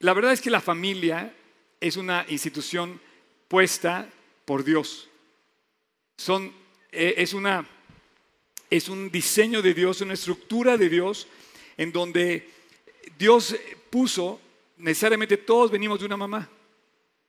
La 0.00 0.14
verdad 0.14 0.32
es 0.32 0.40
que 0.40 0.50
la 0.50 0.62
familia 0.62 1.34
es 1.78 1.96
una 1.96 2.24
institución 2.28 2.98
puesta 3.48 4.08
por 4.46 4.64
Dios. 4.64 5.08
Una, 7.34 7.66
es 8.70 8.88
un 8.88 9.10
diseño 9.10 9.60
de 9.60 9.74
Dios, 9.74 10.00
una 10.00 10.14
estructura 10.14 10.78
de 10.78 10.88
Dios 10.88 11.28
en 11.76 11.92
donde 11.92 12.48
Dios 13.18 13.54
puso, 13.90 14.40
necesariamente 14.78 15.36
todos 15.36 15.70
venimos 15.70 16.00
de 16.00 16.06
una 16.06 16.16
mamá 16.16 16.48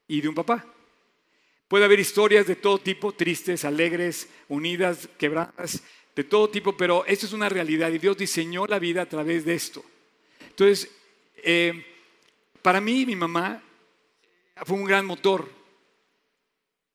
y 0.08 0.22
de 0.22 0.30
un 0.30 0.36
papá. 0.36 0.66
Puede 1.68 1.84
haber 1.84 2.00
historias 2.00 2.48
de 2.48 2.56
todo 2.56 2.80
tipo, 2.80 3.12
tristes, 3.12 3.66
alegres, 3.66 4.30
unidas, 4.48 5.10
quebradas, 5.18 5.84
de 6.16 6.24
todo 6.24 6.50
tipo, 6.50 6.76
pero 6.78 7.06
esto 7.06 7.26
es 7.26 7.34
una 7.34 7.50
realidad 7.50 7.90
y 7.92 7.98
Dios 7.98 8.18
diseñó 8.18 8.66
la 8.66 8.80
vida 8.80 9.02
a 9.02 9.10
través 9.10 9.44
de 9.44 9.56
esto. 9.56 9.84
Entonces, 10.50 10.90
eh, 11.44 11.91
para 12.62 12.82
mí, 12.82 13.05
mi 13.05 13.16
mamá 13.16 13.62
fue 14.65 14.78
un 14.78 14.86
gran 14.86 15.06
motor 15.06 15.50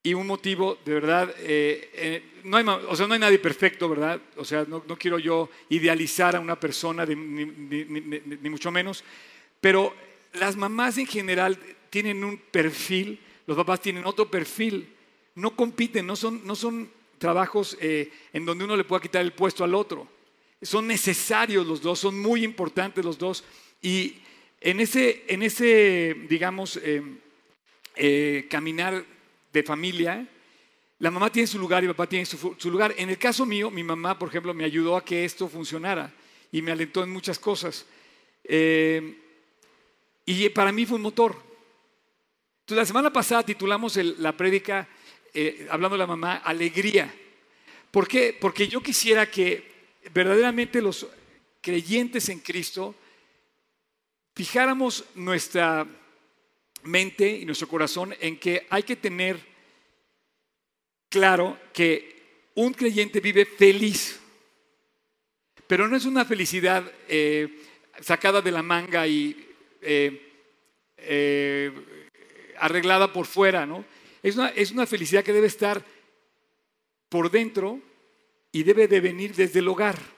y 0.06 0.14
un 0.14 0.26
motivo, 0.26 0.78
de 0.84 0.94
verdad, 0.94 1.34
eh, 1.40 1.90
eh, 1.94 2.22
no 2.44 2.56
hay, 2.56 2.64
o 2.64 2.94
sea, 2.94 3.08
no 3.08 3.14
hay 3.14 3.20
nadie 3.20 3.40
perfecto, 3.40 3.88
¿verdad? 3.88 4.20
O 4.36 4.44
sea, 4.44 4.64
no, 4.68 4.82
quiero 4.96 5.18
yo 5.18 5.50
idealizar 5.68 6.36
a 6.36 6.40
una 6.40 6.60
persona, 6.60 7.04
ni, 7.04 7.16
ni, 7.16 8.48
mucho 8.48 8.70
menos, 8.70 9.02
pero 9.60 9.92
las 10.34 10.54
mamás 10.54 10.98
en 10.98 11.08
general 11.08 11.58
tienen 11.90 12.22
un 12.22 12.38
perfil, 12.38 13.18
los 13.46 13.56
papás 13.56 13.80
tienen 13.80 14.06
otro 14.06 14.30
perfil, 14.30 14.94
no 15.34 15.56
compiten, 15.56 16.06
no 16.06 16.14
son, 16.14 16.46
no 16.46 16.54
son 16.54 16.88
trabajos 17.18 17.76
eh, 17.80 18.12
en 18.32 18.46
donde 18.46 18.64
uno 18.64 18.76
le 18.76 18.84
pueda 18.84 19.02
quitar 19.02 19.22
el 19.22 19.32
puesto 19.32 19.64
al 19.64 19.74
otro. 19.74 20.06
Son 20.62 20.86
necesarios 20.86 21.66
los 21.66 21.82
dos, 21.82 21.98
son 21.98 22.20
muy 22.20 22.44
importantes 22.44 23.04
los 23.04 23.18
dos. 23.18 23.42
Y 23.82 24.18
en 24.60 24.80
ese, 24.80 25.24
en 25.28 25.42
ese 25.42 26.16
digamos, 26.28 26.80
eh, 27.98 28.46
caminar 28.50 29.04
de 29.52 29.62
familia, 29.62 30.26
la 30.98 31.10
mamá 31.10 31.30
tiene 31.30 31.46
su 31.46 31.58
lugar 31.58 31.82
y 31.82 31.86
el 31.86 31.94
papá 31.94 32.08
tiene 32.08 32.24
su, 32.24 32.70
lugar. 32.70 32.94
En 32.96 33.10
el 33.10 33.18
caso 33.18 33.44
mío, 33.44 33.70
mi 33.70 33.82
mamá, 33.82 34.18
por 34.18 34.28
ejemplo, 34.28 34.54
me 34.54 34.64
ayudó 34.64 34.96
a 34.96 35.04
que 35.04 35.24
esto 35.24 35.48
funcionara 35.48 36.12
y 36.50 36.62
me 36.62 36.72
alentó 36.72 37.02
en 37.02 37.10
muchas 37.10 37.38
cosas. 37.38 37.86
Eh, 38.44 39.16
y 40.24 40.48
para 40.50 40.72
mí 40.72 40.86
fue 40.86 40.96
un 40.96 41.02
motor. 41.02 41.36
Entonces, 42.60 42.76
la 42.82 42.86
semana 42.86 43.12
pasada 43.12 43.42
titulamos 43.42 43.96
la 43.96 44.36
prédica, 44.36 44.88
eh, 45.32 45.66
hablando 45.70 45.96
de 45.96 46.00
la 46.00 46.06
mamá, 46.06 46.36
Alegría. 46.36 47.14
¿Por 47.90 48.08
qué? 48.08 48.36
Porque 48.38 48.68
yo 48.68 48.82
quisiera 48.82 49.30
que 49.30 49.70
verdaderamente 50.12 50.82
los 50.82 51.06
creyentes 51.60 52.28
en 52.28 52.40
Cristo 52.40 52.94
fijáramos 54.36 55.02
nuestra 55.14 55.86
mente 56.82 57.26
y 57.26 57.46
nuestro 57.46 57.68
corazón 57.68 58.14
en 58.20 58.38
que 58.38 58.66
hay 58.68 58.82
que 58.82 58.94
tener 58.94 59.40
claro 61.08 61.58
que 61.72 62.50
un 62.54 62.74
creyente 62.74 63.20
vive 63.20 63.46
feliz, 63.46 64.20
pero 65.66 65.88
no 65.88 65.96
es 65.96 66.04
una 66.04 66.26
felicidad 66.26 66.84
eh, 67.08 67.62
sacada 68.00 68.42
de 68.42 68.52
la 68.52 68.62
manga 68.62 69.06
y 69.06 69.48
eh, 69.80 70.30
eh, 70.98 71.72
arreglada 72.58 73.10
por 73.14 73.24
fuera, 73.24 73.64
¿no? 73.64 73.86
Es 74.22 74.36
una, 74.36 74.50
es 74.50 74.70
una 74.70 74.86
felicidad 74.86 75.24
que 75.24 75.32
debe 75.32 75.46
estar 75.46 75.82
por 77.08 77.30
dentro 77.30 77.80
y 78.52 78.64
debe 78.64 78.86
de 78.86 79.00
venir 79.00 79.34
desde 79.34 79.60
el 79.60 79.68
hogar. 79.68 80.15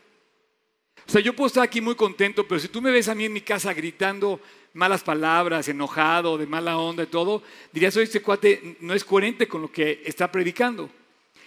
O 1.08 1.10
sea, 1.10 1.22
yo 1.22 1.34
puedo 1.34 1.46
estar 1.46 1.62
aquí 1.62 1.80
muy 1.80 1.94
contento, 1.94 2.46
pero 2.46 2.60
si 2.60 2.68
tú 2.68 2.82
me 2.82 2.90
ves 2.90 3.08
a 3.08 3.14
mí 3.14 3.24
en 3.24 3.32
mi 3.32 3.40
casa 3.40 3.72
gritando 3.72 4.40
malas 4.74 5.02
palabras, 5.02 5.66
enojado, 5.66 6.36
de 6.36 6.46
mala 6.46 6.76
onda 6.76 7.04
y 7.04 7.06
todo, 7.06 7.42
dirías, 7.72 7.96
oye, 7.96 8.04
este 8.04 8.20
cuate 8.20 8.76
no 8.80 8.92
es 8.92 9.04
coherente 9.04 9.48
con 9.48 9.62
lo 9.62 9.72
que 9.72 10.02
está 10.04 10.30
predicando. 10.30 10.90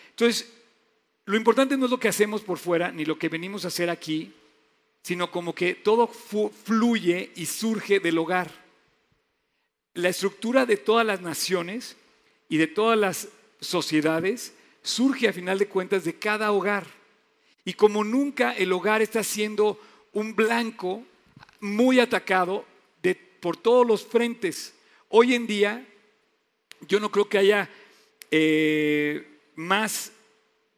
Entonces, 0.09 0.51
lo 1.25 1.37
importante 1.37 1.77
no 1.77 1.85
es 1.85 1.91
lo 1.91 1.99
que 1.99 2.07
hacemos 2.07 2.41
por 2.41 2.57
fuera, 2.57 2.91
ni 2.91 3.05
lo 3.05 3.19
que 3.19 3.29
venimos 3.29 3.63
a 3.63 3.67
hacer 3.67 3.91
aquí, 3.91 4.33
sino 5.03 5.29
como 5.29 5.53
que 5.53 5.75
todo 5.75 6.07
fluye 6.07 7.31
y 7.35 7.45
surge 7.45 7.99
del 7.99 8.17
hogar. 8.17 8.49
La 9.93 10.09
estructura 10.09 10.65
de 10.65 10.77
todas 10.77 11.05
las 11.05 11.21
naciones 11.21 11.97
y 12.49 12.57
de 12.57 12.65
todas 12.65 12.97
las 12.97 13.27
sociedades 13.59 14.55
surge 14.81 15.27
a 15.27 15.33
final 15.33 15.59
de 15.59 15.67
cuentas 15.67 16.03
de 16.03 16.15
cada 16.15 16.51
hogar. 16.51 17.00
Y 17.65 17.73
como 17.73 18.03
nunca 18.03 18.53
el 18.53 18.71
hogar 18.71 19.01
está 19.01 19.23
siendo 19.23 19.79
un 20.13 20.35
blanco 20.35 21.03
muy 21.59 21.99
atacado 21.99 22.65
por 23.41 23.57
todos 23.57 23.85
los 23.85 24.05
frentes. 24.05 24.73
Hoy 25.09 25.33
en 25.33 25.47
día, 25.47 25.85
yo 26.87 26.99
no 26.99 27.11
creo 27.11 27.27
que 27.27 27.39
haya 27.39 27.69
eh, 28.29 29.27
más, 29.55 30.13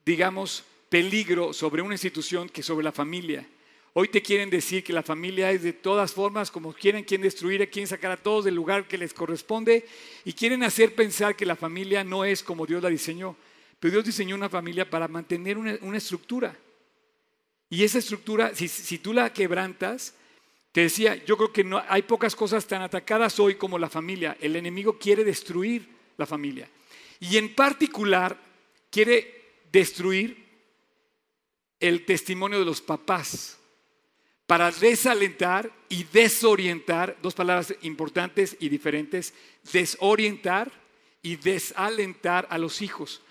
digamos, 0.05 0.63
peligro 0.89 1.53
sobre 1.53 1.81
una 1.81 1.93
institución 1.93 2.49
que 2.49 2.63
sobre 2.63 2.85
la 2.85 2.91
familia. 2.91 3.45
Hoy 3.95 4.07
te 4.07 4.23
quieren 4.23 4.49
decir 4.49 4.83
que 4.83 4.91
la 4.93 5.03
familia 5.03 5.51
es 5.51 5.61
de 5.61 5.73
todas 5.73 6.13
formas, 6.13 6.49
como 6.49 6.73
quieren, 6.73 7.03
quieren 7.03 7.23
destruir, 7.23 7.69
quieren 7.69 7.87
sacar 7.87 8.11
a 8.11 8.17
todos 8.17 8.45
del 8.45 8.55
lugar 8.55 8.87
que 8.87 8.97
les 8.97 9.13
corresponde 9.13 9.85
y 10.25 10.33
quieren 10.33 10.63
hacer 10.63 10.95
pensar 10.95 11.35
que 11.35 11.45
la 11.45 11.55
familia 11.55 12.03
no 12.03 12.25
es 12.25 12.41
como 12.41 12.65
Dios 12.65 12.81
la 12.81 12.89
diseñó. 12.89 13.35
Pero 13.79 13.91
Dios 13.91 14.05
diseñó 14.05 14.35
una 14.35 14.49
familia 14.49 14.89
para 14.89 15.07
mantener 15.07 15.57
una, 15.57 15.97
estructura. 15.97 16.55
Y 17.73 17.83
esa 17.83 17.97
estructura, 17.97 18.53
si, 18.53 18.99
tú 18.99 19.13
la 19.13 19.33
quebrantas, 19.33 20.13
te 20.71 20.81
decía, 20.81 21.15
yo 21.25 21.35
creo 21.37 21.51
que 21.51 21.63
no, 21.63 21.81
hay 21.89 22.03
pocas 22.03 22.35
cosas 22.35 22.67
tan 22.67 22.83
atacadas 22.83 23.39
hoy 23.39 23.55
como 23.55 23.79
la 23.79 23.89
familia. 23.89 24.37
El 24.39 24.55
enemigo 24.55 24.99
quiere 24.99 25.23
destruir 25.23 25.89
la 26.15 26.27
familia. 26.27 26.69
Y 27.19 27.35
en 27.37 27.55
particular 27.55 28.37
quiere 28.91 29.63
destruir 29.71 30.37
el 31.79 32.05
testimonio 32.05 32.59
de 32.59 32.65
los 32.65 32.79
papás 32.79 33.57
para 34.45 34.69
desalentar 34.69 35.71
y 35.89 36.03
desorientar, 36.03 37.17
dos 37.23 37.33
palabras 37.33 37.73
importantes 37.81 38.55
y 38.59 38.69
diferentes, 38.69 39.33
desorientar 39.71 40.71
y 41.23 41.37
desalentar 41.37 42.45
a 42.51 42.59
los 42.59 42.83
hijos. 42.83 43.23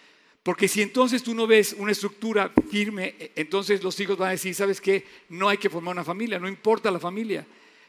Porque 0.42 0.66
si 0.66 0.82
entonces 0.82 1.22
tú 1.22 1.34
no 1.34 1.46
ves 1.46 1.74
una 1.78 1.92
estructura 1.92 2.52
firme, 2.70 3.14
e, 3.18 3.32
entonces 3.36 3.82
los 3.82 3.98
hijos 4.00 4.18
van 4.18 4.28
a 4.28 4.32
decir, 4.32 4.54
¿sabes 4.54 4.80
qué? 4.80 5.06
No 5.28 5.48
hay 5.48 5.58
que 5.58 5.70
formar 5.70 5.94
una 5.94 6.04
familia, 6.04 6.38
no 6.38 6.48
importa 6.48 6.90
la 6.90 6.98
familia. 6.98 7.46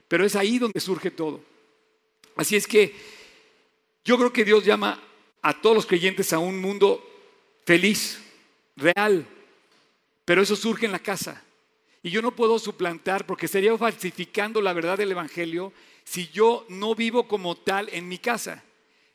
Pero 0.07 0.25
es 0.25 0.35
ahí 0.35 0.59
donde 0.59 0.79
surge 0.79 1.09
todo. 1.09 1.41
Así 2.35 2.55
es 2.55 2.67
que 2.67 2.93
yo 4.05 4.17
creo 4.17 4.33
que 4.33 4.45
Dios 4.45 4.65
llama 4.65 5.01
a 5.41 5.61
todos 5.61 5.75
los 5.75 5.85
creyentes 5.85 6.31
a 6.33 6.39
un 6.39 6.59
mundo 6.61 7.03
feliz, 7.65 8.19
real. 8.75 9.25
Pero 10.25 10.41
eso 10.41 10.55
surge 10.55 10.85
en 10.85 10.91
la 10.91 10.99
casa. 10.99 11.43
Y 12.03 12.09
yo 12.09 12.21
no 12.21 12.35
puedo 12.35 12.59
suplantar, 12.59 13.25
porque 13.25 13.45
estaría 13.45 13.75
falsificando 13.77 14.61
la 14.61 14.73
verdad 14.73 14.97
del 14.97 15.11
Evangelio 15.11 15.73
si 16.03 16.27
yo 16.27 16.65
no 16.69 16.95
vivo 16.95 17.27
como 17.27 17.55
tal 17.55 17.89
en 17.93 18.07
mi 18.07 18.17
casa. 18.17 18.63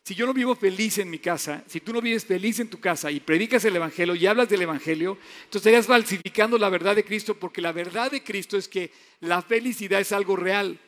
Si 0.08 0.14
yo 0.14 0.24
no 0.24 0.32
vivo 0.32 0.54
feliz 0.54 0.96
en 0.96 1.10
mi 1.10 1.18
casa, 1.18 1.62
si 1.66 1.80
tú 1.80 1.92
no 1.92 2.00
vives 2.00 2.24
feliz 2.24 2.58
en 2.60 2.70
tu 2.70 2.80
casa 2.80 3.10
y 3.10 3.20
predicas 3.20 3.62
el 3.66 3.76
Evangelio 3.76 4.14
y 4.14 4.26
hablas 4.26 4.48
del 4.48 4.62
Evangelio, 4.62 5.18
entonces 5.40 5.56
estarías 5.56 5.86
falsificando 5.86 6.56
la 6.56 6.70
verdad 6.70 6.96
de 6.96 7.04
Cristo, 7.04 7.34
porque 7.34 7.60
la 7.60 7.72
verdad 7.72 8.10
de 8.10 8.24
Cristo 8.24 8.56
es 8.56 8.68
que 8.68 8.90
la 9.20 9.42
felicidad 9.42 10.00
es 10.00 10.12
algo 10.12 10.34
real, 10.34 10.78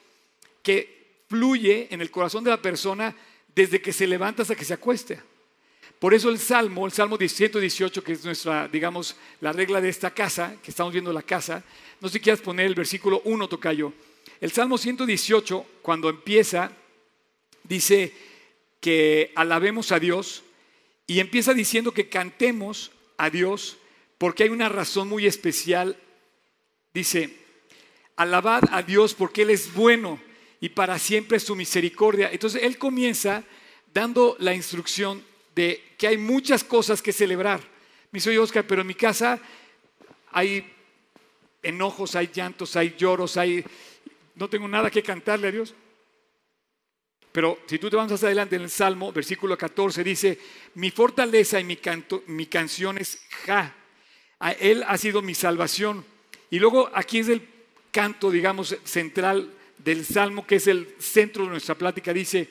que 0.62 1.20
fluye 1.28 1.88
en 1.90 2.00
el 2.00 2.10
corazón 2.10 2.44
de 2.44 2.50
la 2.50 2.62
persona 2.62 3.14
desde 3.54 3.82
que 3.82 3.92
se 3.92 4.06
levanta 4.06 4.40
hasta 4.40 4.54
que 4.54 4.64
se 4.64 4.72
acueste. 4.72 5.20
Por 5.98 6.14
eso 6.14 6.30
el 6.30 6.38
Salmo, 6.38 6.86
el 6.86 6.92
Salmo 6.92 7.18
118, 7.18 8.02
que 8.02 8.12
es 8.12 8.24
nuestra, 8.24 8.68
digamos, 8.68 9.16
la 9.42 9.52
regla 9.52 9.82
de 9.82 9.90
esta 9.90 10.14
casa, 10.14 10.56
que 10.62 10.70
estamos 10.70 10.94
viendo 10.94 11.12
la 11.12 11.20
casa, 11.20 11.62
no 12.00 12.08
sé 12.08 12.14
si 12.14 12.20
quieras 12.20 12.40
poner 12.40 12.64
el 12.64 12.74
versículo 12.74 13.20
1, 13.26 13.48
Tocayo. 13.50 13.92
El 14.40 14.50
Salmo 14.50 14.78
118, 14.78 15.66
cuando 15.82 16.08
empieza, 16.08 16.72
dice, 17.64 18.29
que 18.80 19.32
alabemos 19.34 19.92
a 19.92 20.00
Dios 20.00 20.42
y 21.06 21.20
empieza 21.20 21.54
diciendo 21.54 21.92
que 21.92 22.08
cantemos 22.08 22.90
a 23.16 23.30
Dios 23.30 23.76
porque 24.18 24.44
hay 24.44 24.50
una 24.50 24.68
razón 24.68 25.08
muy 25.08 25.26
especial. 25.26 25.96
Dice, 26.94 27.36
alabad 28.16 28.64
a 28.70 28.82
Dios 28.82 29.14
porque 29.14 29.42
Él 29.42 29.50
es 29.50 29.72
bueno 29.74 30.20
y 30.60 30.70
para 30.70 30.98
siempre 30.98 31.40
su 31.40 31.56
misericordia. 31.56 32.30
Entonces 32.32 32.62
Él 32.62 32.78
comienza 32.78 33.44
dando 33.92 34.36
la 34.38 34.54
instrucción 34.54 35.24
de 35.54 35.82
que 35.98 36.06
hay 36.06 36.16
muchas 36.16 36.64
cosas 36.64 37.02
que 37.02 37.12
celebrar. 37.12 37.60
Me 38.10 38.18
dice, 38.18 38.38
Oscar, 38.38 38.66
pero 38.66 38.82
en 38.82 38.86
mi 38.86 38.94
casa 38.94 39.40
hay 40.32 40.70
enojos, 41.62 42.14
hay 42.14 42.30
llantos, 42.32 42.76
hay 42.76 42.94
lloros, 42.96 43.36
hay... 43.36 43.64
No 44.34 44.48
tengo 44.48 44.68
nada 44.68 44.90
que 44.90 45.02
cantarle 45.02 45.48
a 45.48 45.52
Dios. 45.52 45.74
Pero 47.32 47.60
si 47.66 47.78
tú 47.78 47.88
te 47.88 47.96
vas 47.96 48.10
hacia 48.10 48.28
adelante 48.28 48.56
en 48.56 48.62
el 48.62 48.70
Salmo, 48.70 49.12
versículo 49.12 49.56
14, 49.56 50.02
dice, 50.02 50.38
mi 50.74 50.90
fortaleza 50.90 51.60
y 51.60 51.64
mi, 51.64 51.76
canto, 51.76 52.24
mi 52.26 52.46
canción 52.46 52.98
es 52.98 53.20
Ja. 53.44 53.74
A 54.40 54.52
él 54.52 54.84
ha 54.86 54.96
sido 54.96 55.22
mi 55.22 55.34
salvación. 55.34 56.04
Y 56.50 56.58
luego 56.58 56.90
aquí 56.94 57.18
es 57.18 57.28
el 57.28 57.46
canto, 57.92 58.30
digamos, 58.30 58.76
central 58.84 59.52
del 59.78 60.04
Salmo, 60.04 60.46
que 60.46 60.56
es 60.56 60.66
el 60.66 60.94
centro 60.98 61.44
de 61.44 61.50
nuestra 61.50 61.74
plática, 61.74 62.12
dice, 62.12 62.48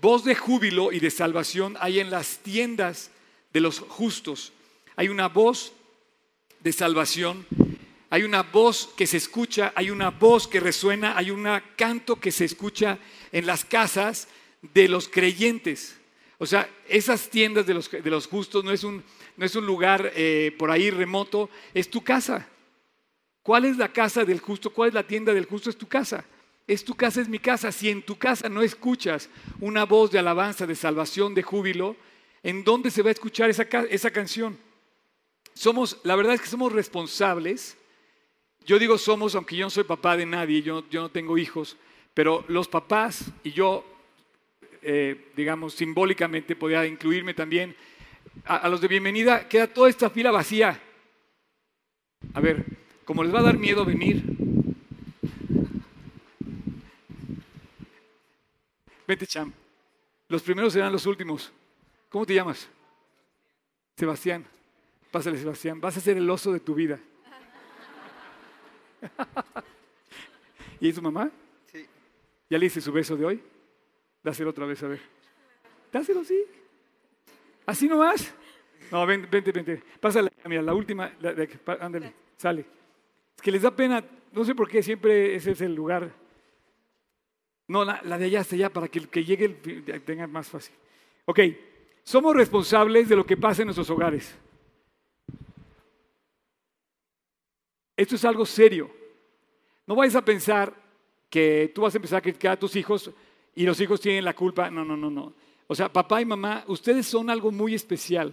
voz 0.00 0.24
de 0.24 0.34
júbilo 0.34 0.92
y 0.92 1.00
de 1.00 1.10
salvación 1.10 1.76
hay 1.80 2.00
en 2.00 2.10
las 2.10 2.38
tiendas 2.38 3.10
de 3.52 3.60
los 3.60 3.80
justos. 3.80 4.52
Hay 4.96 5.08
una 5.08 5.28
voz 5.28 5.72
de 6.60 6.72
salvación, 6.72 7.46
hay 8.10 8.22
una 8.22 8.42
voz 8.42 8.90
que 8.96 9.06
se 9.06 9.16
escucha, 9.16 9.72
hay 9.74 9.90
una 9.90 10.10
voz 10.10 10.46
que 10.46 10.60
resuena, 10.60 11.16
hay 11.16 11.30
un 11.30 11.46
canto 11.76 12.16
que 12.16 12.30
se 12.30 12.44
escucha 12.44 12.98
en 13.34 13.46
las 13.46 13.64
casas 13.64 14.28
de 14.62 14.88
los 14.88 15.08
creyentes. 15.08 15.98
O 16.38 16.46
sea, 16.46 16.70
esas 16.88 17.28
tiendas 17.28 17.66
de 17.66 17.74
los, 17.74 17.90
de 17.90 18.10
los 18.10 18.28
justos 18.28 18.64
no 18.64 18.70
es 18.70 18.84
un, 18.84 19.02
no 19.36 19.44
es 19.44 19.56
un 19.56 19.66
lugar 19.66 20.12
eh, 20.14 20.54
por 20.56 20.70
ahí 20.70 20.88
remoto, 20.88 21.50
es 21.74 21.90
tu 21.90 22.02
casa. 22.02 22.48
¿Cuál 23.42 23.64
es 23.64 23.76
la 23.76 23.92
casa 23.92 24.24
del 24.24 24.38
justo? 24.38 24.70
¿Cuál 24.70 24.88
es 24.88 24.94
la 24.94 25.06
tienda 25.06 25.34
del 25.34 25.46
justo? 25.46 25.68
Es 25.68 25.76
tu 25.76 25.88
casa. 25.88 26.24
Es 26.66 26.84
tu 26.84 26.94
casa, 26.94 27.20
es 27.20 27.28
mi 27.28 27.40
casa. 27.40 27.72
Si 27.72 27.90
en 27.90 28.02
tu 28.02 28.16
casa 28.16 28.48
no 28.48 28.62
escuchas 28.62 29.28
una 29.60 29.84
voz 29.84 30.12
de 30.12 30.20
alabanza, 30.20 30.64
de 30.64 30.76
salvación, 30.76 31.34
de 31.34 31.42
júbilo, 31.42 31.96
¿en 32.44 32.62
dónde 32.62 32.92
se 32.92 33.02
va 33.02 33.08
a 33.08 33.12
escuchar 33.12 33.50
esa, 33.50 33.64
esa 33.90 34.12
canción? 34.12 34.56
Somos, 35.54 35.98
la 36.04 36.14
verdad 36.14 36.34
es 36.34 36.40
que 36.40 36.46
somos 36.46 36.72
responsables. 36.72 37.76
Yo 38.64 38.78
digo 38.78 38.96
somos, 38.96 39.34
aunque 39.34 39.56
yo 39.56 39.66
no 39.66 39.70
soy 39.70 39.84
papá 39.84 40.16
de 40.16 40.24
nadie, 40.24 40.62
yo, 40.62 40.88
yo 40.88 41.02
no 41.02 41.10
tengo 41.10 41.36
hijos, 41.36 41.76
pero 42.14 42.44
los 42.46 42.68
papás 42.68 43.32
y 43.42 43.50
yo, 43.50 43.84
eh, 44.82 45.32
digamos, 45.36 45.74
simbólicamente 45.74 46.54
podría 46.54 46.86
incluirme 46.86 47.34
también, 47.34 47.76
a, 48.44 48.68
los 48.68 48.80
de 48.80 48.88
bienvenida, 48.88 49.48
queda 49.48 49.66
toda 49.66 49.90
esta 49.90 50.08
fila 50.10 50.30
vacía. 50.30 50.80
A 52.32 52.40
ver, 52.40 52.64
como 53.04 53.24
les 53.24 53.34
va 53.34 53.40
a 53.40 53.44
dar 53.44 53.58
miedo 53.58 53.84
venir, 53.84 54.22
vete, 59.06 59.26
Cham. 59.26 59.52
Los 60.28 60.42
primeros 60.42 60.72
serán 60.72 60.92
los 60.92 61.06
últimos. 61.06 61.52
¿Cómo 62.08 62.24
te 62.24 62.34
llamas? 62.34 62.68
Sebastián. 63.96 64.44
Pásale, 65.10 65.38
Sebastián. 65.38 65.80
Vas 65.80 65.96
a 65.96 66.00
ser 66.00 66.16
el 66.16 66.28
oso 66.30 66.52
de 66.52 66.60
tu 66.60 66.74
vida. 66.74 66.98
¿Y 70.80 70.92
su 70.92 71.02
mamá? 71.02 71.30
¿Ya 72.50 72.58
le 72.58 72.66
hice 72.66 72.80
su 72.80 72.92
beso 72.92 73.16
de 73.16 73.24
hoy? 73.24 73.42
Dáselo 74.22 74.50
otra 74.50 74.66
vez, 74.66 74.82
a 74.82 74.88
ver. 74.88 75.00
Dáselo, 75.92 76.24
sí. 76.24 76.44
¿Así 77.66 77.88
nomás? 77.88 78.34
No, 78.90 79.06
vente, 79.06 79.28
vente, 79.30 79.52
vente. 79.52 79.82
Mira, 80.46 80.62
la 80.62 80.74
última, 80.74 81.12
ándale, 81.80 82.12
sale. 82.36 82.64
Es 83.36 83.42
que 83.42 83.50
les 83.50 83.62
da 83.62 83.70
pena, 83.70 84.04
no 84.32 84.44
sé 84.44 84.54
por 84.54 84.68
qué, 84.68 84.82
siempre 84.82 85.34
ese 85.34 85.52
es 85.52 85.60
el 85.60 85.74
lugar. 85.74 86.12
No, 87.66 87.84
la, 87.84 88.00
de 88.02 88.24
allá 88.26 88.40
hasta 88.40 88.54
allá, 88.56 88.70
para 88.70 88.88
que 88.88 88.98
el 88.98 89.08
que 89.08 89.24
llegue 89.24 89.48
tenga 90.04 90.26
más 90.26 90.48
fácil. 90.48 90.74
Ok, 91.24 91.40
somos 92.02 92.36
responsables 92.36 93.08
de 93.08 93.16
lo 93.16 93.24
que 93.24 93.36
pasa 93.36 93.62
en 93.62 93.66
nuestros 93.66 93.88
hogares. 93.88 94.36
Esto 97.96 98.16
es 98.16 98.24
algo 98.24 98.44
serio. 98.44 98.90
No 99.86 99.94
vayas 99.94 100.16
a 100.16 100.24
pensar 100.24 100.74
que 101.34 101.72
tú 101.74 101.80
vas 101.80 101.92
a 101.92 101.98
empezar 101.98 102.18
a 102.18 102.22
criticar 102.22 102.52
a 102.52 102.56
tus 102.56 102.76
hijos 102.76 103.10
y 103.56 103.64
los 103.64 103.80
hijos 103.80 104.00
tienen 104.00 104.24
la 104.24 104.36
culpa. 104.36 104.70
No, 104.70 104.84
no, 104.84 104.96
no, 104.96 105.10
no. 105.10 105.32
O 105.66 105.74
sea, 105.74 105.92
papá 105.92 106.22
y 106.22 106.24
mamá, 106.24 106.62
ustedes 106.68 107.08
son 107.08 107.28
algo 107.28 107.50
muy 107.50 107.74
especial. 107.74 108.32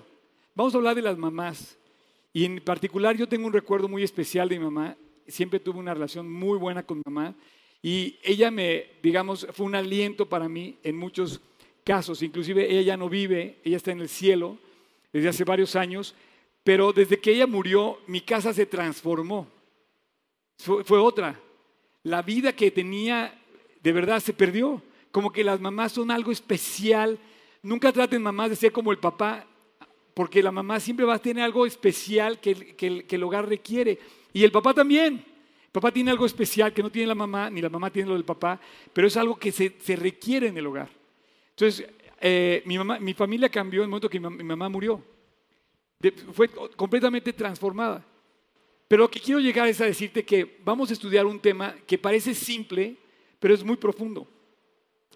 Vamos 0.53 0.75
a 0.75 0.77
hablar 0.77 0.93
de 0.93 1.01
las 1.01 1.17
mamás. 1.17 1.79
Y 2.31 2.45
en 2.45 2.61
particular 2.63 3.17
yo 3.17 3.27
tengo 3.27 3.47
un 3.47 3.53
recuerdo 3.53 3.87
muy 3.87 4.03
especial 4.03 4.47
de 4.49 4.59
mi 4.59 4.65
mamá. 4.65 4.95
Siempre 5.27 5.59
tuve 5.59 5.79
una 5.79 5.95
relación 5.95 6.31
muy 6.31 6.59
buena 6.59 6.83
con 6.83 6.97
mi 6.97 7.03
mamá. 7.07 7.33
Y 7.81 8.19
ella 8.21 8.51
me, 8.51 8.91
digamos, 9.01 9.47
fue 9.51 9.65
un 9.65 9.73
aliento 9.73 10.29
para 10.29 10.47
mí 10.47 10.77
en 10.83 10.95
muchos 10.95 11.41
casos. 11.83 12.21
Inclusive 12.21 12.71
ella 12.71 12.83
ya 12.83 12.97
no 12.97 13.09
vive, 13.09 13.57
ella 13.63 13.77
está 13.77 13.91
en 13.91 14.01
el 14.01 14.09
cielo 14.09 14.59
desde 15.11 15.29
hace 15.29 15.43
varios 15.43 15.75
años. 15.75 16.13
Pero 16.63 16.93
desde 16.93 17.19
que 17.19 17.31
ella 17.31 17.47
murió, 17.47 17.97
mi 18.05 18.21
casa 18.21 18.53
se 18.53 18.67
transformó. 18.67 19.47
Fue, 20.59 20.83
fue 20.83 20.99
otra. 20.99 21.39
La 22.03 22.21
vida 22.21 22.53
que 22.53 22.71
tenía 22.71 23.37
de 23.81 23.91
verdad 23.91 24.19
se 24.19 24.33
perdió 24.33 24.81
como 25.11 25.31
que 25.31 25.43
las 25.43 25.59
mamás 25.59 25.91
son 25.91 26.11
algo 26.11 26.31
especial. 26.31 27.19
Nunca 27.61 27.91
traten 27.91 28.21
mamás 28.21 28.49
de 28.49 28.55
ser 28.55 28.71
como 28.71 28.91
el 28.91 28.97
papá, 28.97 29.45
porque 30.13 30.41
la 30.41 30.51
mamá 30.51 30.79
siempre 30.79 31.05
va 31.05 31.15
a 31.15 31.19
tener 31.19 31.43
algo 31.43 31.65
especial 31.65 32.39
que, 32.39 33.05
el 33.09 33.23
hogar 33.23 33.47
requiere. 33.47 33.99
Y 34.33 34.43
el 34.43 34.51
papá 34.51 34.73
también. 34.73 35.25
El 35.65 35.71
papá 35.71 35.91
tiene 35.91 36.11
algo 36.11 36.25
especial 36.25 36.73
que 36.73 36.83
no 36.83 36.89
tiene 36.89 37.07
la 37.07 37.15
mamá, 37.15 37.49
ni 37.49 37.61
la 37.61 37.69
mamá 37.69 37.89
tiene 37.89 38.09
lo 38.09 38.15
del 38.15 38.25
papá, 38.25 38.59
pero 38.91 39.07
es 39.07 39.15
algo 39.15 39.37
que 39.37 39.51
se, 39.51 39.95
requiere 39.95 40.47
en 40.47 40.57
el 40.57 40.67
hogar. 40.67 40.89
Entonces, 41.51 41.87
eh, 42.19 42.61
mi, 42.65 42.77
mamá, 42.77 42.99
mi 42.99 43.13
familia 43.13 43.47
cambió 43.47 43.81
en 43.81 43.85
el 43.85 43.89
momento 43.89 44.09
que 44.09 44.19
mi, 44.19 44.43
mamá 44.43 44.67
murió. 44.67 45.01
fue 46.33 46.49
completamente 46.75 47.31
transformada. 47.31 48.05
Pero 48.91 49.03
lo 49.03 49.09
que 49.09 49.21
quiero 49.21 49.39
llegar 49.39 49.69
es 49.69 49.79
a 49.79 49.85
decirte 49.85 50.25
que 50.25 50.57
vamos 50.65 50.89
a 50.89 50.93
estudiar 50.93 51.25
un 51.25 51.39
tema 51.39 51.73
que 51.87 51.97
parece 51.97 52.35
simple, 52.35 52.97
pero 53.39 53.53
es 53.53 53.63
muy 53.63 53.77
profundo. 53.77 54.27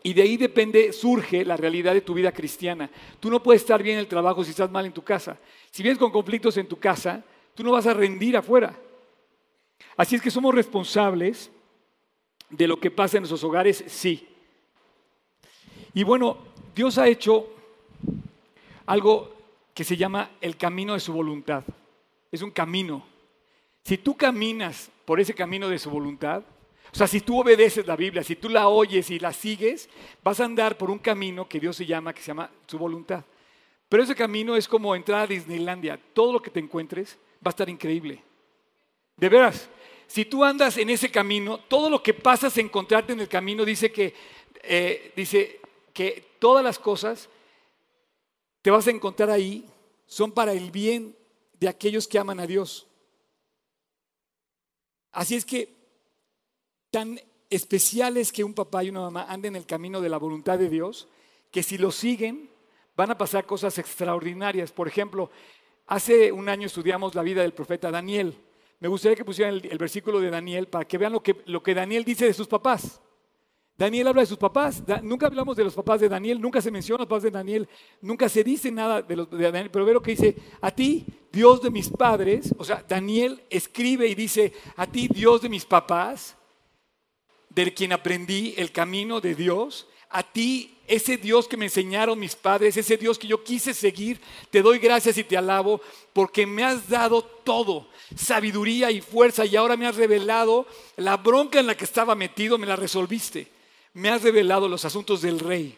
Y 0.01 0.13
de 0.13 0.21
ahí 0.21 0.37
depende, 0.37 0.93
surge 0.93 1.43
la 1.43 1.57
realidad 1.57 1.93
de 1.93 1.99
tu 1.99 2.13
vida 2.13 2.31
cristiana. 2.31 2.89
Tú 3.19 3.29
no 3.29 3.43
puedes 3.43 3.63
estar 3.63 3.83
bien 3.83 3.95
en 3.95 3.99
el 3.99 4.07
trabajo 4.07 4.45
si 4.45 4.51
estás 4.51 4.71
mal 4.71 4.85
en 4.85 4.93
tu 4.93 5.03
casa. 5.03 5.37
Si 5.71 5.83
vienes 5.83 5.99
con 5.99 6.09
conflictos 6.09 6.55
en 6.55 6.69
tu 6.69 6.79
casa, 6.79 7.21
tú 7.53 7.65
no 7.65 7.73
vas 7.73 7.85
a 7.85 7.93
rendir 7.93 8.37
afuera. 8.37 8.79
Así 9.97 10.15
es 10.15 10.21
que 10.21 10.31
somos 10.31 10.55
responsables 10.55 11.51
de 12.49 12.69
lo 12.69 12.79
que 12.79 12.91
pasa 12.91 13.17
en 13.17 13.23
nuestros 13.23 13.43
hogares, 13.43 13.83
sí. 13.87 14.25
Y 15.93 16.05
bueno, 16.05 16.37
Dios 16.73 16.97
ha 16.97 17.09
hecho 17.09 17.45
algo 18.85 19.35
que 19.73 19.83
se 19.83 19.97
llama 19.97 20.31
el 20.39 20.55
camino 20.55 20.93
de 20.93 21.01
su 21.01 21.11
voluntad. 21.11 21.65
Es 22.31 22.41
un 22.41 22.51
camino. 22.51 23.14
Si 23.85 23.99
tú 23.99 24.17
caminas 24.17 24.89
por 25.05 25.19
ese 25.19 25.35
camino 25.35 25.69
de 25.69 25.77
su 25.77 25.91
voluntad, 25.91 26.43
o 26.91 26.97
sea, 26.97 27.05
si 27.05 27.21
tú 27.21 27.39
obedeces 27.39 27.85
la 27.85 27.95
Biblia, 27.95 28.23
si 28.23 28.35
tú 28.35 28.49
la 28.49 28.67
oyes 28.67 29.11
y 29.11 29.19
la 29.19 29.31
sigues, 29.31 29.89
vas 30.23 30.39
a 30.39 30.45
andar 30.45 30.75
por 30.75 30.89
un 30.89 30.97
camino 30.97 31.47
que 31.47 31.59
Dios 31.59 31.75
se 31.75 31.85
llama, 31.85 32.11
que 32.11 32.21
se 32.21 32.27
llama 32.27 32.49
su 32.65 32.79
voluntad. 32.79 33.23
Pero 33.87 34.01
ese 34.01 34.15
camino 34.15 34.55
es 34.55 34.67
como 34.67 34.95
entrar 34.95 35.21
a 35.21 35.27
Disneylandia. 35.27 35.99
Todo 36.13 36.33
lo 36.33 36.41
que 36.41 36.49
te 36.49 36.59
encuentres 36.59 37.19
va 37.45 37.49
a 37.49 37.49
estar 37.49 37.69
increíble. 37.69 38.23
De 39.17 39.29
veras, 39.29 39.69
si 40.07 40.25
tú 40.25 40.43
andas 40.43 40.77
en 40.77 40.89
ese 40.89 41.11
camino, 41.11 41.59
todo 41.59 41.87
lo 41.87 42.01
que 42.01 42.15
pasas 42.15 42.57
a 42.57 42.61
encontrarte 42.61 43.13
en 43.13 43.19
el 43.19 43.27
camino 43.27 43.63
dice 43.63 43.91
que, 43.91 44.15
eh, 44.63 45.13
dice 45.15 45.59
que 45.93 46.37
todas 46.39 46.63
las 46.63 46.79
cosas 46.79 47.29
te 48.63 48.71
vas 48.71 48.87
a 48.87 48.91
encontrar 48.91 49.29
ahí 49.29 49.63
son 50.07 50.31
para 50.31 50.53
el 50.53 50.71
bien 50.71 51.15
de 51.59 51.67
aquellos 51.67 52.07
que 52.07 52.17
aman 52.17 52.39
a 52.39 52.47
Dios. 52.47 52.87
Así 55.15 55.35
es 55.35 55.45
que 55.45 55.73
tan 56.91 57.19
especiales 57.49 58.33
que 58.33 58.43
un 58.43 58.53
papá 58.53 58.83
y 58.83 58.89
una 58.89 58.99
mamá 58.99 59.25
anden 59.29 59.55
en 59.55 59.61
el 59.61 59.65
camino 59.65 60.01
de 60.01 60.09
la 60.09 60.17
voluntad 60.17 60.59
de 60.59 60.67
Dios, 60.69 61.07
que 61.51 61.63
si 61.63 61.77
lo 61.77 61.89
siguen 61.91 62.49
van 62.97 63.11
a 63.11 63.17
pasar 63.17 63.45
cosas 63.45 63.77
extraordinarias. 63.77 64.73
Por 64.73 64.89
ejemplo, 64.89 65.29
hace 65.87 66.33
un 66.33 66.49
año 66.49 66.67
estudiamos 66.67 67.15
la 67.15 67.21
vida 67.21 67.41
del 67.43 67.53
profeta 67.53 67.91
Daniel. 67.91 68.35
Me 68.81 68.89
gustaría 68.89 69.15
que 69.15 69.23
pusieran 69.23 69.61
el, 69.63 69.77
versículo 69.77 70.19
de 70.19 70.29
Daniel 70.29 70.67
para 70.67 70.85
que 70.85 70.97
vean 70.97 71.13
lo 71.13 71.23
que, 71.23 71.41
lo 71.45 71.63
que 71.63 71.73
Daniel 71.73 72.03
dice 72.03 72.25
de 72.25 72.33
sus 72.33 72.47
papás. 72.47 73.01
Daniel 73.77 74.07
habla 74.07 74.21
de 74.21 74.27
sus 74.27 74.37
papás. 74.37 74.81
nunca 75.03 75.27
hablamos 75.27 75.57
de 75.57 75.63
los 75.65 75.73
papás 75.73 75.99
de 75.99 76.07
Daniel, 76.07 76.39
nunca 76.39 76.61
se 76.61 76.71
menciona 76.71 76.99
los 76.99 77.07
papás 77.07 77.23
de 77.23 77.31
Daniel, 77.31 77.67
nunca 78.01 78.29
se 78.29 78.43
dice 78.43 78.71
nada 78.71 79.01
de, 79.01 79.15
los, 79.17 79.29
de 79.29 79.43
Daniel, 79.43 79.69
pero 79.69 79.85
ve 79.85 79.93
lo 79.93 80.01
que 80.01 80.11
dice, 80.11 80.35
a 80.61 80.71
ti, 80.71 81.05
Dios 81.31 81.61
de 81.61 81.69
mis 81.69 81.89
padres, 81.89 82.55
o 82.57 82.63
sea, 82.63 82.83
Daniel 82.87 83.41
escribe 83.49 84.07
y 84.07 84.15
dice, 84.15 84.53
a 84.77 84.87
ti, 84.87 85.09
Dios 85.09 85.41
de 85.41 85.49
mis 85.49 85.65
papás, 85.65 86.37
de 87.49 87.73
quien 87.73 87.91
aprendí 87.91 88.53
el 88.57 88.71
camino 88.71 89.19
de 89.19 89.35
Dios, 89.35 89.87
a 90.09 90.23
ti, 90.23 90.77
ese 90.87 91.17
Dios 91.17 91.47
que 91.47 91.57
me 91.57 91.65
enseñaron 91.65 92.17
mis 92.17 92.35
padres, 92.35 92.77
ese 92.77 92.95
Dios 92.95 93.19
que 93.19 93.27
yo 93.27 93.43
quise 93.43 93.73
seguir, 93.73 94.21
te 94.51 94.61
doy 94.61 94.79
gracias 94.79 95.17
y 95.17 95.25
te 95.25 95.35
alabo 95.35 95.81
porque 96.13 96.45
me 96.45 96.63
has 96.63 96.87
dado 96.87 97.21
todo, 97.23 97.89
sabiduría 98.15 98.91
y 98.91 99.01
fuerza 99.01 99.45
y 99.45 99.57
ahora 99.57 99.75
me 99.75 99.87
has 99.87 99.97
revelado 99.97 100.65
la 100.95 101.17
bronca 101.17 101.59
en 101.59 101.67
la 101.67 101.75
que 101.75 101.83
estaba 101.83 102.15
metido, 102.15 102.57
me 102.57 102.67
la 102.67 102.77
resolviste. 102.77 103.54
Me 103.95 104.09
has 104.09 104.21
revelado 104.21 104.67
los 104.67 104.85
asuntos 104.85 105.21
del 105.21 105.39
rey. 105.39 105.77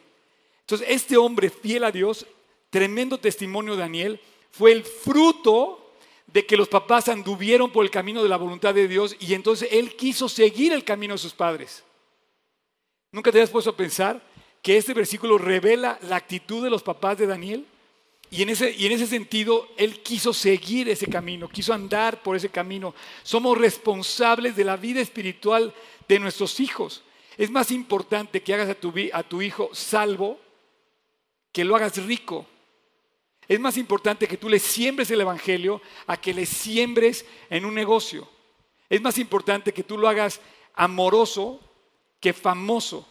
Entonces, 0.61 0.87
este 0.89 1.15
hombre 1.17 1.49
fiel 1.49 1.83
a 1.83 1.91
Dios, 1.91 2.25
tremendo 2.69 3.19
testimonio 3.19 3.75
Daniel, 3.75 4.19
fue 4.51 4.71
el 4.71 4.83
fruto 4.83 5.93
de 6.25 6.45
que 6.45 6.57
los 6.57 6.67
papás 6.67 7.07
anduvieron 7.07 7.71
por 7.71 7.85
el 7.85 7.91
camino 7.91 8.21
de 8.21 8.29
la 8.29 8.37
voluntad 8.37 8.73
de 8.73 8.87
Dios 8.87 9.15
y 9.19 9.33
entonces 9.33 9.69
él 9.71 9.95
quiso 9.95 10.27
seguir 10.27 10.73
el 10.73 10.83
camino 10.83 11.13
de 11.13 11.19
sus 11.19 11.33
padres. 11.33 11.83
¿Nunca 13.11 13.31
te 13.31 13.41
has 13.41 13.49
puesto 13.49 13.69
a 13.69 13.77
pensar 13.77 14.21
que 14.61 14.77
este 14.77 14.93
versículo 14.93 15.37
revela 15.37 15.97
la 16.01 16.17
actitud 16.17 16.63
de 16.63 16.69
los 16.69 16.83
papás 16.83 17.17
de 17.17 17.27
Daniel? 17.27 17.65
Y 18.29 18.41
en, 18.41 18.49
ese, 18.49 18.71
y 18.71 18.85
en 18.87 18.91
ese 18.91 19.07
sentido, 19.07 19.69
él 19.77 20.01
quiso 20.01 20.33
seguir 20.33 20.89
ese 20.89 21.07
camino, 21.07 21.47
quiso 21.47 21.71
andar 21.71 22.21
por 22.21 22.35
ese 22.35 22.49
camino. 22.49 22.93
Somos 23.23 23.57
responsables 23.57 24.55
de 24.55 24.65
la 24.65 24.75
vida 24.75 24.99
espiritual 24.99 25.73
de 26.09 26.19
nuestros 26.19 26.59
hijos. 26.59 27.03
Es 27.37 27.51
más 27.51 27.69
importante 27.71 28.41
que 28.41 28.53
hagas 28.53 28.69
a 28.69 29.23
tu, 29.23 29.41
hijo 29.41 29.69
salvo 29.71 30.39
que 31.51 31.63
lo 31.63 31.75
hagas 31.75 32.03
rico. 32.05 32.45
Es 33.47 33.59
más 33.59 33.77
importante 33.77 34.27
que 34.27 34.37
tú 34.37 34.49
le 34.49 34.59
siembres 34.59 35.11
el 35.11 35.21
Evangelio 35.21 35.81
a 36.07 36.17
que 36.17 36.33
le 36.33 36.45
siembres 36.45 37.25
en 37.49 37.65
un 37.65 37.75
negocio. 37.75 38.27
Es 38.89 39.01
más 39.01 39.17
importante 39.19 39.71
que 39.71 39.83
tú 39.83 39.97
lo 39.97 40.09
hagas 40.09 40.41
amoroso 40.73 41.59
que 42.19 42.33
famoso. 42.33 43.07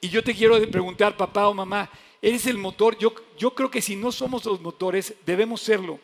Y 0.00 0.08
yo 0.08 0.22
te 0.22 0.34
quiero 0.34 0.60
preguntar, 0.70 1.16
papá 1.16 1.48
o 1.48 1.54
mamá, 1.54 1.90
¿eres 2.22 2.46
el 2.46 2.58
motor? 2.58 2.96
Yo, 2.96 3.12
yo 3.36 3.54
creo 3.54 3.70
que 3.70 3.82
si 3.82 3.96
no 3.96 4.12
somos 4.12 4.44
los 4.44 4.60
motores, 4.60 5.14
debemos 5.26 5.60
serlo. 5.60 5.98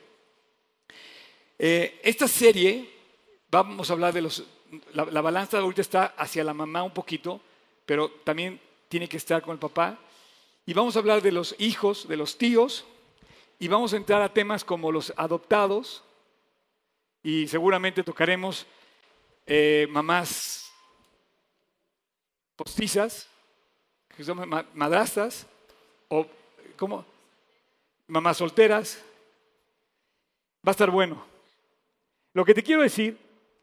Eh, 1.59 2.01
esta 2.03 2.27
serie, 2.27 2.91
vamos 3.51 3.89
a 3.89 3.93
hablar 3.93 4.13
de 4.13 4.23
los... 4.23 4.45
La, 4.93 5.05
la 5.05 5.21
balanza 5.21 5.59
ahorita 5.59 5.81
está 5.81 6.07
hacia 6.17 6.45
la 6.45 6.55
mamá 6.55 6.83
un 6.83 6.93
poquito, 6.93 7.41
pero 7.87 8.11
también 8.25 8.61
tiene 8.89 9.09
que 9.09 9.17
estar 9.17 9.43
con 9.43 9.53
el 9.53 9.59
papá. 9.59 9.99
Y 10.67 10.75
vamos 10.75 10.97
a 10.97 10.99
hablar 10.99 11.23
de 11.23 11.33
los 11.33 11.55
hijos, 11.59 12.07
de 12.07 12.17
los 12.17 12.39
tíos, 12.39 12.85
y 13.59 13.69
vamos 13.69 13.93
a 13.93 13.97
entrar 13.97 14.23
a 14.23 14.33
temas 14.33 14.65
como 14.65 14.93
los 14.93 15.13
adoptados, 15.17 16.05
y 17.23 17.49
seguramente 17.49 18.03
tocaremos 18.03 18.67
eh, 19.47 19.87
mamás 19.91 20.71
postizas, 22.57 23.29
madrastas, 24.75 25.47
o 26.09 26.27
¿cómo? 26.77 27.05
Mamás 28.07 28.37
solteras. 28.37 29.03
Va 30.67 30.71
a 30.71 30.73
estar 30.73 30.91
bueno. 30.91 31.25
Lo 32.35 32.45
que 32.45 32.55
te 32.55 32.63
quiero 32.63 32.83
decir 32.83 33.19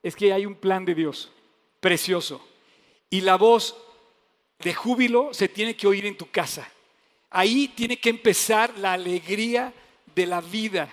es 0.07 0.15
que 0.15 0.31
hay 0.31 0.45
un 0.45 0.55
plan 0.55 0.85
de 0.85 0.95
Dios 0.95 1.31
precioso 1.79 2.41
y 3.09 3.21
la 3.21 3.35
voz 3.35 3.75
de 4.59 4.73
júbilo 4.73 5.33
se 5.33 5.49
tiene 5.49 5.75
que 5.75 5.87
oír 5.87 6.05
en 6.05 6.17
tu 6.17 6.29
casa. 6.29 6.69
Ahí 7.29 7.67
tiene 7.69 7.99
que 7.99 8.09
empezar 8.09 8.77
la 8.79 8.93
alegría 8.93 9.73
de 10.15 10.25
la 10.25 10.41
vida. 10.41 10.89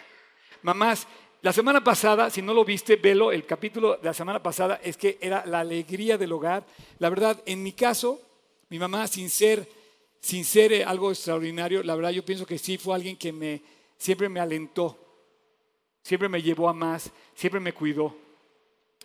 Mamás, 0.62 1.06
la 1.42 1.52
semana 1.52 1.85
pasada, 1.85 2.28
si 2.30 2.42
no 2.42 2.52
lo 2.52 2.64
viste, 2.64 2.97
velo, 2.97 3.30
el 3.30 3.47
capítulo 3.47 3.97
de 3.97 4.04
la 4.04 4.14
semana 4.14 4.42
pasada 4.42 4.80
es 4.83 4.97
que 4.97 5.18
era 5.21 5.44
la 5.47 5.61
alegría 5.61 6.18
del 6.18 6.33
hogar. 6.33 6.66
La 6.99 7.09
verdad, 7.09 7.40
en 7.47 7.62
mi 7.62 7.73
caso, 7.73 8.21
mi 8.68 8.78
mamá, 8.78 9.06
sin 9.06 9.30
ser, 9.30 9.68
sin 10.21 10.44
ser 10.44 10.73
eh, 10.73 10.85
algo 10.85 11.11
extraordinario, 11.11 11.83
la 11.83 11.94
verdad 11.94 12.11
yo 12.11 12.25
pienso 12.25 12.47
que 12.47 12.59
sí 12.59 12.78
fue 12.78 12.94
alguien 12.94 13.16
que 13.16 13.33
me, 13.33 13.62
siempre 13.97 14.28
me 14.28 14.40
alentó, 14.40 14.99
siempre 16.02 16.28
me 16.28 16.42
llevó 16.42 16.68
a 16.68 16.73
más, 16.73 17.12
siempre 17.35 17.61
me 17.61 17.73
cuidó. 17.73 18.24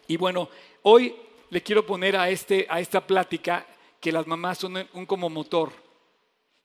Y 0.09 0.17
bueno, 0.17 0.49
hoy 0.81 1.15
le 1.51 1.61
quiero 1.61 1.85
poner 1.85 2.17
a, 2.17 2.31
este, 2.31 2.65
a 2.67 2.79
esta 2.79 3.05
plática 3.05 3.63
que 4.01 4.11
las 4.11 4.25
mamás 4.25 4.57
son 4.57 4.89
un 4.93 5.05
como 5.05 5.29
motor. 5.29 5.71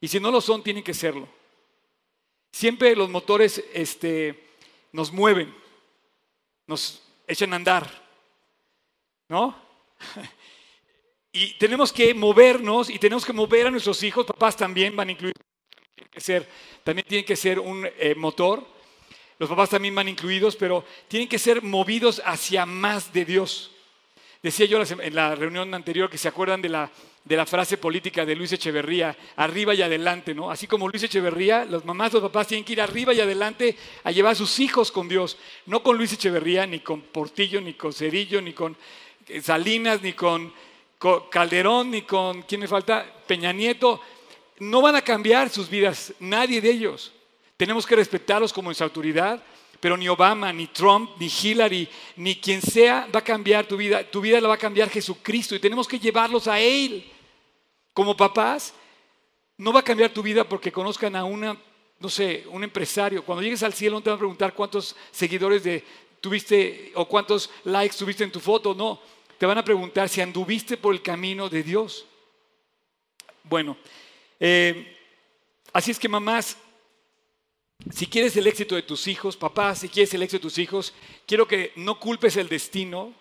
Y 0.01 0.07
si 0.07 0.19
no 0.19 0.31
lo 0.31 0.41
son, 0.41 0.63
tienen 0.63 0.83
que 0.83 0.95
serlo. 0.95 1.27
Siempre 2.51 2.95
los 2.95 3.07
motores 3.07 3.63
este, 3.71 4.47
nos 4.91 5.11
mueven, 5.11 5.53
nos 6.65 7.03
echan 7.27 7.53
a 7.53 7.57
andar, 7.57 7.87
¿no? 9.29 9.55
Y 11.31 11.55
tenemos 11.55 11.91
que 11.91 12.13
movernos 12.13 12.89
y 12.89 12.97
tenemos 12.97 13.25
que 13.25 13.33
mover 13.33 13.67
a 13.67 13.69
nuestros 13.69 14.01
hijos, 14.03 14.25
papás 14.25 14.55
también 14.55 14.95
van 14.95 15.09
a 15.09 15.11
incluir, 15.11 15.33
ser, 16.15 16.47
también 16.81 17.05
tienen 17.05 17.25
que 17.25 17.35
ser 17.35 17.59
un 17.59 17.85
eh, 17.85 18.15
motor, 18.15 18.65
los 19.39 19.49
papás 19.49 19.69
también 19.69 19.95
van 19.95 20.07
incluidos, 20.07 20.55
pero 20.55 20.85
tienen 21.07 21.27
que 21.27 21.39
ser 21.39 21.61
movidos 21.61 22.21
hacia 22.25 22.65
más 22.65 23.11
de 23.11 23.25
Dios. 23.25 23.71
Decía 24.41 24.65
yo 24.65 24.81
en 24.81 25.15
la 25.15 25.35
reunión 25.35 25.73
anterior 25.73 26.09
que 26.09 26.17
se 26.17 26.27
acuerdan 26.27 26.61
de 26.61 26.69
la 26.69 26.91
de 27.25 27.35
la 27.35 27.47
frase 27.47 27.77
política 27.77 28.23
de 28.23 28.35
Luis 28.35 28.51
Echeverría, 28.51 29.17
arriba 29.35 29.73
y 29.73 29.81
adelante, 29.81 30.35
¿no? 30.35 30.51
Así 30.51 30.67
como 30.67 30.87
Luis 30.87 31.01
Echeverría, 31.01 31.65
los 31.65 31.83
mamás, 31.83 32.13
los 32.13 32.21
papás 32.21 32.47
tienen 32.47 32.63
que 32.63 32.73
ir 32.73 32.81
arriba 32.81 33.15
y 33.15 33.19
adelante 33.19 33.75
a 34.03 34.11
llevar 34.11 34.33
a 34.33 34.35
sus 34.35 34.59
hijos 34.59 34.91
con 34.91 35.09
Dios, 35.09 35.35
no 35.65 35.81
con 35.81 35.97
Luis 35.97 36.13
Echeverría, 36.13 36.67
ni 36.67 36.81
con 36.81 37.01
Portillo, 37.01 37.59
ni 37.59 37.73
con 37.73 37.91
Cerillo, 37.93 38.41
ni 38.41 38.53
con 38.53 38.77
eh, 39.27 39.41
Salinas, 39.41 40.03
ni 40.03 40.13
con 40.13 40.53
Calderón, 41.31 41.91
ni 41.91 42.03
con, 42.03 42.43
¿quién 42.43 42.61
me 42.61 42.67
falta? 42.67 43.11
Peña 43.25 43.51
Nieto. 43.51 43.99
No 44.59 44.81
van 44.81 44.95
a 44.95 45.01
cambiar 45.01 45.49
sus 45.49 45.67
vidas, 45.67 46.13
nadie 46.19 46.61
de 46.61 46.69
ellos. 46.69 47.11
Tenemos 47.57 47.85
que 47.85 47.95
respetarlos 47.95 48.51
como 48.51 48.69
en 48.69 48.75
su 48.75 48.83
autoridad, 48.83 49.41
pero 49.79 49.95
ni 49.95 50.09
Obama, 50.09 50.51
ni 50.51 50.67
Trump, 50.67 51.11
ni 51.19 51.27
Hillary, 51.27 51.87
ni 52.17 52.35
quien 52.35 52.61
sea 52.61 53.07
va 53.13 53.19
a 53.19 53.23
cambiar 53.23 53.65
tu 53.65 53.77
vida. 53.77 54.03
Tu 54.03 54.19
vida 54.21 54.41
la 54.41 54.47
va 54.47 54.55
a 54.55 54.57
cambiar 54.57 54.89
Jesucristo 54.89 55.55
y 55.55 55.59
tenemos 55.59 55.87
que 55.87 55.99
llevarlos 55.99 56.47
a 56.47 56.59
Él. 56.59 57.09
Como 57.93 58.17
papás, 58.17 58.73
no 59.57 59.71
va 59.71 59.79
a 59.79 59.83
cambiar 59.83 60.11
tu 60.11 60.21
vida 60.21 60.47
porque 60.47 60.71
conozcan 60.71 61.15
a 61.15 61.23
una, 61.23 61.57
no 61.99 62.09
sé, 62.09 62.45
un 62.49 62.63
empresario. 62.63 63.23
Cuando 63.23 63.41
llegues 63.41 63.63
al 63.63 63.73
cielo 63.73 63.97
no 63.97 64.03
te 64.03 64.09
van 64.09 64.17
a 64.17 64.19
preguntar 64.19 64.53
cuántos 64.53 64.95
seguidores 65.11 65.63
de, 65.63 65.83
tuviste 66.19 66.91
o 66.95 67.07
cuántos 67.07 67.49
likes 67.63 67.95
tuviste 67.97 68.23
en 68.23 68.31
tu 68.31 68.39
foto. 68.39 68.73
No, 68.73 68.99
te 69.37 69.45
van 69.45 69.57
a 69.57 69.63
preguntar 69.63 70.09
si 70.09 70.19
anduviste 70.19 70.75
por 70.75 70.93
el 70.93 71.01
camino 71.01 71.47
de 71.47 71.63
Dios. 71.63 72.05
Bueno, 73.43 73.77
eh, 74.39 74.97
así 75.71 75.91
es 75.91 75.99
que 75.99 76.09
mamás, 76.09 76.57
si 77.91 78.07
quieres 78.07 78.35
el 78.37 78.47
éxito 78.47 78.75
de 78.75 78.81
tus 78.81 79.07
hijos, 79.07 79.37
papás, 79.37 79.79
si 79.79 79.89
quieres 79.89 80.13
el 80.13 80.23
éxito 80.23 80.39
de 80.39 80.49
tus 80.49 80.57
hijos, 80.57 80.93
quiero 81.27 81.47
que 81.47 81.71
no 81.75 81.99
culpes 81.99 82.37
el 82.37 82.49
destino, 82.49 83.13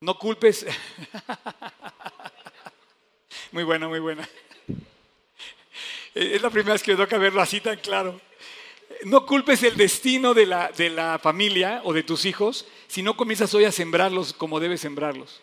no 0.00 0.18
culpes... 0.18 0.66
Muy 3.52 3.64
buena, 3.64 3.88
muy 3.88 3.98
buena. 3.98 4.28
Es 6.14 6.40
la 6.40 6.50
primera 6.50 6.74
vez 6.74 6.82
que 6.82 6.92
me 6.92 6.96
toca 6.96 7.18
verlo 7.18 7.40
así 7.40 7.60
tan 7.60 7.78
claro. 7.78 8.20
No 9.04 9.26
culpes 9.26 9.62
el 9.64 9.76
destino 9.76 10.34
de 10.34 10.46
la, 10.46 10.70
de 10.70 10.90
la 10.90 11.18
familia 11.18 11.80
o 11.84 11.92
de 11.92 12.04
tus 12.04 12.24
hijos 12.26 12.66
si 12.86 13.02
no 13.02 13.16
comienzas 13.16 13.52
hoy 13.54 13.64
a 13.64 13.72
sembrarlos 13.72 14.32
como 14.32 14.60
debes 14.60 14.80
sembrarlos. 14.80 15.40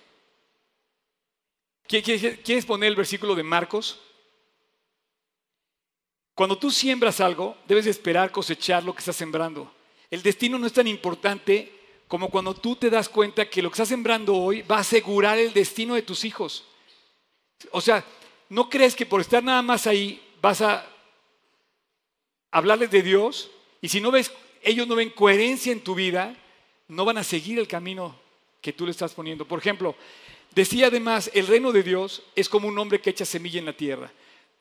¿Quieres 1.87 2.65
poner 2.65 2.89
el 2.89 2.95
versículo 2.95 3.35
de 3.35 3.43
Marcos? 3.43 3.99
Cuando 6.37 6.55
tú 6.55 6.69
siembras 6.69 7.19
algo, 7.19 7.57
debes 7.67 7.87
esperar 7.87 8.31
cosechar 8.31 8.83
lo 8.83 8.93
que 8.93 8.99
estás 8.99 9.15
sembrando. 9.15 9.71
El 10.11 10.21
destino 10.21 10.59
no 10.59 10.67
es 10.67 10.73
tan 10.73 10.85
importante 10.85 11.73
como 12.07 12.29
cuando 12.29 12.53
tú 12.53 12.75
te 12.75 12.91
das 12.91 13.09
cuenta 13.09 13.49
que 13.49 13.59
lo 13.59 13.71
que 13.71 13.73
estás 13.73 13.87
sembrando 13.87 14.35
hoy 14.35 14.61
va 14.61 14.77
a 14.77 14.81
asegurar 14.81 15.39
el 15.39 15.51
destino 15.51 15.95
de 15.95 16.03
tus 16.03 16.23
hijos. 16.25 16.63
O 17.71 17.81
sea, 17.81 18.05
¿no 18.49 18.69
crees 18.69 18.95
que 18.95 19.03
por 19.03 19.19
estar 19.19 19.43
nada 19.43 19.63
más 19.63 19.87
ahí 19.87 20.21
vas 20.39 20.61
a 20.61 20.85
hablarles 22.51 22.91
de 22.91 23.01
Dios? 23.01 23.49
Y 23.81 23.89
si 23.89 23.99
no 23.99 24.11
ves, 24.11 24.31
ellos 24.61 24.87
no 24.87 24.93
ven 24.93 25.09
coherencia 25.09 25.71
en 25.71 25.81
tu 25.81 25.95
vida, 25.95 26.35
no 26.87 27.03
van 27.03 27.17
a 27.17 27.23
seguir 27.23 27.57
el 27.57 27.67
camino 27.67 28.15
que 28.61 28.73
tú 28.73 28.85
le 28.85 28.91
estás 28.91 29.15
poniendo. 29.15 29.47
Por 29.47 29.57
ejemplo, 29.57 29.95
decía 30.53 30.85
además, 30.85 31.31
el 31.33 31.47
reino 31.47 31.71
de 31.71 31.81
Dios 31.81 32.21
es 32.35 32.47
como 32.47 32.67
un 32.67 32.77
hombre 32.77 33.01
que 33.01 33.09
echa 33.09 33.25
semilla 33.25 33.57
en 33.57 33.65
la 33.65 33.73
tierra. 33.73 34.11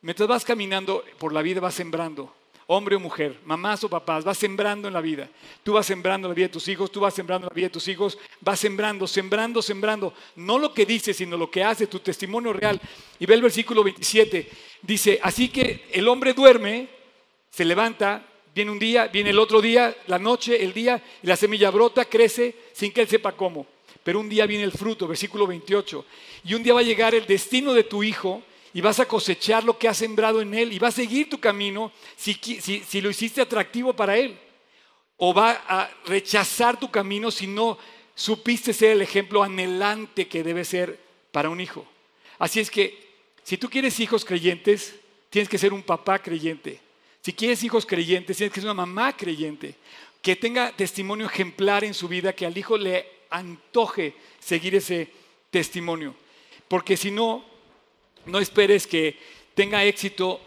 Mientras 0.02 0.28
vas 0.28 0.44
caminando 0.44 1.04
por 1.18 1.32
la 1.32 1.42
vida, 1.42 1.60
vas 1.60 1.74
sembrando 1.74 2.32
hombre 2.68 2.96
o 2.96 3.00
mujer, 3.00 3.38
mamás 3.44 3.84
o 3.84 3.88
papás, 3.88 4.24
vas 4.24 4.38
sembrando 4.38 4.88
en 4.88 4.94
la 4.94 5.00
vida. 5.00 5.28
Tú 5.62 5.74
vas 5.74 5.86
sembrando 5.86 6.26
en 6.26 6.30
la 6.30 6.34
vida 6.34 6.46
de 6.46 6.52
tus 6.52 6.66
hijos, 6.68 6.90
tú 6.90 7.00
vas 7.00 7.14
sembrando 7.14 7.46
en 7.46 7.50
la 7.50 7.54
vida 7.54 7.66
de 7.66 7.72
tus 7.72 7.86
hijos, 7.88 8.18
vas 8.40 8.58
sembrando, 8.58 9.06
sembrando, 9.06 9.62
sembrando. 9.62 10.14
No 10.34 10.58
lo 10.58 10.74
que 10.74 10.84
dices, 10.84 11.16
sino 11.16 11.36
lo 11.36 11.50
que 11.50 11.62
hace, 11.62 11.86
tu 11.86 12.00
testimonio 12.00 12.52
real. 12.52 12.80
Y 13.18 13.26
ve 13.26 13.34
el 13.34 13.42
versículo 13.42 13.84
27. 13.84 14.50
Dice, 14.82 15.20
así 15.22 15.48
que 15.48 15.86
el 15.92 16.08
hombre 16.08 16.34
duerme, 16.34 16.88
se 17.50 17.64
levanta, 17.64 18.26
viene 18.54 18.72
un 18.72 18.78
día, 18.78 19.06
viene 19.08 19.30
el 19.30 19.38
otro 19.38 19.60
día, 19.60 19.96
la 20.08 20.18
noche, 20.18 20.62
el 20.62 20.72
día, 20.72 21.02
y 21.22 21.26
la 21.26 21.36
semilla 21.36 21.70
brota, 21.70 22.04
crece 22.04 22.54
sin 22.72 22.92
que 22.92 23.02
él 23.02 23.08
sepa 23.08 23.32
cómo. 23.32 23.66
Pero 24.02 24.20
un 24.20 24.28
día 24.28 24.46
viene 24.46 24.64
el 24.64 24.72
fruto, 24.72 25.06
versículo 25.06 25.46
28. 25.46 26.04
Y 26.44 26.54
un 26.54 26.62
día 26.62 26.74
va 26.74 26.80
a 26.80 26.84
llegar 26.84 27.14
el 27.14 27.26
destino 27.26 27.72
de 27.72 27.84
tu 27.84 28.02
hijo 28.02 28.42
y 28.76 28.82
vas 28.82 29.00
a 29.00 29.08
cosechar 29.08 29.64
lo 29.64 29.78
que 29.78 29.88
has 29.88 29.96
sembrado 29.96 30.42
en 30.42 30.52
él 30.52 30.70
y 30.70 30.78
va 30.78 30.88
a 30.88 30.92
seguir 30.92 31.30
tu 31.30 31.40
camino 31.40 31.90
si, 32.14 32.34
si, 32.34 33.00
lo 33.00 33.08
hiciste 33.08 33.40
atractivo 33.40 33.94
para 33.94 34.18
él. 34.18 34.38
O 35.16 35.32
va 35.32 35.62
a 35.66 35.90
rechazar 36.04 36.78
tu 36.78 36.90
camino 36.90 37.30
si 37.30 37.46
no 37.46 37.78
supiste 38.14 38.74
ser 38.74 38.90
el 38.90 39.00
ejemplo 39.00 39.42
anhelante 39.42 40.28
que 40.28 40.42
debe 40.42 40.62
ser 40.62 41.00
para 41.32 41.48
un 41.48 41.58
hijo. 41.58 41.86
Así 42.38 42.60
es 42.60 42.70
que 42.70 43.16
si 43.42 43.56
tú 43.56 43.70
quieres 43.70 43.98
hijos 43.98 44.26
creyentes, 44.26 44.94
tienes 45.30 45.48
que 45.48 45.56
ser 45.56 45.72
un 45.72 45.82
papá 45.82 46.18
creyente. 46.18 46.78
Si 47.22 47.32
quieres 47.32 47.64
hijos 47.64 47.86
creyentes, 47.86 48.36
tienes 48.36 48.52
que 48.52 48.60
ser 48.60 48.68
una 48.68 48.84
mamá 48.86 49.16
creyente. 49.16 49.74
Que 50.20 50.36
tenga 50.36 50.70
testimonio 50.70 51.28
ejemplar 51.28 51.82
en 51.82 51.94
su 51.94 52.08
vida, 52.08 52.34
que 52.34 52.44
al 52.44 52.58
hijo 52.58 52.76
le 52.76 53.08
antoje 53.30 54.14
seguir 54.38 54.74
ese 54.74 55.10
testimonio. 55.50 56.14
Porque 56.68 56.98
si 56.98 57.10
no, 57.10 57.55
no 58.26 58.38
esperes 58.40 58.86
que 58.86 59.18
tenga 59.54 59.84
éxito. 59.84 60.40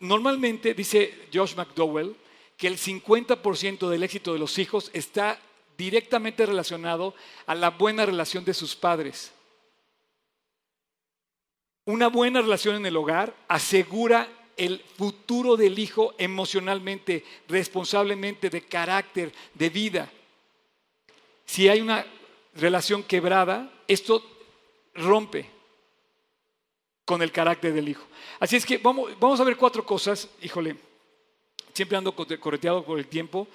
Normalmente, 0.00 0.74
dice 0.74 1.28
Josh 1.32 1.54
McDowell, 1.54 2.16
que 2.56 2.68
el 2.68 2.78
50% 2.78 3.88
del 3.88 4.02
éxito 4.02 4.32
de 4.32 4.38
los 4.38 4.58
hijos 4.58 4.90
está 4.94 5.38
directamente 5.76 6.46
relacionado 6.46 7.14
a 7.46 7.54
la 7.54 7.70
buena 7.70 8.06
relación 8.06 8.44
de 8.44 8.54
sus 8.54 8.74
padres. 8.74 9.32
Una 11.84 12.08
buena 12.08 12.40
relación 12.40 12.76
en 12.76 12.86
el 12.86 12.96
hogar 12.96 13.34
asegura 13.46 14.28
el 14.56 14.80
futuro 14.96 15.56
del 15.56 15.78
hijo 15.78 16.14
emocionalmente, 16.16 17.24
responsablemente, 17.48 18.48
de 18.48 18.62
carácter, 18.62 19.32
de 19.54 19.68
vida. 19.68 20.10
Si 21.44 21.68
hay 21.68 21.80
una 21.80 22.06
relación 22.54 23.02
quebrada, 23.02 23.70
esto 23.86 24.24
rompe 24.94 25.55
con 27.06 27.22
el 27.22 27.32
carácter 27.32 27.72
del 27.72 27.88
hijo. 27.88 28.04
Así 28.38 28.56
es 28.56 28.66
que 28.66 28.76
vamos, 28.76 29.18
vamos 29.18 29.40
a 29.40 29.44
ver 29.44 29.56
cuatro 29.56 29.86
cosas, 29.86 30.28
híjole, 30.42 30.76
siempre 31.72 31.96
ando 31.96 32.14
correteado 32.14 32.84
por 32.84 32.98
el 32.98 33.06
tiempo, 33.06 33.48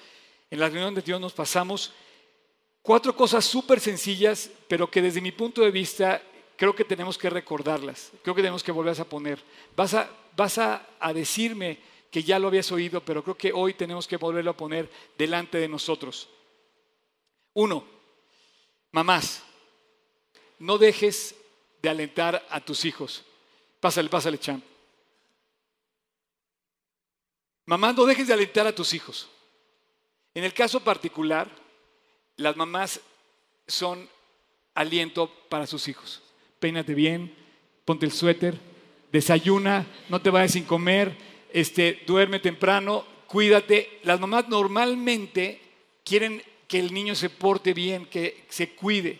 en 0.50 0.58
la 0.58 0.68
reunión 0.68 0.94
de 0.94 1.02
Dios 1.02 1.20
nos 1.20 1.32
pasamos 1.32 1.92
cuatro 2.82 3.14
cosas 3.14 3.44
súper 3.44 3.78
sencillas, 3.78 4.50
pero 4.68 4.90
que 4.90 5.02
desde 5.02 5.20
mi 5.20 5.32
punto 5.32 5.62
de 5.62 5.70
vista 5.70 6.20
creo 6.56 6.74
que 6.74 6.84
tenemos 6.84 7.16
que 7.16 7.30
recordarlas, 7.30 8.10
creo 8.22 8.34
que 8.34 8.42
tenemos 8.42 8.62
que 8.62 8.72
volverlas 8.72 9.00
a 9.00 9.08
poner. 9.08 9.38
Vas 9.76 9.94
a, 9.94 10.10
vas 10.34 10.58
a, 10.58 10.86
a 10.98 11.12
decirme 11.12 11.78
que 12.10 12.22
ya 12.22 12.38
lo 12.38 12.48
habías 12.48 12.72
oído, 12.72 13.04
pero 13.04 13.22
creo 13.22 13.36
que 13.36 13.52
hoy 13.52 13.74
tenemos 13.74 14.06
que 14.06 14.16
volverlo 14.16 14.50
a 14.50 14.56
poner 14.56 14.90
delante 15.18 15.58
de 15.58 15.68
nosotros. 15.68 16.28
Uno, 17.54 17.84
mamás, 18.92 19.42
no 20.58 20.78
dejes 20.78 21.34
de 21.82 21.88
alentar 21.88 22.46
a 22.48 22.60
tus 22.60 22.84
hijos. 22.84 23.24
Pásale, 23.82 24.08
pásale, 24.08 24.38
champ. 24.38 24.62
Mamá, 27.66 27.92
no 27.92 28.06
dejes 28.06 28.28
de 28.28 28.32
alentar 28.32 28.64
a 28.64 28.72
tus 28.72 28.94
hijos. 28.94 29.28
En 30.34 30.44
el 30.44 30.54
caso 30.54 30.78
particular, 30.78 31.50
las 32.36 32.56
mamás 32.56 33.00
son 33.66 34.08
aliento 34.76 35.28
para 35.48 35.66
sus 35.66 35.88
hijos. 35.88 36.22
Peínate 36.60 36.94
bien, 36.94 37.34
ponte 37.84 38.06
el 38.06 38.12
suéter, 38.12 38.56
desayuna, 39.10 39.84
no 40.08 40.22
te 40.22 40.30
vayas 40.30 40.52
sin 40.52 40.62
comer, 40.62 41.16
este, 41.52 42.04
duerme 42.06 42.38
temprano, 42.38 43.04
cuídate. 43.26 43.98
Las 44.04 44.20
mamás 44.20 44.48
normalmente 44.48 45.60
quieren 46.04 46.40
que 46.68 46.78
el 46.78 46.94
niño 46.94 47.16
se 47.16 47.30
porte 47.30 47.74
bien, 47.74 48.06
que 48.06 48.46
se 48.48 48.76
cuide. 48.76 49.18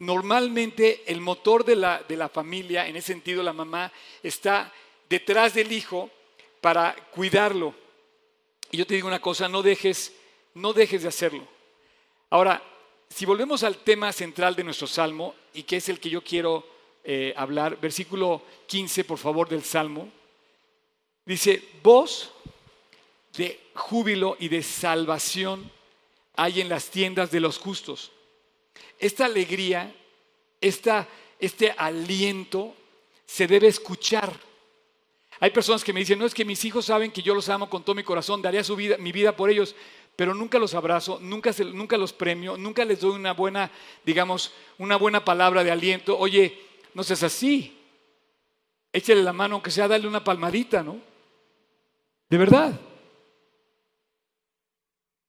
Normalmente 0.00 1.02
el 1.06 1.20
motor 1.20 1.64
de 1.64 1.76
la, 1.76 2.02
de 2.08 2.16
la 2.16 2.28
familia, 2.28 2.86
en 2.88 2.96
ese 2.96 3.12
sentido 3.12 3.42
la 3.42 3.52
mamá, 3.52 3.92
está 4.22 4.72
detrás 5.08 5.54
del 5.54 5.70
hijo 5.72 6.10
para 6.60 6.96
cuidarlo. 7.12 7.74
Y 8.70 8.78
yo 8.78 8.86
te 8.86 8.94
digo 8.94 9.08
una 9.08 9.20
cosa, 9.20 9.48
no 9.48 9.62
dejes, 9.62 10.14
no 10.54 10.72
dejes 10.72 11.02
de 11.02 11.08
hacerlo. 11.08 11.46
Ahora, 12.30 12.62
si 13.10 13.26
volvemos 13.26 13.62
al 13.62 13.76
tema 13.78 14.12
central 14.12 14.56
de 14.56 14.64
nuestro 14.64 14.86
salmo, 14.86 15.34
y 15.52 15.64
que 15.64 15.76
es 15.76 15.88
el 15.88 16.00
que 16.00 16.08
yo 16.08 16.22
quiero 16.22 16.66
eh, 17.04 17.34
hablar, 17.36 17.78
versículo 17.78 18.42
15, 18.68 19.04
por 19.04 19.18
favor, 19.18 19.48
del 19.48 19.64
salmo, 19.64 20.08
dice, 21.26 21.62
voz 21.82 22.32
de 23.36 23.60
júbilo 23.74 24.36
y 24.40 24.48
de 24.48 24.62
salvación 24.62 25.70
hay 26.36 26.60
en 26.62 26.68
las 26.68 26.88
tiendas 26.88 27.30
de 27.30 27.40
los 27.40 27.58
justos. 27.58 28.12
Esta 28.98 29.26
alegría, 29.26 29.94
este 30.60 31.74
aliento 31.76 32.74
se 33.24 33.46
debe 33.46 33.68
escuchar. 33.68 34.32
Hay 35.38 35.50
personas 35.50 35.82
que 35.82 35.92
me 35.92 36.00
dicen, 36.00 36.18
no 36.18 36.26
es 36.26 36.34
que 36.34 36.44
mis 36.44 36.64
hijos 36.64 36.86
saben 36.86 37.10
que 37.10 37.22
yo 37.22 37.34
los 37.34 37.48
amo 37.48 37.70
con 37.70 37.82
todo 37.82 37.94
mi 37.94 38.02
corazón, 38.02 38.42
daría 38.42 38.62
su 38.62 38.76
vida, 38.76 38.98
mi 38.98 39.10
vida 39.10 39.34
por 39.34 39.48
ellos, 39.48 39.74
pero 40.16 40.34
nunca 40.34 40.58
los 40.58 40.74
abrazo, 40.74 41.18
nunca, 41.22 41.50
nunca 41.72 41.96
los 41.96 42.12
premio, 42.12 42.56
nunca 42.58 42.84
les 42.84 43.00
doy 43.00 43.12
una 43.12 43.32
buena, 43.32 43.70
digamos, 44.04 44.52
una 44.76 44.96
buena 44.96 45.24
palabra 45.24 45.64
de 45.64 45.70
aliento. 45.70 46.18
Oye, 46.18 46.60
no 46.92 47.02
seas 47.02 47.22
así. 47.22 47.78
Échale 48.92 49.22
la 49.22 49.32
mano, 49.32 49.54
aunque 49.54 49.70
sea, 49.70 49.88
dale 49.88 50.06
una 50.06 50.22
palmadita, 50.22 50.82
¿no? 50.82 50.98
De 52.28 52.36
verdad. 52.36 52.78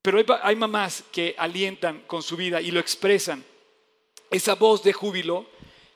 Pero 0.01 0.23
hay, 0.41 0.55
mamás 0.55 1.03
que 1.11 1.35
alientan 1.37 2.01
con 2.07 2.23
su 2.23 2.35
vida 2.35 2.59
y 2.61 2.71
lo 2.71 2.79
expresan. 2.79 3.43
Esa 4.29 4.55
voz 4.55 4.81
de 4.83 4.93
júbilo, 4.93 5.45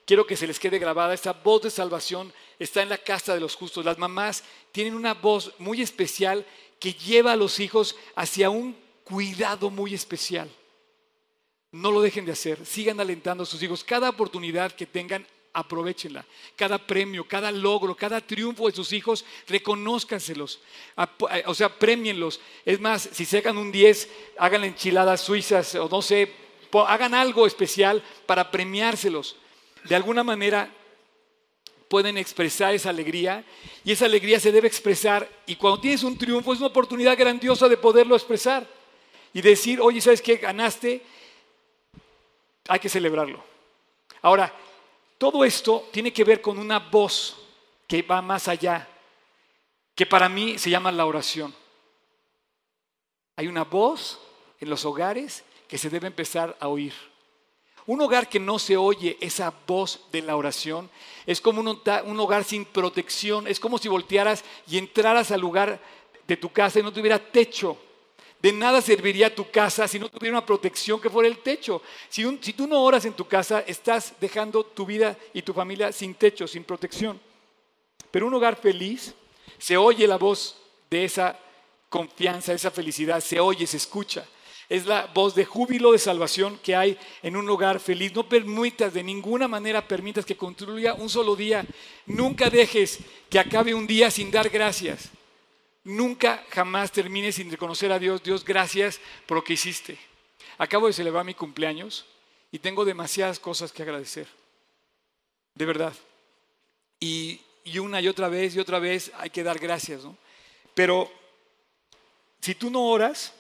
quiero 0.06 0.28
que 0.28 0.38
se 0.38 0.46
les 0.46 0.60
quede 0.60 0.78
grabada, 0.78 1.14
esa 1.14 1.34
voz 1.34 1.64
de 1.64 1.72
salvación 1.72 2.32
está 2.60 2.84
en 2.84 2.90
la 2.90 2.98
casa 2.98 3.34
de 3.34 3.40
los 3.40 3.56
justos. 3.56 3.84
Las 3.84 3.98
mamás 3.98 4.44
tienen 4.72 4.94
una 4.94 5.14
voz 5.14 5.54
muy 5.58 5.82
especial 5.82 6.46
que 6.80 6.94
lleva 6.94 7.32
a 7.32 7.38
los 7.38 7.60
hijos 7.60 7.96
hacia 8.16 8.50
un 8.50 8.78
cuidado 9.04 9.70
muy 9.70 9.94
especial. 9.94 10.50
No 11.72 11.92
lo 11.92 12.02
dejen 12.02 12.26
de 12.26 12.32
hacer, 12.32 12.64
sigan 12.66 13.00
alentando 13.00 13.44
a 13.44 13.48
sus 13.48 13.62
hijos. 13.64 13.84
Cada 13.84 14.10
oportunidad 14.10 14.72
que 14.72 14.86
tengan, 14.86 15.26
aprovechenla. 15.56 16.26
Cada 16.56 16.78
premio, 16.78 17.26
cada 17.28 17.50
logro, 17.50 17.96
cada 17.96 18.20
triunfo 18.20 18.68
de 18.68 18.76
sus 18.76 18.92
hijos, 18.92 19.26
reconózcanselos. 19.48 20.60
Eh, 21.32 21.44
o 21.48 21.56
sea, 21.56 21.70
premienlos. 21.70 22.42
Es 22.66 22.80
más, 22.80 23.10
si 23.12 23.26
sacan 23.26 23.58
un 23.58 23.72
10, 23.72 24.10
hagan 24.38 24.66
enchiladas 24.66 25.22
suizas 25.22 25.74
o 25.76 25.88
no 25.90 26.02
sé, 26.02 26.32
hagan 26.88 27.14
algo 27.14 27.48
especial 27.48 28.04
para 28.26 28.52
premiárselos. 28.52 29.38
De 29.86 29.96
alguna 29.96 30.24
manera 30.24 30.70
pueden 31.88 32.18
expresar 32.18 32.74
esa 32.74 32.90
alegría 32.90 33.46
y 33.86 33.94
esa 33.94 34.06
alegría 34.06 34.40
se 34.40 34.52
debe 34.52 34.68
expresar 34.68 35.30
y 35.46 35.56
cuando 35.56 35.80
tienes 35.80 36.04
un 36.04 36.18
triunfo 36.18 36.52
es 36.52 36.60
una 36.60 36.68
oportunidad 36.68 37.18
grandiosa 37.18 37.70
de 37.70 37.78
poderlo 37.78 38.16
expresar 38.16 38.68
y 39.32 39.42
decir, 39.42 39.80
oye, 39.80 40.02
¿sabes 40.02 40.22
qué? 40.22 40.36
Ganaste, 40.38 41.02
hay 42.68 42.80
que 42.80 42.90
celebrarlo. 42.90 43.42
Ahora, 44.22 44.52
todo 45.32 45.44
esto 45.44 45.90
tiene 45.92 46.14
que 46.14 46.24
ver 46.24 46.40
con 46.40 46.60
una 46.60 46.78
voz 46.78 47.36
que 47.88 48.04
va 48.04 48.22
más 48.22 48.48
allá, 48.48 48.88
que 49.96 50.06
para 50.06 50.30
mí 50.30 50.60
se 50.60 50.70
llama 50.70 50.92
la 50.92 51.08
oración. 51.08 51.52
Hay 53.36 53.48
una 53.48 53.64
voz 53.64 54.20
en 54.60 54.70
los 54.70 54.86
hogares 54.86 55.44
que 55.68 55.80
se 55.80 55.90
debe 55.90 56.06
empezar 56.06 56.56
a 56.60 56.68
oír. 56.68 56.94
Un 57.88 58.02
hogar 58.02 58.30
que 58.30 58.40
no 58.40 58.60
se 58.60 58.78
oye 58.78 59.18
esa 59.20 59.52
voz 59.66 60.00
de 60.12 60.22
la 60.22 60.36
oración 60.36 60.92
es 61.26 61.42
como 61.42 61.60
un, 61.60 62.20
hogar 62.20 62.44
sin 62.44 62.64
protección, 62.64 63.48
es 63.48 63.60
como 63.60 63.80
si 63.80 63.88
voltearas 63.88 64.44
y 64.68 64.78
entraras 64.78 65.32
al 65.32 65.42
lugar 65.42 65.82
de 66.28 66.38
tu 66.38 66.50
casa 66.50 66.80
y 66.80 66.84
no 66.84 66.94
tuviera 66.94 67.18
techo. 67.18 67.76
De 68.46 68.52
nada 68.52 68.80
serviría 68.80 69.34
tu 69.34 69.50
casa 69.50 69.88
si 69.88 69.98
no 69.98 70.08
tuviera 70.08 70.38
una 70.38 70.46
protección 70.46 71.02
que 71.02 71.10
fuera 71.10 71.28
el 71.28 71.40
techo. 71.40 71.82
Si, 72.10 72.24
tú 72.54 72.68
no 72.68 72.80
oras 72.80 73.04
en 73.06 73.14
tu 73.14 73.26
casa, 73.28 73.64
estás 73.66 74.14
dejando 74.22 74.64
tu 74.64 74.86
vida 74.86 75.18
y 75.34 75.42
tu 75.42 75.52
familia 75.52 75.92
sin 75.92 76.14
techo, 76.14 76.48
sin 76.48 76.64
protección. 76.64 77.20
Pero 78.12 78.28
un 78.28 78.34
hogar 78.36 78.56
feliz, 78.56 79.16
se 79.58 79.76
oye 79.78 80.08
la 80.08 80.20
voz 80.20 80.58
de 80.92 81.06
esa 81.06 81.40
confianza, 81.90 82.54
esa 82.54 82.70
felicidad, 82.70 83.20
se 83.20 83.40
oye, 83.40 83.66
se 83.66 83.78
escucha. 83.78 84.24
Es 84.70 84.86
la 84.86 85.08
voz 85.12 85.34
de 85.34 85.44
júbilo 85.44 85.94
de 85.94 85.98
salvación 85.98 86.60
que 86.62 86.76
hay 86.76 87.00
en 87.24 87.38
un 87.38 87.50
hogar 87.50 87.80
feliz. 87.80 88.14
No 88.14 88.30
permitas, 88.30 88.94
de 88.94 89.02
ninguna 89.02 89.48
manera 89.48 89.88
permitas 89.88 90.24
que 90.24 90.38
construya 90.38 90.94
un 90.94 91.10
solo 91.10 91.36
día. 91.36 91.66
Nunca 92.06 92.52
dejes 92.52 93.00
que 93.28 93.40
acabe 93.40 93.74
un 93.74 93.88
día 93.88 94.12
sin 94.12 94.30
dar 94.30 94.50
gracias. 94.50 95.10
Nunca, 95.86 96.44
jamás 96.50 96.92
termine 96.92 97.32
sin 97.32 97.52
reconocer 97.52 97.92
a 97.92 98.00
Dios, 98.00 98.24
Dios, 98.24 98.44
gracias 98.44 99.00
por 99.28 99.38
lo 99.38 99.44
que 99.44 99.54
hiciste. 99.54 100.00
Acabo 100.58 100.88
de 100.88 100.94
celebrar 100.94 101.24
mi 101.24 101.36
cumpleaños 101.36 102.08
y 102.52 102.58
tengo 102.58 102.86
demasiadas 102.86 103.40
cosas 103.40 103.72
que 103.72 103.84
agradecer. 103.84 104.28
De 105.54 105.64
verdad. 105.64 105.94
Y, 107.00 107.40
una 107.80 108.02
y 108.02 108.08
otra 108.08 108.30
vez 108.30 108.56
y 108.56 108.60
otra 108.60 108.80
vez 108.80 109.12
hay 109.20 109.30
que 109.30 109.44
dar 109.44 109.60
gracias, 109.60 110.04
¿no? 110.04 110.18
Pero 110.74 111.12
si 112.42 112.56
tú 112.56 112.72
no 112.72 112.88
oras, 112.88 113.34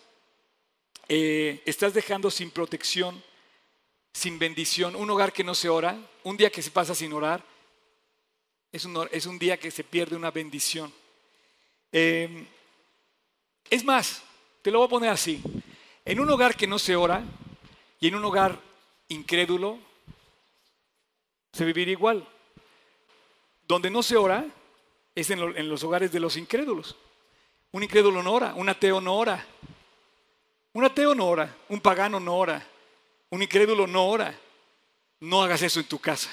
eh, 1.09 1.63
estás 1.65 1.95
dejando 1.95 2.29
sin 2.29 2.51
protección, 2.51 3.23
sin 4.13 4.37
bendición, 4.37 4.95
un 4.95 5.09
hogar 5.09 5.33
que 5.33 5.43
no 5.43 5.55
se 5.55 5.67
ora, 5.67 5.97
un 6.23 6.37
día 6.37 6.51
que 6.51 6.61
se 6.61 6.69
pasa 6.69 6.93
sin 6.93 7.11
orar, 7.11 7.43
es 8.71 8.85
un, 8.85 9.09
es 9.11 9.25
un 9.25 9.39
día 9.39 9.57
que 9.57 9.71
se 9.71 9.83
pierde 9.83 10.15
una 10.15 10.29
bendición. 10.29 10.93
Em, 11.97 12.45
es 13.69 13.85
más, 13.85 14.21
te 14.61 14.69
lo 14.69 14.79
voy 14.79 14.87
a 14.87 14.89
poner 14.89 15.09
así. 15.11 15.41
En 16.03 16.19
un 16.19 16.29
hogar 16.29 16.57
que 16.57 16.67
no 16.67 16.77
se 16.77 16.93
ora 16.93 17.23
y 18.01 18.09
en 18.09 18.15
un 18.15 18.25
hogar 18.25 18.59
incrédulo, 19.07 19.79
se 21.53 21.63
vivirá 21.63 21.91
igual. 21.91 22.27
Donde 23.65 23.89
no 23.89 24.03
se 24.03 24.17
ora 24.17 24.45
es 25.15 25.29
en, 25.29 25.39
en 25.39 25.69
los 25.69 25.85
hogares 25.85 26.11
de 26.11 26.19
los 26.19 26.35
incrédulos. 26.35 26.97
Un 27.71 27.83
incrédulo 27.83 28.21
no 28.21 28.33
ora, 28.33 28.53
un 28.55 28.67
ateo 28.67 28.99
no 28.99 29.15
ora. 29.15 29.45
Un 30.73 30.83
ateo 30.83 31.15
no 31.15 31.27
ora, 31.27 31.55
un 31.69 31.79
pagano 31.79 32.19
no 32.19 32.35
ora, 32.35 32.67
un 33.29 33.41
incrédulo 33.41 33.87
no 33.87 34.05
ora. 34.05 34.37
No 35.21 35.41
hagas 35.41 35.61
eso 35.61 35.79
en 35.79 35.87
tu 35.87 35.99
casa. 35.99 36.29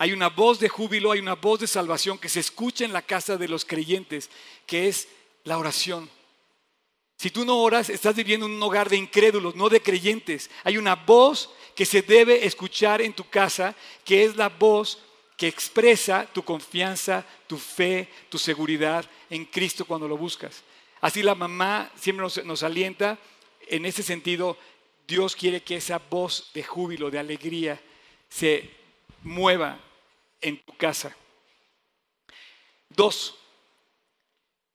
Hay 0.00 0.12
una 0.12 0.28
voz 0.28 0.60
de 0.60 0.68
júbilo, 0.68 1.10
hay 1.10 1.18
una 1.18 1.34
voz 1.34 1.58
de 1.58 1.66
salvación 1.66 2.18
que 2.18 2.28
se 2.28 2.38
escucha 2.38 2.84
en 2.84 2.92
la 2.92 3.02
casa 3.02 3.36
de 3.36 3.48
los 3.48 3.64
creyentes, 3.64 4.30
que 4.68 4.86
es 4.86 5.08
la 5.44 5.58
oración. 5.58 6.08
Si 7.16 7.30
tú 7.30 7.44
no 7.44 7.58
oras, 7.58 7.90
estás 7.90 8.14
viviendo 8.14 8.46
en 8.46 8.52
un 8.52 8.62
hogar 8.62 8.88
de 8.88 8.96
incrédulos, 8.96 9.56
no 9.56 9.68
de 9.68 9.82
creyentes. 9.82 10.48
Hay 10.62 10.76
una 10.76 10.94
voz 10.94 11.50
que 11.74 11.84
se 11.84 12.02
debe 12.02 12.46
escuchar 12.46 13.02
en 13.02 13.12
tu 13.12 13.28
casa, 13.28 13.74
que 14.04 14.24
es 14.24 14.36
la 14.36 14.48
voz 14.48 15.02
que 15.36 15.48
expresa 15.48 16.28
tu 16.32 16.44
confianza, 16.44 17.24
tu 17.46 17.56
fe, 17.56 18.08
tu 18.28 18.38
seguridad 18.38 19.04
en 19.30 19.46
Cristo 19.46 19.84
cuando 19.84 20.06
lo 20.06 20.16
buscas. 20.16 20.62
Así 21.00 21.22
la 21.22 21.34
mamá 21.34 21.90
siempre 21.96 22.22
nos, 22.22 22.44
nos 22.44 22.62
alienta. 22.62 23.18
En 23.68 23.86
ese 23.86 24.02
sentido, 24.02 24.56
Dios 25.06 25.34
quiere 25.34 25.62
que 25.62 25.76
esa 25.76 25.98
voz 25.98 26.50
de 26.52 26.62
júbilo, 26.62 27.10
de 27.10 27.18
alegría, 27.18 27.80
se 28.28 28.70
mueva 29.22 29.80
en 30.40 30.62
tu 30.62 30.76
casa. 30.76 31.16
Dos, 32.90 33.34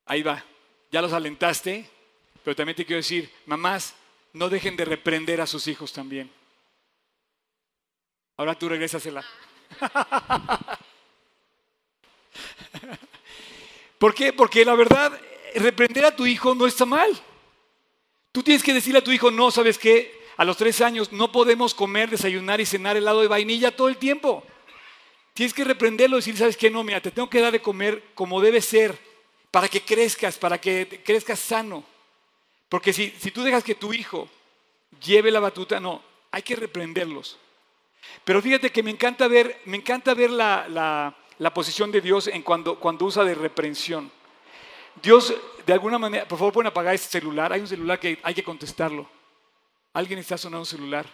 ahí 0.05 0.23
va, 0.23 0.43
ya 0.91 1.01
los 1.01 1.13
alentaste, 1.13 1.89
pero 2.43 2.55
también 2.55 2.75
te 2.75 2.85
quiero 2.85 2.97
decir, 2.97 3.31
mamás, 3.45 3.95
no 4.33 4.49
dejen 4.49 4.75
de 4.75 4.85
reprender 4.85 5.41
a 5.41 5.47
sus 5.47 5.67
hijos 5.67 5.93
también. 5.93 6.31
Ahora 8.37 8.57
tú 8.57 8.67
regrésasela. 8.67 9.23
¿Por 13.97 14.13
qué? 14.13 14.33
Porque 14.33 14.65
la 14.65 14.75
verdad, 14.75 15.19
reprender 15.55 16.05
a 16.05 16.15
tu 16.15 16.25
hijo 16.25 16.55
no 16.55 16.65
está 16.67 16.85
mal. 16.85 17.11
Tú 18.31 18.41
tienes 18.43 18.63
que 18.63 18.73
decirle 18.73 18.99
a 18.99 19.03
tu 19.03 19.11
hijo, 19.11 19.29
no, 19.31 19.51
¿sabes 19.51 19.77
qué? 19.77 20.23
A 20.37 20.43
los 20.43 20.57
tres 20.57 20.81
años 20.81 21.11
no 21.11 21.31
podemos 21.31 21.75
comer, 21.75 22.09
desayunar 22.09 22.59
y 22.59 22.65
cenar 22.65 22.97
helado 22.97 23.21
de 23.21 23.27
vainilla 23.27 23.75
todo 23.75 23.87
el 23.89 23.97
tiempo. 23.97 24.43
Tienes 25.35 25.53
que 25.53 25.63
reprenderlo 25.63 26.17
y 26.17 26.19
decir, 26.19 26.37
¿sabes 26.37 26.57
qué? 26.57 26.71
No, 26.71 26.83
mira, 26.83 27.01
te 27.01 27.11
tengo 27.11 27.29
que 27.29 27.39
dar 27.39 27.51
de 27.51 27.61
comer 27.61 28.03
como 28.15 28.41
debe 28.41 28.61
ser, 28.61 28.97
para 29.53 29.67
que 29.67 29.81
crezcas, 29.81 30.39
para 30.39 30.59
que 30.59 31.03
crezcas 31.05 31.37
sano. 31.37 31.83
Porque 32.67 32.91
si, 32.91 33.11
si 33.11 33.29
tú 33.29 33.43
dejas 33.43 33.63
que 33.63 33.75
tu 33.75 33.93
hijo 33.93 34.27
lleve 34.99 35.29
la 35.29 35.39
batuta, 35.39 35.79
no, 35.79 36.01
hay 36.31 36.41
que 36.41 36.55
reprenderlos. 36.55 37.37
Pero 38.25 38.41
fíjate 38.41 38.71
que 38.71 38.81
me 38.81 38.89
encanta 38.89 39.27
ver, 39.27 39.61
me 39.65 39.77
encanta 39.77 40.15
ver 40.15 40.31
la, 40.31 41.15
posición 41.53 41.91
de 41.91 42.01
Dios 42.01 42.25
en 42.25 42.41
cuando, 42.41 42.79
cuando 42.79 43.05
usa 43.05 43.23
de 43.23 43.35
reprensión. 43.35 44.11
Dios, 45.03 45.31
de 45.67 45.73
alguna 45.73 45.99
manera, 45.99 46.27
por 46.27 46.39
favor, 46.39 46.51
pueden 46.51 46.71
apagar 46.71 46.95
este 46.95 47.19
celular. 47.19 47.53
Hay 47.53 47.61
un 47.61 47.67
celular 47.67 47.99
que 47.99 48.19
hay 48.23 48.33
que 48.33 48.43
contestarlo. 48.43 49.07
Alguien 49.93 50.17
está 50.17 50.35
sonando 50.35 50.61
un 50.61 50.65
celular. 50.65 51.05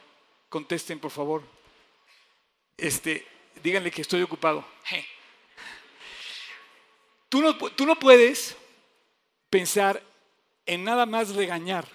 Contesten, 0.47 0.97
por 0.97 1.11
favor. 1.11 1.43
Este, 2.77 3.27
díganle 3.61 3.91
que 3.91 4.01
estoy 4.01 4.21
ocupado. 4.21 4.63
Tú 7.29 7.41
no, 7.41 7.55
tú 7.55 7.85
no 7.85 7.97
puedes 7.97 8.57
pensar 9.49 10.01
en 10.65 10.83
nada 10.83 11.05
más 11.05 11.35
regañar. 11.35 11.87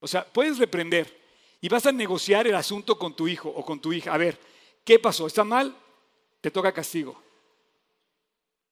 O 0.00 0.08
sea, 0.08 0.24
puedes 0.24 0.58
reprender, 0.58 1.18
y 1.60 1.68
vas 1.68 1.86
a 1.86 1.92
negociar 1.92 2.46
el 2.46 2.54
asunto 2.54 2.98
con 2.98 3.14
tu 3.14 3.26
hijo 3.26 3.48
o 3.48 3.64
con 3.64 3.80
tu 3.80 3.92
hija. 3.92 4.14
A 4.14 4.18
ver, 4.18 4.38
¿qué 4.84 4.98
pasó? 4.98 5.26
¿Está 5.26 5.44
mal? 5.44 5.74
Te 6.40 6.50
toca 6.50 6.72
castigo. 6.72 7.20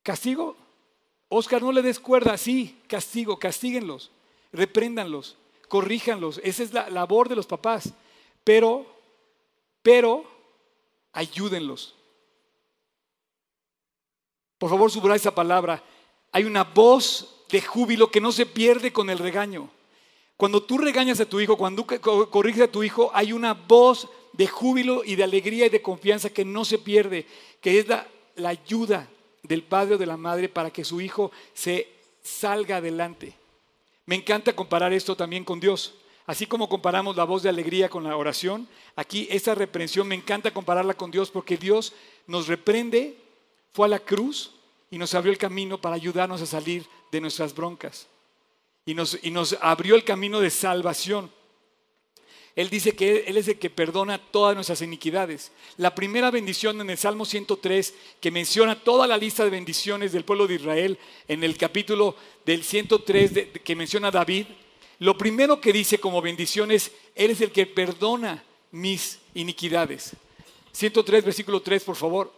¿Castigo? 0.02 0.56
Oscar, 1.28 1.62
no 1.62 1.72
le 1.72 1.82
des 1.82 1.98
cuerda. 1.98 2.38
Sí, 2.38 2.78
castigo, 2.86 3.38
castíguenlos, 3.38 4.12
repréndanlos, 4.52 5.36
corríjanlos. 5.68 6.40
Esa 6.44 6.62
es 6.62 6.72
la 6.72 6.88
labor 6.90 7.28
de 7.28 7.34
los 7.34 7.46
papás. 7.46 7.92
Pero, 8.44 8.86
pero, 9.82 10.24
ayúdenlos. 11.12 11.95
Por 14.58 14.70
favor, 14.70 14.90
subraya 14.90 15.16
esa 15.16 15.34
palabra. 15.34 15.82
Hay 16.32 16.44
una 16.44 16.64
voz 16.64 17.44
de 17.50 17.60
júbilo 17.60 18.10
que 18.10 18.20
no 18.20 18.32
se 18.32 18.46
pierde 18.46 18.92
con 18.92 19.10
el 19.10 19.18
regaño. 19.18 19.70
Cuando 20.36 20.62
tú 20.62 20.78
regañas 20.78 21.20
a 21.20 21.26
tu 21.26 21.40
hijo, 21.40 21.56
cuando 21.56 21.86
corriges 21.86 22.62
a 22.62 22.72
tu 22.72 22.82
hijo, 22.82 23.10
hay 23.14 23.32
una 23.32 23.54
voz 23.54 24.08
de 24.32 24.46
júbilo 24.46 25.02
y 25.04 25.16
de 25.16 25.24
alegría 25.24 25.66
y 25.66 25.70
de 25.70 25.80
confianza 25.80 26.30
que 26.30 26.44
no 26.44 26.64
se 26.64 26.78
pierde, 26.78 27.26
que 27.60 27.78
es 27.78 27.88
la, 27.88 28.06
la 28.34 28.50
ayuda 28.50 29.08
del 29.42 29.62
padre 29.62 29.94
o 29.94 29.98
de 29.98 30.06
la 30.06 30.16
madre 30.16 30.48
para 30.48 30.70
que 30.70 30.84
su 30.84 31.00
hijo 31.00 31.30
se 31.54 31.88
salga 32.22 32.78
adelante. 32.78 33.34
Me 34.04 34.16
encanta 34.16 34.54
comparar 34.54 34.92
esto 34.92 35.16
también 35.16 35.44
con 35.44 35.58
Dios. 35.58 35.94
Así 36.26 36.46
como 36.46 36.68
comparamos 36.68 37.16
la 37.16 37.24
voz 37.24 37.42
de 37.42 37.48
alegría 37.48 37.88
con 37.88 38.04
la 38.04 38.16
oración, 38.16 38.68
aquí 38.96 39.28
esa 39.30 39.54
reprensión 39.54 40.08
me 40.08 40.16
encanta 40.16 40.52
compararla 40.52 40.94
con 40.94 41.10
Dios 41.10 41.30
porque 41.30 41.56
Dios 41.56 41.92
nos 42.26 42.48
reprende, 42.48 43.16
fue 43.72 43.86
a 43.86 43.90
la 43.90 43.98
cruz 43.98 44.52
y 44.90 44.98
nos 44.98 45.14
abrió 45.14 45.32
el 45.32 45.38
camino 45.38 45.80
para 45.80 45.96
ayudarnos 45.96 46.40
a 46.42 46.46
salir 46.46 46.86
de 47.12 47.20
nuestras 47.20 47.54
broncas 47.54 48.06
y 48.84 48.94
nos, 48.94 49.18
y 49.22 49.30
nos 49.30 49.58
abrió 49.60 49.94
el 49.96 50.04
camino 50.04 50.40
de 50.40 50.50
salvación. 50.50 51.30
Él 52.54 52.70
dice 52.70 52.96
que 52.96 53.24
Él 53.26 53.36
es 53.36 53.48
el 53.48 53.58
que 53.58 53.68
perdona 53.68 54.16
todas 54.16 54.54
nuestras 54.54 54.80
iniquidades. 54.80 55.52
La 55.76 55.94
primera 55.94 56.30
bendición 56.30 56.80
en 56.80 56.88
el 56.88 56.96
Salmo 56.96 57.26
103, 57.26 57.94
que 58.18 58.30
menciona 58.30 58.82
toda 58.82 59.06
la 59.06 59.18
lista 59.18 59.44
de 59.44 59.50
bendiciones 59.50 60.12
del 60.12 60.24
pueblo 60.24 60.46
de 60.46 60.54
Israel, 60.54 60.98
en 61.28 61.44
el 61.44 61.58
capítulo 61.58 62.16
del 62.46 62.64
103 62.64 63.60
que 63.62 63.76
menciona 63.76 64.10
David, 64.10 64.46
lo 64.98 65.18
primero 65.18 65.60
que 65.60 65.72
dice 65.72 65.98
como 65.98 66.22
bendición 66.22 66.70
es, 66.70 66.92
Él 67.14 67.30
es 67.30 67.42
el 67.42 67.52
que 67.52 67.66
perdona 67.66 68.42
mis 68.70 69.18
iniquidades. 69.34 70.12
103, 70.72 71.24
versículo 71.24 71.60
3, 71.60 71.84
por 71.84 71.96
favor. 71.96 72.32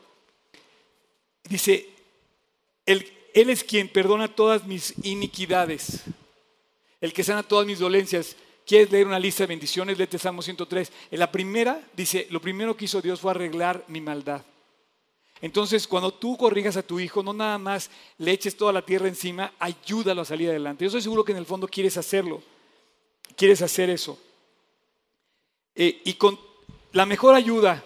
Dice, 1.48 1.88
Él, 2.86 3.10
él 3.34 3.50
es 3.50 3.64
quien 3.64 3.88
perdona 3.88 4.28
todas 4.28 4.64
mis 4.66 4.94
iniquidades 5.02 6.02
el 7.00 7.12
que 7.12 7.24
sana 7.24 7.42
todas 7.42 7.66
mis 7.66 7.78
dolencias. 7.78 8.36
¿Quieres 8.66 8.90
leer 8.90 9.06
una 9.06 9.18
lista 9.18 9.44
de 9.44 9.48
bendiciones? 9.48 9.96
Léete 9.96 10.18
Salmo 10.18 10.42
103. 10.42 10.92
En 11.10 11.18
la 11.18 11.30
primera 11.30 11.80
dice, 11.96 12.26
lo 12.30 12.40
primero 12.40 12.76
que 12.76 12.84
hizo 12.84 13.00
Dios 13.00 13.20
fue 13.20 13.30
arreglar 13.30 13.84
mi 13.88 14.00
maldad. 14.00 14.42
Entonces, 15.40 15.86
cuando 15.86 16.12
tú 16.12 16.36
corrijas 16.36 16.76
a 16.76 16.82
tu 16.82 16.98
hijo, 16.98 17.22
no 17.22 17.32
nada 17.32 17.58
más 17.58 17.90
le 18.18 18.32
eches 18.32 18.56
toda 18.56 18.72
la 18.72 18.84
tierra 18.84 19.06
encima, 19.06 19.52
ayúdalo 19.58 20.22
a 20.22 20.24
salir 20.24 20.50
adelante. 20.50 20.84
Yo 20.84 20.88
estoy 20.88 21.02
seguro 21.02 21.24
que 21.24 21.32
en 21.32 21.38
el 21.38 21.46
fondo 21.46 21.68
quieres 21.68 21.96
hacerlo. 21.96 22.42
Quieres 23.36 23.62
hacer 23.62 23.88
eso. 23.88 24.18
Eh, 25.76 26.02
y 26.04 26.14
con 26.14 26.38
la 26.92 27.06
mejor 27.06 27.36
ayuda 27.36 27.84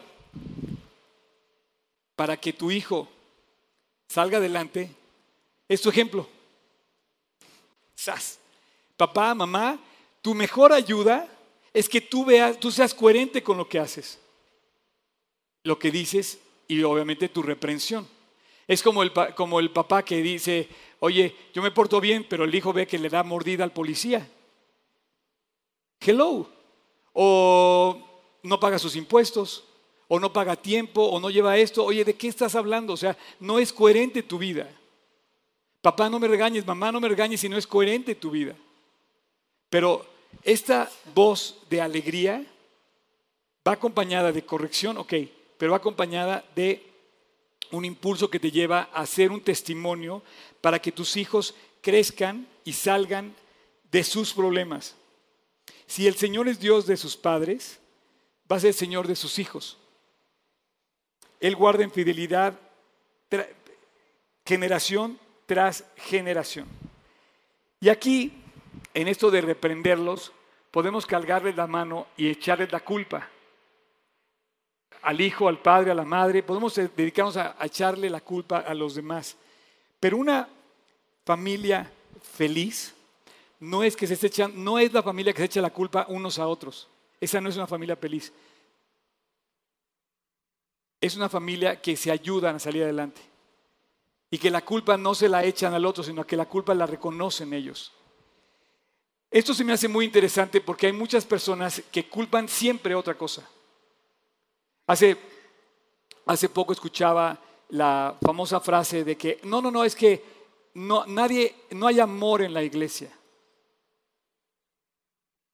para 2.17 2.39
que 2.39 2.55
tu 2.55 2.71
hijo 2.71 3.07
salga 4.13 4.37
adelante 4.37 4.91
es 5.69 5.81
tu 5.81 5.89
ejemplo. 5.89 6.29
¡Sas! 7.95 8.39
papá, 8.97 9.35
mamá, 9.35 9.81
tu 10.21 10.35
mejor 10.35 10.73
ayuda 10.73 11.29
es 11.73 11.89
que 11.89 12.01
tú 12.01 12.25
veas, 12.25 12.61
tú 12.61 12.71
seas 12.71 12.95
coherente 12.95 13.43
con 13.43 13.57
lo 13.57 13.69
que 13.69 13.81
haces, 13.81 14.21
lo 15.65 15.77
que 15.77 15.91
dices 15.91 16.39
y 16.69 16.83
obviamente 16.83 17.29
tu 17.29 17.43
reprensión. 17.43 18.07
Es 18.69 18.83
como 18.83 19.03
el, 19.03 19.13
como 19.35 19.59
el 19.59 19.73
papá 19.73 20.05
que 20.05 20.23
dice, 20.23 20.69
oye, 21.01 21.35
yo 21.53 21.63
me 21.63 21.73
porto 21.73 22.01
bien, 22.01 22.25
pero 22.29 22.45
el 22.45 22.55
hijo 22.55 22.73
ve 22.73 22.87
que 22.87 22.99
le 22.99 23.09
da 23.09 23.25
mordida 23.25 23.65
al 23.65 23.73
policía. 23.73 24.29
Hello. 26.01 26.49
O 27.15 28.39
no 28.45 28.61
paga 28.61 28.79
sus 28.79 28.95
impuestos, 28.95 29.65
o 30.15 30.21
no 30.21 30.31
paga 30.31 30.57
tiempo, 30.57 31.03
o 31.03 31.19
no 31.19 31.31
lleva 31.31 31.57
esto. 31.57 31.83
Oye, 31.83 32.05
¿de 32.05 32.13
qué 32.13 32.29
estás 32.29 32.55
hablando? 32.55 32.93
O 32.93 32.99
sea, 32.99 33.17
no 33.41 33.59
es 33.59 33.73
coherente 33.73 34.23
tu 34.23 34.37
vida. 34.37 34.69
Papá, 35.81 36.11
no 36.11 36.19
me 36.19 36.29
regañes, 36.29 36.67
mamá, 36.67 36.93
no 36.93 37.01
me 37.01 37.09
regañes 37.09 37.41
si 37.41 37.49
no 37.49 37.57
es 37.57 37.67
coherente 37.67 38.15
tu 38.15 38.31
vida. 38.31 38.55
Pero 39.71 40.05
esta 40.43 40.91
voz 41.15 41.61
de 41.71 41.81
alegría 41.81 42.45
va 43.67 43.73
acompañada 43.73 44.33
de 44.33 44.45
corrección, 44.45 44.99
ok, 44.99 45.15
pero 45.57 45.73
va 45.73 45.79
acompañada 45.79 46.45
de 46.55 46.83
un 47.71 47.87
impulso 47.87 48.29
que 48.29 48.39
te 48.39 48.51
lleva 48.51 48.91
a 48.93 49.07
ser 49.07 49.33
un 49.33 49.41
testimonio 49.41 50.23
para 50.61 50.79
que 50.79 50.93
tus 50.93 51.17
hijos 51.17 51.55
crezcan 51.81 52.47
y 52.65 52.75
salgan 52.75 53.35
de 53.91 54.05
sus 54.05 54.35
problemas. 54.35 54.95
Si 55.87 56.07
el 56.07 56.17
Señor 56.17 56.49
es 56.49 56.61
Dios 56.61 56.85
de 56.85 56.99
sus 56.99 57.17
padres, 57.17 57.79
va 58.51 58.57
a 58.57 58.61
ser 58.61 58.69
el 58.69 58.75
Señor 58.75 59.09
de 59.09 59.17
sus 59.17 59.39
hijos. 59.39 59.79
Él 61.43 61.55
guarda 61.57 61.85
en 61.85 61.91
fidelidad 61.91 62.59
generación 64.47 65.19
tras 65.45 65.85
generación. 65.97 66.67
Y 67.81 67.91
aquí 67.91 68.33
en 68.95 69.09
esto 69.09 69.31
de 69.31 69.43
reprenderlos, 69.43 70.33
podemos 70.71 71.05
cargarles 71.05 71.57
la 71.57 71.67
mano 71.67 72.07
y 72.17 72.29
echarles 72.29 72.73
la 72.73 72.81
culpa 72.81 73.29
al 75.03 75.21
hijo, 75.21 75.49
al 75.49 75.59
padre, 75.59 75.91
a 75.91 75.95
la 75.95 76.05
madre, 76.05 76.43
podemos 76.43 76.75
dedicarnos 76.75 77.37
a, 77.37 77.57
echarle 77.63 78.09
la 78.09 78.21
culpa 78.21 78.59
a 78.59 78.73
los 78.73 78.95
demás. 78.95 79.37
Pero 79.99 80.17
una 80.17 80.49
familia 81.25 81.91
feliz 82.23 82.95
no 83.59 83.83
es 83.83 83.97
que 83.97 84.07
se 84.07 84.49
no 84.49 84.79
es 84.79 84.93
la 84.93 85.03
familia 85.03 85.33
que 85.33 85.39
se 85.39 85.47
echa 85.47 85.61
la 85.61 85.71
culpa 85.71 86.07
unos 86.09 86.39
a 86.39 86.47
otros. 86.47 86.89
Esa 87.21 87.41
no 87.41 87.49
es 87.49 87.57
una 87.57 87.67
familia 87.67 87.97
feliz. 87.97 88.33
Es 91.03 91.17
una 91.17 91.29
familia 91.29 91.83
que 91.83 91.95
se 91.97 92.11
ayudan 92.11 92.57
a 92.57 92.59
salir 92.59 92.85
adelante. 92.85 93.21
Y 94.31 94.39
que 94.39 94.51
la 94.51 94.63
culpa 94.63 94.97
no 94.97 95.15
se 95.15 95.29
la 95.29 95.45
echan 95.45 95.75
al 95.75 95.85
otro, 95.85 96.03
sino 96.03 96.27
que 96.27 96.39
la 96.39 96.47
culpa 96.49 96.75
la 96.75 96.87
reconocen 96.87 97.53
ellos. 97.53 97.93
Esto 99.31 99.53
se 99.53 99.65
me 99.65 99.75
hace 99.75 99.89
muy 99.89 100.07
interesante 100.07 100.63
porque 100.63 100.87
hay 100.87 100.95
muchas 100.95 101.27
personas 101.27 101.83
que 101.93 102.09
culpan 102.09 102.49
siempre 102.49 102.95
otra 102.95 103.19
cosa. 103.19 103.47
Hace 104.87 105.19
hace 106.27 106.49
poco 106.49 106.73
escuchaba 106.73 107.39
la 107.71 108.17
famosa 108.21 108.61
frase 108.61 109.05
de 109.05 109.17
que 109.17 109.41
no, 109.45 109.61
no, 109.61 109.71
no, 109.71 109.85
es 109.85 109.97
que 109.97 110.23
no, 110.75 111.07
nadie, 111.07 111.55
no 111.71 111.87
hay 111.87 112.01
amor 112.01 112.43
en 112.43 112.55
la 112.55 112.63
iglesia. 112.63 113.11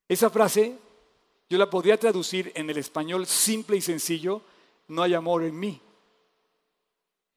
Esa 0.08 0.30
frase 0.30 0.76
yo 1.48 1.58
la 1.58 1.70
podría 1.70 1.98
traducir 1.98 2.52
en 2.54 2.68
el 2.70 2.78
español 2.78 3.26
simple 3.26 3.76
y 3.76 3.80
sencillo, 3.80 4.42
no 4.88 5.02
hay 5.02 5.14
amor 5.14 5.44
en 5.44 5.58
mí. 5.58 5.80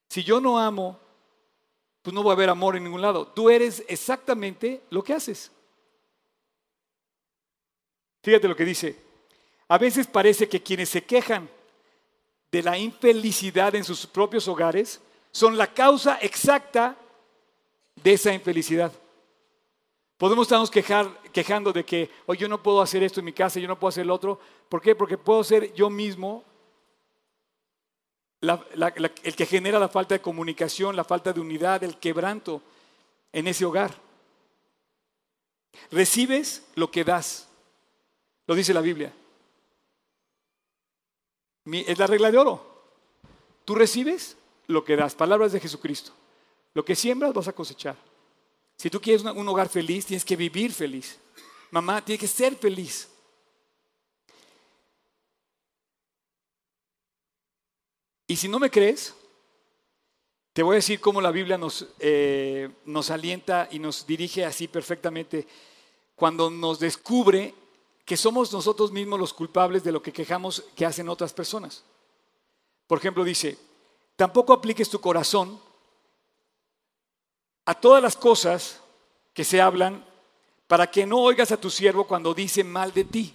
Si 0.08 0.24
yo 0.24 0.40
no 0.40 0.58
amo, 0.58 0.98
pues 2.02 2.12
no 2.12 2.24
va 2.24 2.32
a 2.32 2.34
haber 2.34 2.50
amor 2.50 2.76
en 2.76 2.84
ningún 2.84 3.00
lado. 3.00 3.26
Tú 3.28 3.48
eres 3.48 3.84
exactamente 3.88 4.82
lo 4.90 5.04
que 5.04 5.14
haces. 5.14 5.52
Fíjate 8.22 8.48
lo 8.48 8.56
que 8.56 8.64
dice. 8.64 8.96
A 9.68 9.78
veces 9.78 10.06
parece 10.06 10.48
que 10.48 10.62
quienes 10.62 10.88
se 10.88 11.04
quejan 11.04 11.48
de 12.50 12.62
la 12.62 12.76
infelicidad 12.76 13.74
en 13.74 13.84
sus 13.84 14.06
propios 14.06 14.46
hogares 14.48 15.00
son 15.30 15.56
la 15.56 15.72
causa 15.72 16.18
exacta 16.20 16.96
de 18.02 18.12
esa 18.12 18.32
infelicidad. 18.34 18.92
Podemos 20.18 20.46
estarnos 20.46 20.70
quejar, 20.70 21.08
quejando 21.32 21.72
de 21.72 21.84
que, 21.84 22.10
hoy 22.26 22.36
yo 22.36 22.48
no 22.48 22.62
puedo 22.62 22.80
hacer 22.80 23.02
esto 23.02 23.20
en 23.20 23.26
mi 23.26 23.32
casa, 23.32 23.58
yo 23.58 23.66
no 23.66 23.78
puedo 23.78 23.88
hacer 23.88 24.06
lo 24.06 24.14
otro. 24.14 24.38
¿Por 24.68 24.80
qué? 24.80 24.94
Porque 24.94 25.18
puedo 25.18 25.42
ser 25.42 25.72
yo 25.74 25.90
mismo 25.90 26.44
el 28.42 29.36
que 29.36 29.46
genera 29.46 29.78
la 29.78 29.88
falta 29.88 30.14
de 30.14 30.20
comunicación, 30.20 30.96
la 30.96 31.04
falta 31.04 31.32
de 31.32 31.40
unidad, 31.40 31.82
el 31.84 31.96
quebranto 31.98 32.60
en 33.32 33.46
ese 33.46 33.64
hogar. 33.64 33.94
Recibes 35.90 36.62
lo 36.74 36.90
que 36.90 37.04
das. 37.04 37.48
Lo 38.46 38.54
dice 38.54 38.74
la 38.74 38.80
Biblia. 38.80 39.12
Es 41.64 41.98
la 41.98 42.06
regla 42.08 42.30
de 42.30 42.38
oro. 42.38 42.72
Tú 43.64 43.76
recibes 43.76 44.36
lo 44.66 44.84
que 44.84 44.96
das. 44.96 45.14
Palabras 45.14 45.52
de 45.52 45.60
Jesucristo. 45.60 46.12
Lo 46.74 46.84
que 46.84 46.96
siembras 46.96 47.32
vas 47.32 47.46
a 47.48 47.52
cosechar. 47.52 47.96
Si 48.76 48.90
tú 48.90 49.00
quieres 49.00 49.22
un 49.22 49.48
hogar 49.48 49.68
feliz, 49.68 50.06
tienes 50.06 50.24
que 50.24 50.34
vivir 50.34 50.72
feliz. 50.72 51.20
Mamá 51.70 52.04
tiene 52.04 52.18
que 52.18 52.26
ser 52.26 52.56
feliz. 52.56 53.08
Y 58.32 58.36
si 58.36 58.48
no 58.48 58.58
me 58.58 58.70
crees, 58.70 59.14
te 60.54 60.62
voy 60.62 60.72
a 60.72 60.76
decir 60.76 61.02
cómo 61.02 61.20
la 61.20 61.30
Biblia 61.30 61.58
nos, 61.58 61.86
eh, 61.98 62.70
nos 62.86 63.10
alienta 63.10 63.68
y 63.70 63.78
nos 63.78 64.06
dirige 64.06 64.46
así 64.46 64.68
perfectamente 64.68 65.46
cuando 66.16 66.48
nos 66.48 66.80
descubre 66.80 67.54
que 68.06 68.16
somos 68.16 68.50
nosotros 68.50 68.90
mismos 68.90 69.20
los 69.20 69.34
culpables 69.34 69.84
de 69.84 69.92
lo 69.92 70.00
que 70.00 70.14
quejamos 70.14 70.64
que 70.74 70.86
hacen 70.86 71.10
otras 71.10 71.34
personas. 71.34 71.84
Por 72.86 72.96
ejemplo, 72.96 73.22
dice, 73.22 73.58
tampoco 74.16 74.54
apliques 74.54 74.88
tu 74.88 74.98
corazón 74.98 75.60
a 77.66 77.74
todas 77.74 78.02
las 78.02 78.16
cosas 78.16 78.80
que 79.34 79.44
se 79.44 79.60
hablan 79.60 80.06
para 80.68 80.90
que 80.90 81.04
no 81.04 81.18
oigas 81.18 81.52
a 81.52 81.60
tu 81.60 81.68
siervo 81.68 82.06
cuando 82.06 82.32
dice 82.32 82.64
mal 82.64 82.94
de 82.94 83.04
ti. 83.04 83.34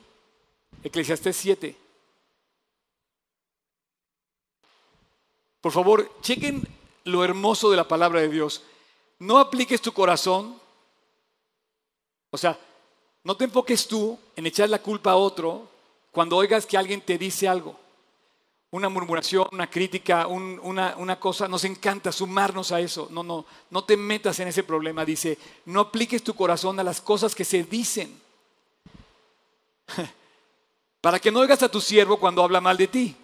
Eclesiastés 0.83 1.37
7. 1.37 1.86
Por 5.67 5.73
favor, 5.73 6.09
chequen 6.21 6.65
lo 7.03 7.25
hermoso 7.25 7.69
de 7.69 7.75
la 7.75 7.85
palabra 7.85 8.21
de 8.21 8.29
Dios. 8.29 8.63
No 9.19 9.37
apliques 9.37 9.81
tu 9.81 9.91
corazón, 9.91 10.57
o 12.29 12.37
sea, 12.37 12.57
no 13.25 13.35
te 13.35 13.43
enfoques 13.43 13.85
tú 13.85 14.17
en 14.37 14.45
echar 14.45 14.69
la 14.69 14.81
culpa 14.81 15.11
a 15.11 15.17
otro 15.17 15.67
cuando 16.13 16.37
oigas 16.37 16.65
que 16.65 16.77
alguien 16.77 17.01
te 17.01 17.17
dice 17.17 17.49
algo 17.49 17.77
una 18.71 18.87
murmuración, 18.87 19.45
una 19.51 19.69
crítica, 19.69 20.25
una, 20.27 21.19
cosa, 21.19 21.49
nos 21.49 21.65
encanta 21.65 22.13
sumarnos 22.13 22.71
a 22.71 22.79
eso. 22.79 23.09
No, 23.11 23.21
no, 23.21 23.45
no 23.69 23.83
te 23.83 23.97
metas 23.97 24.39
en 24.39 24.47
ese 24.47 24.63
problema. 24.63 25.03
Dice, 25.03 25.37
no 25.65 25.81
apliques 25.81 26.23
tu 26.23 26.33
corazón 26.33 26.79
a 26.79 26.83
las 26.85 27.01
cosas 27.01 27.35
que 27.35 27.43
se 27.43 27.65
dicen. 27.65 28.21
Para 31.01 31.19
que 31.19 31.29
no 31.29 31.41
oigas 31.41 31.61
a 31.61 31.69
tu 31.69 31.81
siervo 31.81 32.17
cuando 32.17 32.41
habla 32.41 32.61
mal 32.61 32.77
de 32.77 32.87
ti. 32.87 33.17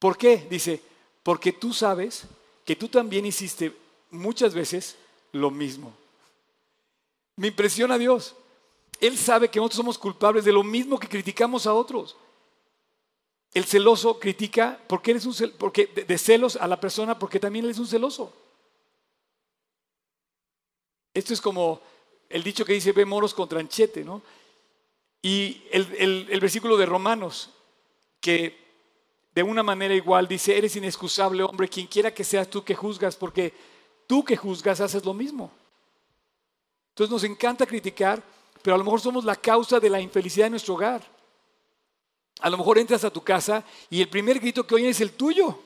¿Por 0.00 0.18
qué? 0.18 0.48
Dice, 0.50 0.89
porque 1.22 1.52
tú 1.52 1.72
sabes 1.72 2.24
que 2.64 2.76
tú 2.76 2.88
también 2.88 3.26
hiciste 3.26 3.76
muchas 4.10 4.54
veces 4.54 4.96
lo 5.32 5.50
mismo. 5.50 5.92
Me 7.36 7.48
impresiona 7.48 7.98
Dios. 7.98 8.34
Él 9.00 9.16
sabe 9.16 9.48
que 9.48 9.58
nosotros 9.58 9.76
somos 9.78 9.98
culpables 9.98 10.44
de 10.44 10.52
lo 10.52 10.62
mismo 10.62 10.98
que 10.98 11.08
criticamos 11.08 11.66
a 11.66 11.74
otros. 11.74 12.16
El 13.52 13.64
celoso 13.64 14.18
critica 14.18 14.78
porque, 14.86 15.12
eres 15.12 15.26
un 15.26 15.34
porque 15.58 15.86
de, 15.86 16.18
celos 16.18 16.56
a 16.56 16.68
la 16.68 16.78
persona 16.78 17.18
porque 17.18 17.40
también 17.40 17.64
él 17.64 17.70
es 17.72 17.78
un 17.78 17.86
celoso. 17.86 18.32
Esto 21.12 21.34
es 21.34 21.40
como 21.40 21.80
el 22.28 22.42
dicho 22.42 22.64
que 22.64 22.74
dice 22.74 22.92
ve 22.92 23.04
moros 23.04 23.34
con 23.34 23.48
tranchete, 23.48 24.04
¿no? 24.04 24.22
Y 25.22 25.62
el, 25.72 26.28
el 26.30 26.40
versículo 26.40 26.76
de 26.76 26.86
Romanos, 26.86 27.50
que 28.20 28.69
de 29.34 29.42
una 29.42 29.62
manera 29.62 29.94
igual 29.94 30.26
dice, 30.26 30.56
eres 30.56 30.74
inexcusable, 30.76 31.42
hombre, 31.42 31.68
quien 31.68 31.86
quiera 31.86 32.12
que 32.12 32.24
seas 32.24 32.48
tú 32.48 32.64
que 32.64 32.74
juzgas, 32.74 33.16
porque 33.16 33.54
tú 34.06 34.24
que 34.24 34.36
juzgas 34.36 34.80
haces 34.80 35.04
lo 35.04 35.14
mismo. 35.14 35.50
Entonces 36.90 37.12
nos 37.12 37.24
encanta 37.24 37.64
criticar, 37.64 38.22
pero 38.62 38.74
a 38.74 38.78
lo 38.78 38.84
mejor 38.84 39.00
somos 39.00 39.24
la 39.24 39.36
causa 39.36 39.78
de 39.78 39.88
la 39.88 40.00
infelicidad 40.00 40.46
de 40.46 40.50
nuestro 40.50 40.74
hogar. 40.74 41.02
A 42.40 42.50
lo 42.50 42.58
mejor 42.58 42.78
entras 42.78 43.04
a 43.04 43.10
tu 43.10 43.22
casa 43.22 43.64
y 43.88 44.00
el 44.00 44.08
primer 44.08 44.40
grito 44.40 44.66
que 44.66 44.74
oyen 44.74 44.90
es 44.90 45.00
el 45.00 45.12
tuyo. 45.12 45.58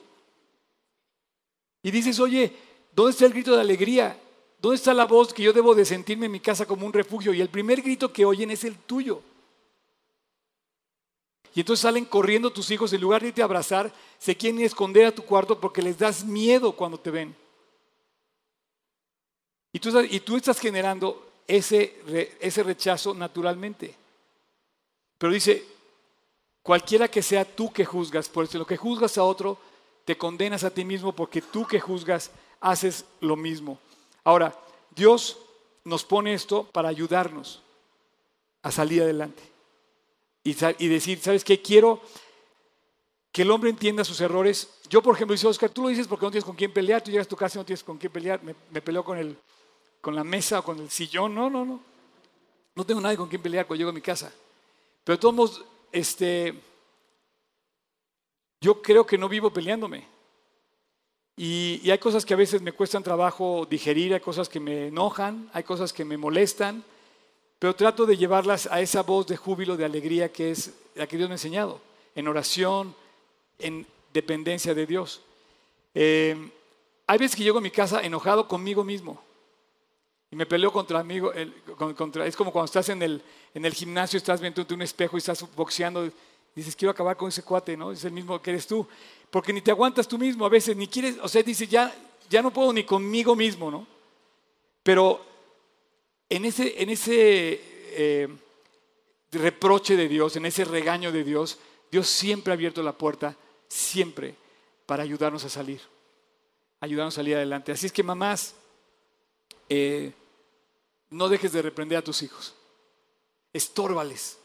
Y 1.81 1.91
dices, 1.91 2.19
oye, 2.19 2.53
¿dónde 2.91 3.11
está 3.11 3.25
el 3.25 3.33
grito 3.33 3.55
de 3.55 3.61
alegría? 3.61 4.19
¿Dónde 4.59 4.75
está 4.75 4.93
la 4.93 5.05
voz 5.05 5.33
que 5.33 5.43
yo 5.43 5.53
debo 5.53 5.73
de 5.73 5.85
sentirme 5.85 6.27
en 6.27 6.31
mi 6.31 6.39
casa 6.39 6.65
como 6.65 6.85
un 6.85 6.93
refugio? 6.93 7.33
Y 7.33 7.41
el 7.41 7.49
primer 7.49 7.81
grito 7.81 8.11
que 8.11 8.25
oyen 8.25 8.51
es 8.51 8.63
el 8.63 8.77
tuyo. 8.77 9.21
Y 11.55 11.61
entonces 11.61 11.81
salen 11.81 12.05
corriendo 12.05 12.51
tus 12.51 12.69
hijos, 12.69 12.93
en 12.93 13.01
lugar 13.01 13.21
de 13.21 13.29
irte 13.29 13.41
a 13.41 13.45
abrazar, 13.45 13.91
se 14.19 14.35
quieren 14.35 14.61
esconder 14.61 15.07
a 15.07 15.15
tu 15.15 15.23
cuarto 15.23 15.59
porque 15.59 15.81
les 15.81 15.97
das 15.97 16.23
miedo 16.23 16.73
cuando 16.73 16.99
te 16.99 17.09
ven. 17.09 17.35
Y 19.71 19.79
tú, 19.79 20.35
estás 20.37 20.59
generando 20.59 21.31
ese, 21.47 21.95
ese 22.39 22.61
rechazo 22.61 23.13
naturalmente. 23.13 23.95
Pero 25.17 25.33
dice, 25.33 25.65
Cualquiera 26.65 27.07
que 27.07 27.21
sea 27.21 27.45
tú 27.45 27.71
que 27.71 27.85
juzgas, 27.85 28.27
por 28.27 28.51
lo 28.55 28.65
que 28.65 28.75
juzgas 28.75 29.19
a 29.19 29.23
otro, 29.23 29.59
te 30.03 30.17
condenas 30.17 30.63
a 30.63 30.71
ti 30.71 30.83
mismo 30.83 31.11
porque 31.11 31.39
tú 31.39 31.63
que 31.67 31.79
juzgas 31.79 32.31
haces 32.59 33.05
lo 33.21 33.35
mismo. 33.35 33.77
Ahora, 34.23 34.51
Dios 34.89 35.37
nos 35.83 36.03
pone 36.03 36.33
esto 36.33 36.63
para 36.63 36.89
ayudarnos 36.89 37.61
a 38.63 38.71
salir 38.71 39.03
adelante 39.03 39.54
y, 40.45 40.87
decir, 40.87 41.19
¿sabes 41.19 41.43
qué? 41.43 41.61
Quiero 41.61 41.99
que 43.31 43.41
el 43.41 43.51
hombre 43.51 43.71
entienda 43.71 44.05
sus 44.05 44.21
errores. 44.21 44.69
Yo, 44.87 45.01
por 45.01 45.15
ejemplo, 45.15 45.33
dice 45.33 45.47
Oscar, 45.47 45.69
tú 45.69 45.81
lo 45.81 45.89
dices 45.89 46.07
porque 46.07 46.25
no 46.25 46.31
tienes 46.31 46.45
con 46.45 46.55
quién 46.55 46.71
pelear, 46.71 47.03
tú 47.03 47.11
llegas 47.11 47.27
a 47.27 47.29
tu 47.29 47.35
casa 47.35 47.57
y 47.57 47.59
no 47.59 47.65
tienes 47.65 47.83
con 47.83 47.97
quién 47.97 48.13
pelear, 48.13 48.41
me, 48.43 48.55
me 48.71 48.81
peleo 48.81 49.03
con, 49.03 49.17
el, 49.17 49.35
con 49.99 50.15
la 50.15 50.23
mesa 50.23 50.59
o 50.59 50.63
con 50.63 50.79
el 50.79 50.89
sillón, 50.89 51.35
no, 51.35 51.49
no, 51.49 51.65
no. 51.65 51.81
No 52.75 52.85
tengo 52.85 53.01
nadie 53.01 53.17
con 53.17 53.27
quien 53.27 53.41
pelear 53.41 53.65
cuando 53.65 53.79
llego 53.79 53.89
a 53.89 53.93
mi 53.93 54.01
casa. 54.01 54.31
Pero 55.03 55.17
todos 55.19 55.65
este, 55.91 56.53
yo 58.61 58.81
creo 58.81 59.05
que 59.05 59.17
no 59.17 59.29
vivo 59.29 59.51
peleándome. 59.51 60.05
Y, 61.37 61.89
hay 61.89 61.97
cosas 61.97 62.25
que 62.25 62.33
a 62.33 62.37
veces 62.37 62.61
me 62.61 62.71
cuestan 62.71 63.03
trabajo 63.03 63.67
digerir, 63.69 64.13
hay 64.13 64.19
cosas 64.19 64.47
que 64.47 64.59
me 64.59 64.87
enojan, 64.87 65.49
hay 65.53 65.63
cosas 65.63 65.91
que 65.91 66.05
me 66.05 66.17
molestan, 66.17 66.83
pero 67.59 67.75
trato 67.75 68.05
de 68.05 68.17
llevarlas 68.17 68.67
a 68.71 68.81
esa 68.81 69.01
voz 69.03 69.27
de 69.27 69.37
júbilo, 69.37 69.77
de 69.77 69.85
alegría 69.85 70.31
que 70.31 70.51
es 70.51 70.73
la 70.95 71.07
que 71.07 71.17
Dios 71.17 71.29
me 71.29 71.33
ha 71.33 71.35
enseñado, 71.35 71.81
en 72.15 72.27
oración, 72.27 72.95
en 73.59 73.85
dependencia 74.13 74.73
de 74.73 74.85
Dios. 74.85 75.21
Eh, 75.93 76.51
hay 77.07 77.17
veces 77.17 77.35
que 77.35 77.43
llego 77.43 77.59
a 77.59 77.61
mi 77.61 77.71
casa 77.71 78.01
enojado 78.01 78.47
conmigo 78.47 78.83
mismo 78.83 79.21
y 80.31 80.35
me 80.35 80.45
peleo 80.45 80.71
contra 80.71 80.99
amigo, 80.99 81.31
contra, 81.95 82.25
es 82.25 82.35
como 82.35 82.51
cuando 82.51 82.65
estás 82.65 82.89
en 82.89 83.01
el, 83.01 83.21
en 83.53 83.63
el 83.63 83.73
gimnasio, 83.73 84.17
estás 84.17 84.41
viendo 84.41 84.65
un 84.69 84.81
espejo 84.81 85.15
y 85.15 85.19
estás 85.19 85.45
boxeando, 85.55 86.09
dices, 86.55 86.75
quiero 86.75 86.91
acabar 86.91 87.15
con 87.15 87.29
ese 87.29 87.43
cuate, 87.43 87.77
¿no? 87.77 87.91
Es 87.91 88.03
el 88.05 88.11
mismo 88.11 88.41
que 88.41 88.51
eres 88.51 88.65
tú, 88.65 88.87
porque 89.29 89.53
ni 89.53 89.61
te 89.61 89.71
aguantas 89.71 90.07
tú 90.07 90.17
mismo 90.17 90.45
a 90.45 90.49
veces, 90.49 90.75
ni 90.75 90.87
quieres, 90.87 91.17
o 91.21 91.27
sea, 91.27 91.43
dices, 91.43 91.69
ya, 91.69 91.93
ya 92.29 92.41
no 92.41 92.51
puedo 92.51 92.73
ni 92.73 92.83
conmigo 92.83 93.35
mismo, 93.35 93.69
¿no? 93.69 93.85
Pero 94.81 95.23
en 96.29 96.45
ese, 96.45 96.73
eh, 96.77 98.27
reproche 99.31 99.95
de 99.95 100.07
Dios, 100.07 100.35
en 100.35 100.45
ese 100.45 100.65
regaño 100.65 101.11
de 101.11 101.23
Dios, 101.23 101.59
Dios 101.91 102.07
siempre 102.07 102.51
ha 102.51 102.55
abierto 102.55 102.81
la 102.81 102.97
puerta, 102.97 103.37
siempre, 103.67 104.35
para 104.85 105.03
ayudarnos 105.03 105.43
a 105.45 105.49
salir, 105.49 105.81
ayudarnos 106.79 107.13
a 107.13 107.17
salir 107.17 107.35
adelante. 107.35 107.71
Así 107.71 107.85
es 107.85 107.91
que 107.91 108.03
mamás, 108.03 108.55
eh, 109.69 110.13
no 111.09 111.29
dejes 111.29 111.51
de 111.51 111.61
reprender 111.61 111.97
a 111.97 112.03
tus 112.03 112.21
hijos. 112.23 112.55
Estórbales 113.53 114.37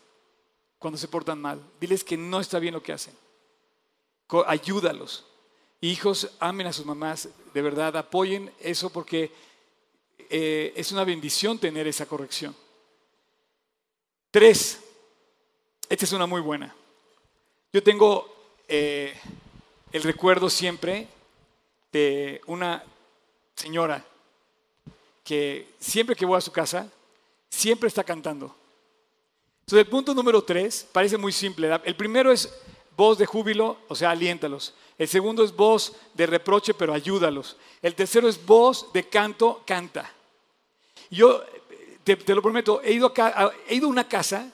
cuando 0.79 0.99
se 0.99 1.09
portan 1.09 1.41
mal. 1.41 1.63
Diles 1.81 2.05
que 2.05 2.17
no 2.17 2.41
está 2.41 2.59
bien 2.59 2.75
lo 2.75 2.83
que 2.83 2.93
hacen. 2.93 3.15
Ayúdalos. 4.47 5.27
Hijos, 5.81 6.31
amen 6.41 6.67
a 6.67 6.73
sus 6.73 6.85
mamás, 6.85 7.29
de 7.55 7.63
verdad, 7.63 7.97
apoyen 7.97 8.53
eso 8.61 8.91
porque 8.91 9.33
eh, 10.29 10.73
es 10.77 10.93
una 10.93 11.05
bendición 11.05 11.59
tener 11.59 11.87
esa 11.87 12.07
corrección. 12.07 12.55
Tres, 14.31 14.79
esta 15.89 16.05
es 16.05 16.13
una 16.13 16.27
muy 16.27 16.41
buena. 16.41 16.75
Yo 17.73 17.83
tengo 17.83 18.33
eh, 18.69 19.19
el 19.93 20.03
recuerdo 20.03 20.51
siempre 20.51 21.09
de 21.93 22.41
una 22.47 22.85
señora 23.55 24.05
que 25.25 25.69
siempre 25.79 26.17
que 26.17 26.27
voy 26.27 26.39
a 26.39 26.41
su 26.41 26.53
casa, 26.53 26.91
siempre 27.49 27.89
está 27.89 28.05
cantando. 28.05 28.55
Entonces, 29.61 29.85
el 29.85 29.91
punto 29.91 30.15
número 30.15 30.43
tres 30.43 30.87
parece 30.93 31.17
muy 31.17 31.33
simple. 31.33 31.71
El 31.85 31.97
primero 31.97 32.33
es 32.33 32.53
voz 32.97 33.19
de 33.19 33.27
júbilo, 33.27 33.79
o 33.89 33.95
sea, 33.95 34.11
aliéntalos. 34.11 34.75
El 35.01 35.09
segundo 35.09 35.43
es 35.43 35.57
voz 35.57 35.95
de 36.13 36.27
reproche, 36.27 36.75
pero 36.75 36.93
ayúdalos. 36.93 37.57
El 37.81 37.95
tercero 37.95 38.29
es 38.29 38.45
voz 38.45 38.93
de 38.93 39.09
canto, 39.09 39.63
canta. 39.67 40.13
Yo 41.09 41.43
te, 42.05 42.19
lo 42.35 42.43
prometo, 42.43 42.83
he 42.83 42.93
ido, 42.93 43.11
a, 43.17 43.51
he 43.67 43.77
ido 43.77 43.87
a 43.87 43.91
una 43.91 44.07
casa 44.07 44.53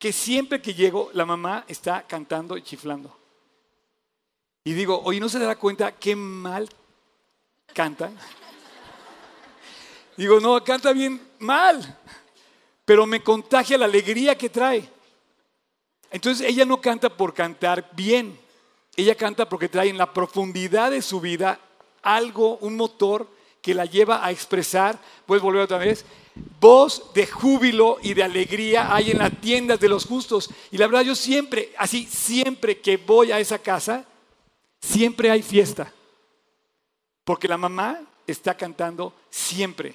que 0.00 0.12
siempre 0.12 0.60
que 0.60 0.74
llego, 0.74 1.10
la 1.12 1.24
mamá 1.24 1.64
está 1.68 2.04
cantando 2.08 2.56
y 2.56 2.62
chiflando. 2.62 3.16
Y 4.64 4.72
digo, 4.72 5.00
oye, 5.04 5.20
¿no 5.20 5.28
se 5.28 5.38
dará 5.38 5.54
cuenta 5.54 5.92
qué 5.92 6.16
mal 6.16 6.68
canta? 7.72 8.10
Digo, 10.16 10.40
no, 10.40 10.64
canta 10.64 10.92
bien 10.92 11.22
mal, 11.38 12.00
pero 12.84 13.06
me 13.06 13.22
contagia 13.22 13.78
la 13.78 13.84
alegría 13.84 14.36
que 14.36 14.50
trae. 14.50 14.90
Entonces 16.10 16.48
ella 16.48 16.64
no 16.64 16.80
canta 16.80 17.16
por 17.16 17.32
cantar 17.32 17.88
bien, 17.92 18.41
ella 18.96 19.14
canta 19.14 19.48
porque 19.48 19.68
trae 19.68 19.88
en 19.88 19.98
la 19.98 20.12
profundidad 20.12 20.90
de 20.90 21.02
su 21.02 21.20
vida 21.20 21.58
algo, 22.02 22.58
un 22.58 22.76
motor 22.76 23.28
que 23.62 23.74
la 23.74 23.86
lleva 23.86 24.24
a 24.24 24.30
expresar, 24.30 24.98
puedes 25.24 25.42
volver 25.42 25.62
otra 25.62 25.78
vez, 25.78 26.04
voz 26.60 27.12
de 27.14 27.26
júbilo 27.26 27.98
y 28.02 28.14
de 28.14 28.22
alegría 28.22 28.94
hay 28.94 29.12
en 29.12 29.18
las 29.18 29.40
tiendas 29.40 29.78
de 29.80 29.88
los 29.88 30.04
justos. 30.04 30.50
Y 30.70 30.78
la 30.78 30.86
verdad 30.86 31.02
yo 31.02 31.14
siempre, 31.14 31.72
así, 31.78 32.06
siempre 32.06 32.80
que 32.80 32.96
voy 32.96 33.32
a 33.32 33.38
esa 33.38 33.58
casa, 33.58 34.04
siempre 34.80 35.30
hay 35.30 35.42
fiesta. 35.42 35.92
Porque 37.24 37.48
la 37.48 37.56
mamá 37.56 38.00
está 38.26 38.56
cantando 38.56 39.14
siempre. 39.30 39.94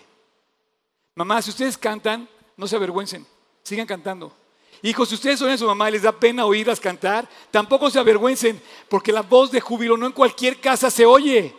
Mamá, 1.15 1.41
si 1.41 1.49
ustedes 1.49 1.77
cantan, 1.77 2.27
no 2.55 2.67
se 2.67 2.75
avergüencen, 2.75 3.25
sigan 3.63 3.86
cantando. 3.86 4.33
Hijos, 4.81 5.09
si 5.09 5.15
ustedes 5.15 5.41
oyen 5.41 5.55
a 5.55 5.57
su 5.57 5.65
mamá 5.65 5.89
y 5.89 5.93
les 5.93 6.03
da 6.03 6.11
pena 6.11 6.45
oírlas 6.45 6.79
cantar, 6.79 7.27
tampoco 7.49 7.89
se 7.89 7.99
avergüencen, 7.99 8.61
porque 8.87 9.11
la 9.11 9.21
voz 9.21 9.51
de 9.51 9.59
júbilo 9.59 9.97
no 9.97 10.05
en 10.05 10.11
cualquier 10.11 10.59
casa 10.59 10.91
se 10.91 11.05
oye. 11.05 11.53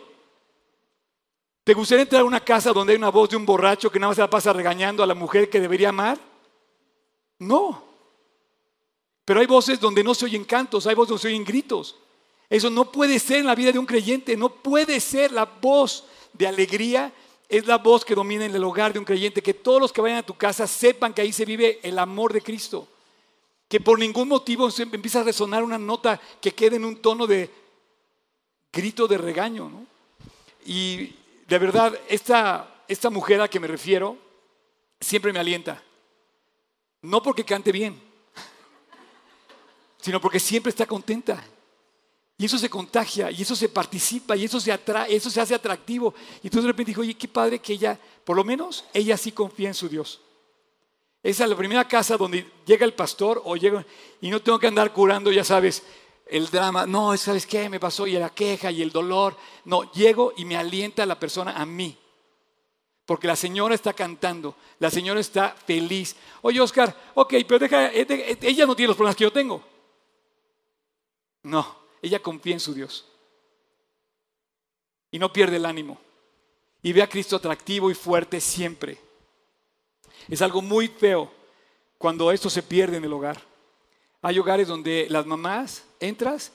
¿Te 1.63 1.73
gustaría 1.73 2.03
entrar 2.03 2.21
a 2.21 2.25
una 2.25 2.39
casa 2.39 2.71
donde 2.71 2.93
hay 2.93 2.97
una 2.97 3.11
voz 3.11 3.29
de 3.29 3.35
un 3.35 3.45
borracho 3.45 3.91
que 3.91 3.99
nada 3.99 4.11
más 4.11 4.15
se 4.15 4.21
la 4.21 4.29
pasa 4.29 4.53
regañando 4.53 5.03
a 5.03 5.07
la 5.07 5.13
mujer 5.13 5.49
que 5.49 5.59
debería 5.59 5.89
amar? 5.89 6.17
No. 7.39 7.83
Pero 9.25 9.41
hay 9.41 9.45
voces 9.45 9.79
donde 9.79 10.03
no 10.03 10.15
se 10.15 10.25
oyen 10.25 10.45
cantos, 10.45 10.87
hay 10.87 10.95
voces 10.95 11.09
donde 11.09 11.21
se 11.21 11.27
oyen 11.27 11.43
gritos. 11.43 11.97
Eso 12.49 12.69
no 12.69 12.91
puede 12.91 13.19
ser 13.19 13.39
en 13.39 13.45
la 13.45 13.53
vida 13.53 13.71
de 13.71 13.79
un 13.79 13.85
creyente, 13.85 14.35
no 14.35 14.49
puede 14.49 14.99
ser 14.99 15.31
la 15.31 15.45
voz 15.45 16.05
de 16.33 16.47
alegría, 16.47 17.13
es 17.49 17.67
la 17.67 17.77
voz 17.77 18.05
que 18.05 18.15
domina 18.15 18.45
en 18.45 18.55
el 18.55 18.63
hogar 18.63 18.93
de 18.93 18.99
un 18.99 19.05
creyente, 19.05 19.43
que 19.43 19.53
todos 19.53 19.81
los 19.81 19.93
que 19.93 20.01
vayan 20.01 20.19
a 20.19 20.25
tu 20.25 20.35
casa 20.35 20.65
sepan 20.65 21.13
que 21.13 21.21
ahí 21.21 21.33
se 21.33 21.45
vive 21.45 21.79
el 21.83 21.99
amor 21.99 22.31
de 22.33 22.41
Cristo 22.41 22.87
que 23.69 23.79
por 23.79 23.99
ningún 23.99 24.27
motivo 24.27 24.67
empieza 24.77 25.21
a 25.21 25.23
resonar 25.23 25.63
una 25.63 25.77
nota 25.77 26.19
que 26.41 26.55
quede 26.55 26.77
en 26.77 26.85
un 26.85 26.97
tono 26.97 27.27
de 27.27 27.51
grito 28.73 29.07
de 29.07 29.19
regaño. 29.19 29.85
Y 30.65 31.15
de 31.47 31.59
verdad, 31.59 31.97
esta, 32.09 32.83
esta 32.87 33.11
mujer 33.11 33.37
a 33.37 33.43
la 33.43 33.47
que 33.47 33.59
me 33.59 33.67
refiero 33.67 34.17
siempre 34.99 35.31
me 35.31 35.39
alienta. 35.39 35.83
No 37.03 37.21
porque 37.21 37.45
cante 37.45 37.71
bien, 37.71 38.01
sino 40.01 40.19
porque 40.19 40.39
siempre 40.39 40.71
está 40.71 40.87
contenta. 40.87 41.45
Y 42.39 42.45
eso 42.45 42.57
se 42.57 42.69
contagia, 42.69 43.29
y 43.29 43.41
eso 43.41 43.55
se 43.55 43.69
participa, 43.69 44.35
y 44.35 44.45
eso 44.45 44.59
se 44.59 44.77
eso 45.09 45.29
se 45.29 45.41
hace 45.41 45.53
atractivo. 45.53 46.15
Y 46.41 46.47
entonces 46.47 46.63
de 46.63 46.71
repente 46.71 46.89
dijo, 46.89 47.01
oye, 47.01 47.13
qué 47.13 47.27
padre 47.27 47.59
que 47.59 47.73
ella, 47.73 47.99
por 48.23 48.35
lo 48.35 48.43
menos, 48.43 48.85
ella 48.93 49.15
sí 49.15 49.31
confía 49.31 49.67
en 49.67 49.75
su 49.75 49.89
Dios. 49.89 50.21
Esa 51.21 51.43
es 51.43 51.49
la 51.49 51.55
primera 51.55 51.87
casa 51.87 52.15
donde 52.15 52.49
llega 52.65 52.85
el 52.85 52.93
pastor 52.93 53.41
o 53.43 53.55
y 53.55 54.29
no 54.29 54.41
tengo 54.41 54.57
que 54.57 54.67
andar 54.67 54.93
curando, 54.93 55.31
ya 55.31 55.43
sabes, 55.43 55.83
el 56.25 56.47
drama. 56.49 56.85
No, 56.85 57.15
¿sabes 57.17 57.45
qué? 57.45 57.67
Me 57.67 57.79
pasó 57.79 58.07
y 58.07 58.13
la 58.13 58.29
queja 58.29 58.71
y 58.71 58.81
el 58.81 58.91
dolor. 58.91 59.35
No, 59.65 59.91
llego 59.91 60.33
y 60.37 60.45
me 60.45 60.55
alienta 60.55 61.05
la 61.05 61.19
persona 61.19 61.53
a 61.57 61.65
mí. 61.65 61.97
Porque 63.05 63.27
la 63.27 63.35
señora 63.35 63.73
está 63.73 63.93
cantando, 63.93 64.55
la 64.77 64.91
señora 64.91 65.19
está 65.19 65.49
feliz. 65.49 66.15
Oye, 66.43 66.61
Oscar, 66.61 66.95
ok, 67.15 67.33
pero 67.47 67.59
deja, 67.59 67.87
eh, 67.87 68.05
eh, 68.07 68.37
ella 68.41 68.67
no 68.67 68.75
tiene 68.75 68.89
los 68.89 68.95
problemas 68.95 69.15
que 69.15 69.23
yo 69.23 69.33
tengo. 69.33 69.63
No, 71.41 71.75
ella 72.01 72.21
confía 72.21 72.53
en 72.53 72.59
su 72.59 72.73
Dios. 72.73 73.05
Y 75.11 75.17
no 75.17 75.33
pierde 75.33 75.55
el 75.55 75.65
ánimo. 75.65 75.97
Y 76.83 76.93
ve 76.93 77.01
a 77.01 77.09
Cristo 77.09 77.35
atractivo 77.35 77.89
y 77.89 77.95
fuerte 77.95 78.39
siempre. 78.39 79.08
Es 80.29 80.41
algo 80.41 80.61
muy 80.61 80.87
feo 80.87 81.31
cuando 81.97 82.31
esto 82.31 82.49
se 82.49 82.61
pierde 82.61 82.97
en 82.97 83.03
el 83.03 83.13
hogar. 83.13 83.41
Hay 84.21 84.37
hogares 84.37 84.67
donde 84.67 85.07
las 85.09 85.25
mamás 85.25 85.83
entras 85.99 86.51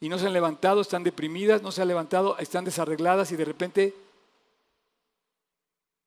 y 0.00 0.08
no 0.08 0.18
se 0.18 0.26
han 0.26 0.32
levantado, 0.32 0.80
están 0.80 1.04
deprimidas, 1.04 1.62
no 1.62 1.70
se 1.70 1.82
han 1.82 1.88
levantado, 1.88 2.36
están 2.38 2.64
desarregladas 2.64 3.30
y 3.30 3.36
de 3.36 3.44
repente 3.44 3.94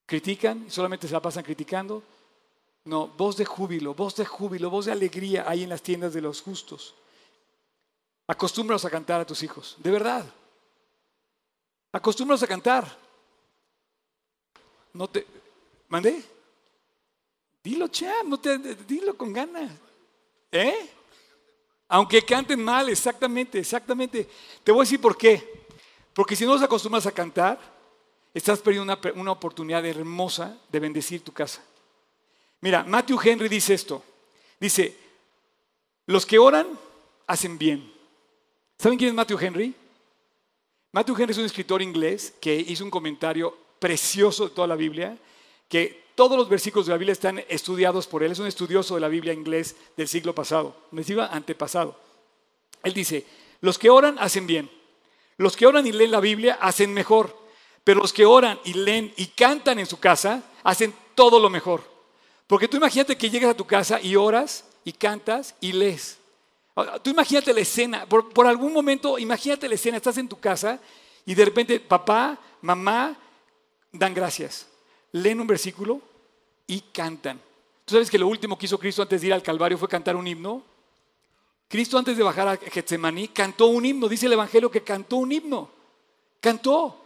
critican 0.06 0.70
solamente 0.70 1.08
se 1.08 1.14
la 1.14 1.22
pasan 1.22 1.44
criticando. 1.44 2.04
No, 2.84 3.08
voz 3.08 3.38
de 3.38 3.46
júbilo, 3.46 3.96
voz 3.96 4.16
de 4.16 4.26
júbilo, 4.26 4.70
voz 4.70 4.86
de 4.86 4.92
alegría 4.92 5.46
hay 5.48 5.64
en 5.64 5.70
las 5.70 5.82
tiendas 5.82 6.14
de 6.14 6.22
los 6.22 6.42
justos. 6.42 6.94
Acostúmbralos 8.28 8.86
a 8.86 8.90
cantar 8.90 9.22
a 9.22 9.26
tus 9.26 9.42
hijos, 9.42 9.76
de 9.80 9.92
verdad. 9.92 10.26
Acostúmbralos 11.92 12.44
a 12.44 12.48
cantar. 12.48 12.98
No 14.94 15.08
te. 15.08 15.26
¿Mandé? 15.88 16.35
Dilo, 17.66 17.88
cha, 17.88 18.22
no 18.24 18.40
te, 18.40 18.60
dilo 18.60 19.18
con 19.18 19.34
ganas. 19.34 19.72
¿Eh? 20.52 20.88
Aunque 21.88 22.22
canten 22.22 22.64
mal, 22.64 22.90
exactamente, 22.90 23.58
exactamente. 23.58 24.30
Te 24.64 24.72
voy 24.72 24.82
a 24.82 24.84
decir 24.84 25.02
por 25.02 25.18
qué. 25.18 25.66
Porque 26.14 26.36
si 26.36 26.46
no 26.46 26.54
los 26.54 26.62
acostumbras 26.62 27.08
a 27.08 27.12
cantar, 27.12 27.60
estás 28.36 28.60
perdiendo 28.60 28.94
una, 28.94 29.20
una 29.20 29.32
oportunidad 29.32 29.84
hermosa 29.84 30.56
de 30.70 30.80
bendecir 30.80 31.24
tu 31.24 31.32
casa. 31.32 31.60
Mira, 32.62 32.84
Matthew 32.84 33.20
Henry 33.24 33.50
dice 33.50 33.74
esto. 33.74 34.04
Dice, 34.60 34.96
los 36.06 36.24
que 36.24 36.38
oran 36.38 36.68
hacen 37.26 37.58
bien. 37.58 37.92
¿Saben 38.78 39.00
quién 39.00 39.10
es 39.10 39.16
Matthew 39.16 39.40
Henry? 39.40 39.76
Matthew 40.92 41.16
Henry 41.18 41.32
es 41.32 41.40
un 41.40 41.46
escritor 41.46 41.82
inglés 41.82 42.32
que 42.40 42.56
hizo 42.56 42.84
un 42.84 42.92
comentario 42.92 43.58
precioso 43.80 44.50
de 44.50 44.54
toda 44.54 44.68
la 44.68 44.76
Biblia, 44.76 45.18
que 45.68 46.05
todos 46.16 46.38
los 46.38 46.50
versículos 46.50 46.88
de 46.88 46.94
la 46.94 46.98
Biblia 46.98 47.12
están 47.12 47.44
estudiados 47.50 48.08
por 48.08 48.24
él. 48.24 48.32
Es 48.32 48.40
un 48.40 48.48
estudioso 48.48 48.96
de 48.96 49.02
la 49.02 49.10
Biblia 49.10 49.34
inglés 49.34 49.76
del 49.98 50.08
siglo 50.08 50.34
pasado, 50.34 50.76
me 50.92 51.02
decía 51.02 51.26
antepasado. 51.26 52.00
Él 52.84 52.94
dice, 52.94 53.26
los 53.62 53.78
que 53.78 53.90
oran 53.90 54.18
hacen 54.20 54.48
bien. 54.48 54.72
Los 55.38 55.58
que 55.58 55.68
oran 55.68 55.86
y 55.86 55.92
leen 55.92 56.12
la 56.12 56.22
Biblia 56.22 56.58
hacen 56.62 56.94
mejor. 56.94 57.38
Pero 57.84 58.00
los 58.02 58.14
que 58.14 58.26
oran 58.26 58.60
y 58.64 58.74
leen 58.74 59.14
y 59.18 59.28
cantan 59.28 59.80
en 59.80 59.86
su 59.86 60.00
casa 60.00 60.44
hacen 60.64 60.94
todo 61.14 61.40
lo 61.40 61.50
mejor. 61.50 61.84
Porque 62.48 62.68
tú 62.68 62.78
imagínate 62.78 63.18
que 63.18 63.30
llegas 63.30 63.52
a 63.52 63.58
tu 63.58 63.66
casa 63.66 64.00
y 64.02 64.16
oras 64.16 64.66
y 64.84 64.94
cantas 64.94 65.56
y 65.60 65.74
lees. 65.74 66.18
Tú 67.04 67.10
imagínate 67.10 67.54
la 67.54 67.62
escena, 67.62 68.06
por, 68.06 68.30
por, 68.34 68.48
algún 68.48 68.74
momento, 68.74 69.18
imagínate 69.18 69.68
la 69.68 69.76
escena, 69.76 69.98
estás 69.98 70.18
en 70.18 70.28
tu 70.28 70.40
casa 70.40 70.80
y 71.26 71.34
de 71.34 71.46
repente 71.46 71.80
papá, 71.80 72.38
mamá 72.62 73.18
dan 73.94 74.14
gracias 74.14 74.68
leen 75.16 75.40
un 75.40 75.48
versículo 75.48 76.02
y 76.68 76.82
cantan. 76.92 77.40
¿Tú 77.86 77.94
sabes 77.94 78.10
que 78.10 78.18
lo 78.18 78.28
último 78.28 78.58
que 78.58 78.66
hizo 78.66 78.78
Cristo 78.78 79.02
antes 79.02 79.22
de 79.22 79.28
ir 79.28 79.34
al 79.34 79.44
Calvario 79.44 79.78
fue 79.78 79.88
cantar 79.88 80.16
un 80.16 80.28
himno? 80.28 80.64
Cristo 81.68 81.98
antes 81.98 82.18
de 82.18 82.24
bajar 82.24 82.48
a 82.48 82.58
Getsemaní 82.58 83.30
cantó 83.30 83.68
un 83.68 83.86
himno. 83.86 84.10
Dice 84.10 84.26
el 84.26 84.34
Evangelio 84.34 84.70
que 84.70 84.82
cantó 84.82 85.18
un 85.18 85.32
himno. 85.32 85.70
Cantó. 86.40 87.02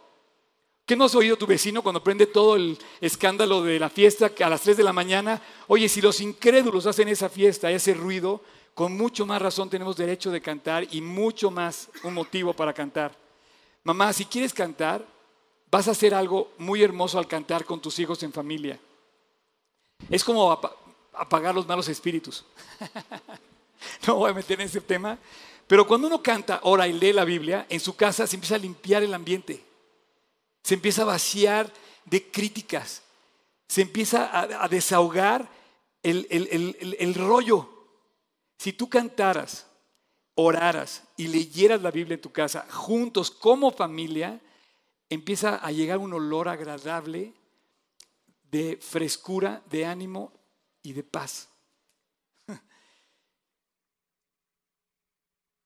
¿Qué 0.85 0.95
no 0.95 1.05
has 1.05 1.13
oído 1.13 1.37
tu 1.37 1.45
vecino 1.45 1.83
cuando 1.83 2.03
prende 2.03 2.25
todo 2.25 2.55
el 2.55 2.79
escándalo 2.99 3.61
de 3.61 3.79
la 3.79 3.89
fiesta 3.89 4.31
a 4.43 4.49
las 4.49 4.61
3 4.61 4.77
de 4.77 4.83
la 4.83 4.93
mañana? 4.93 5.39
Oye, 5.67 5.87
si 5.87 6.01
los 6.01 6.19
incrédulos 6.19 6.87
hacen 6.87 7.09
esa 7.09 7.29
fiesta, 7.29 7.69
ese 7.69 7.93
ruido, 7.93 8.41
con 8.73 8.97
mucho 8.97 9.27
más 9.27 9.39
razón 9.39 9.69
tenemos 9.69 9.95
derecho 9.95 10.31
de 10.31 10.41
cantar 10.41 10.87
y 10.89 11.01
mucho 11.01 11.51
más 11.51 11.89
un 12.03 12.15
motivo 12.15 12.53
para 12.53 12.73
cantar. 12.73 13.15
Mamá, 13.83 14.11
si 14.13 14.25
quieres 14.25 14.51
cantar, 14.51 15.05
vas 15.71 15.87
a 15.87 15.91
hacer 15.91 16.13
algo 16.13 16.51
muy 16.57 16.83
hermoso 16.83 17.19
al 17.19 17.27
cantar 17.27 17.65
con 17.65 17.81
tus 17.81 17.99
hijos 17.99 18.21
en 18.23 18.33
familia. 18.33 18.79
Es 20.09 20.23
como 20.23 20.51
apagar 21.13 21.53
los 21.53 21.67
malos 21.67 21.87
espíritus. 21.89 22.45
no 24.07 24.15
voy 24.15 24.31
a 24.31 24.33
meter 24.33 24.59
en 24.59 24.67
ese 24.67 24.81
tema, 24.81 25.17
Pero 25.67 25.85
cuando 25.85 26.07
uno 26.07 26.23
canta, 26.23 26.61
ora 26.63 26.87
y 26.87 26.93
lee 26.93 27.13
la 27.13 27.25
Biblia, 27.25 27.67
en 27.69 27.79
su 27.79 27.95
casa 27.95 28.25
se 28.25 28.35
empieza 28.35 28.55
a 28.55 28.59
limpiar 28.59 29.03
el 29.03 29.13
ambiente. 29.13 29.63
Se 30.63 30.73
empieza 30.73 31.03
a 31.03 31.05
vaciar 31.05 31.71
de 32.05 32.31
críticas. 32.31 33.03
Se 33.67 33.83
empieza 33.83 34.63
a, 34.63 34.67
desahogar 34.67 35.47
el, 36.01 36.25
el 36.99 37.13
rollo. 37.13 37.69
Si 38.57 38.73
tú 38.73 38.89
cantaras, 38.89 39.67
oraras 40.33 41.03
y 41.17 41.27
leyeras 41.27 41.81
la 41.83 41.91
Biblia 41.91 42.15
en 42.15 42.21
tu 42.21 42.31
casa 42.31 42.65
juntos 42.71 43.29
como 43.29 43.71
familia, 43.71 44.41
empieza 45.09 45.55
a 45.55 45.71
llegar 45.71 45.97
un 45.97 46.13
olor 46.13 46.47
agradable 46.47 47.33
de 48.51 48.77
frescura, 48.81 49.63
de 49.69 49.85
ánimo 49.85 50.31
y 50.81 50.93
de 50.93 51.03
paz. 51.03 51.49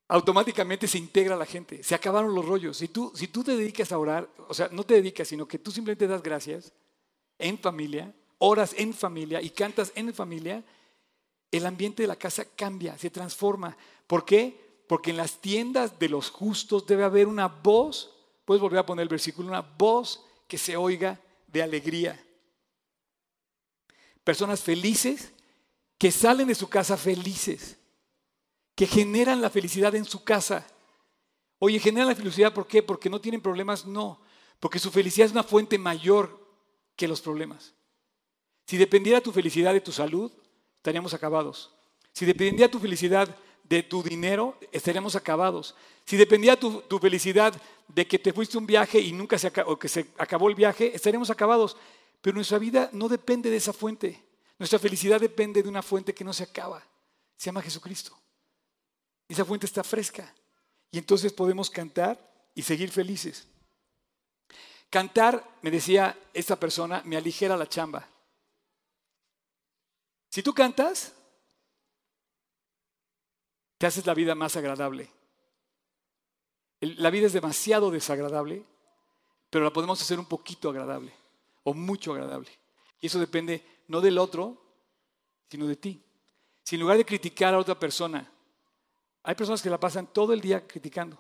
automáticamente 0.08 0.88
se 0.88 0.98
integra 0.98 1.36
la 1.36 1.46
gente, 1.46 1.84
se 1.84 1.96
acabaron 1.96 2.36
los 2.36 2.46
rollos. 2.46 2.78
Si 2.78 2.88
tú, 2.88 3.12
si 3.16 3.28
tú 3.28 3.44
te 3.44 3.56
dedicas 3.56 3.92
a 3.92 3.98
orar, 3.98 4.30
o 4.48 4.54
sea, 4.54 4.70
no 4.72 4.84
te 4.84 4.94
dedicas, 4.96 5.28
sino 5.28 5.48
que 5.48 5.60
tú 5.60 5.72
simplemente 5.72 6.08
das 6.08 6.22
gracias 6.22 6.72
en 7.40 7.58
familia, 7.58 8.14
oras 8.38 8.76
en 8.78 8.94
familia 8.94 9.42
y 9.42 9.50
cantas 9.50 9.92
en 9.96 10.14
familia, 10.14 10.64
el 11.52 11.66
ambiente 11.66 12.04
de 12.04 12.08
la 12.08 12.16
casa 12.16 12.46
cambia, 12.46 12.98
se 12.98 13.10
transforma. 13.10 13.78
¿Por 14.08 14.26
qué? 14.26 14.84
Porque 14.88 15.12
en 15.12 15.18
las 15.18 15.40
tiendas 15.40 15.98
de 15.98 16.10
los 16.10 16.30
justos 16.30 16.86
debe 16.86 17.04
haber 17.04 17.28
una 17.28 17.48
voz, 17.48 18.13
puedes 18.46 18.62
volver 18.62 18.80
a 18.80 18.86
poner 18.86 19.04
el 19.04 19.10
versículo, 19.10 19.48
una 19.48 19.62
voz 19.62 20.24
que 20.48 20.58
se 20.58 20.76
oiga 20.76 21.20
de 21.48 21.64
alegría. 21.64 22.22
Personas 24.24 24.62
felices 24.62 25.32
que 25.98 26.12
salen 26.12 26.48
de 26.48 26.56
su 26.56 26.70
casa 26.70 26.98
felices 26.98 27.78
que 28.76 28.88
generan 28.88 29.42
la 29.42 29.50
felicidad 29.50 29.94
en 29.96 30.06
su 30.06 30.24
casa. 30.24 30.66
Oye, 31.60 31.80
generan 31.80 32.10
la 32.10 32.16
felicidad 32.16 32.54
¿por 32.54 32.68
qué? 32.68 32.82
Porque 32.82 33.10
no 33.10 33.22
tienen 33.22 33.42
problemas, 33.42 33.86
no. 33.86 34.22
Porque 34.60 34.80
su 34.80 34.92
felicidad 34.92 35.28
es 35.28 35.32
una 35.32 35.44
fuente 35.44 35.78
mayor 35.78 36.40
que 36.96 37.08
los 37.08 37.22
problemas. 37.22 37.74
Si 38.66 38.78
dependiera 38.78 39.22
tu 39.22 39.32
felicidad 39.32 39.74
de 39.74 39.82
tu 39.82 39.92
salud, 39.92 40.32
estaríamos 40.78 41.14
acabados. 41.14 41.72
Si 42.14 42.26
dependiera 42.26 42.72
tu 42.72 42.80
felicidad 42.80 43.36
de 43.64 43.84
tu 43.84 44.04
dinero, 44.04 44.58
estaríamos 44.72 45.16
acabados. 45.16 45.76
Si 46.06 46.18
dependía 46.18 46.60
tu, 46.60 46.82
tu 46.82 47.00
felicidad 47.00 47.54
de 47.88 48.08
que 48.08 48.20
te 48.20 48.34
fuiste 48.34 48.58
un 48.58 48.66
viaje 48.66 49.00
y 49.00 49.12
nunca 49.12 49.38
se, 49.38 49.52
o 49.66 49.80
que 49.80 49.88
se 49.88 50.08
acabó 50.18 50.50
el 50.50 50.56
viaje, 50.56 50.96
estaríamos 50.96 51.30
acabados. 51.30 51.78
Pero 52.22 52.36
nuestra 52.36 52.60
vida 52.60 52.90
no 52.94 53.10
depende 53.10 53.50
de 53.50 53.58
esa 53.58 53.74
fuente. 53.74 54.24
Nuestra 54.60 54.80
felicidad 54.80 55.20
depende 55.20 55.64
de 55.64 55.70
una 55.70 55.82
fuente 55.82 56.14
que 56.14 56.24
no 56.24 56.34
se 56.34 56.44
acaba. 56.44 56.84
Se 57.38 57.46
llama 57.46 57.62
Jesucristo. 57.62 58.18
Esa 59.28 59.46
fuente 59.46 59.66
está 59.66 59.84
fresca. 59.84 60.34
Y 60.92 60.98
entonces 60.98 61.34
podemos 61.34 61.70
cantar 61.70 62.50
y 62.54 62.62
seguir 62.62 62.92
felices. 62.92 63.48
Cantar, 64.90 65.58
me 65.62 65.72
decía 65.72 66.18
esta 66.34 66.60
persona, 66.60 67.02
me 67.06 67.18
aligera 67.18 67.58
la 67.58 67.68
chamba. 67.68 68.08
Si 70.30 70.44
tú 70.44 70.54
cantas, 70.54 71.14
te 73.84 73.88
haces 73.88 74.06
la 74.06 74.14
vida 74.14 74.34
más 74.34 74.56
agradable. 74.56 75.10
La 76.80 77.10
vida 77.10 77.28
es 77.28 77.34
demasiado 77.34 77.92
desagradable, 77.92 78.64
pero 79.50 79.66
la 79.66 79.74
podemos 79.74 80.02
hacer 80.02 80.18
un 80.20 80.26
poquito 80.26 80.70
agradable 80.70 81.12
o 81.64 81.74
mucho 81.74 82.14
agradable. 82.14 82.50
Y 83.02 83.08
eso 83.08 83.20
depende 83.20 83.62
no 83.90 84.00
del 84.00 84.20
otro, 84.20 84.58
sino 85.50 85.68
de 85.68 85.76
ti. 85.76 86.02
Si 86.64 86.78
en 86.78 86.82
lugar 86.82 86.96
de 86.96 87.04
criticar 87.04 87.54
a 87.54 87.60
otra 87.60 87.78
persona, 87.78 88.32
hay 89.22 89.36
personas 89.36 89.62
que 89.62 89.70
la 89.70 89.82
pasan 89.82 90.08
todo 90.08 90.32
el 90.32 90.40
día 90.40 90.66
criticando, 90.66 91.18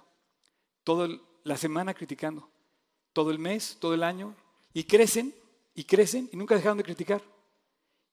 toda 0.86 1.10
la 1.44 1.58
semana 1.58 1.94
criticando, 1.94 2.48
todo 3.12 3.32
el 3.32 3.40
mes, 3.40 3.76
todo 3.78 3.94
el 3.94 4.04
año, 4.04 4.38
y 4.74 4.86
crecen 4.86 5.36
y 5.76 5.84
crecen 5.84 6.30
y 6.32 6.38
nunca 6.38 6.56
dejaron 6.56 6.78
de 6.78 6.86
criticar. 6.86 7.22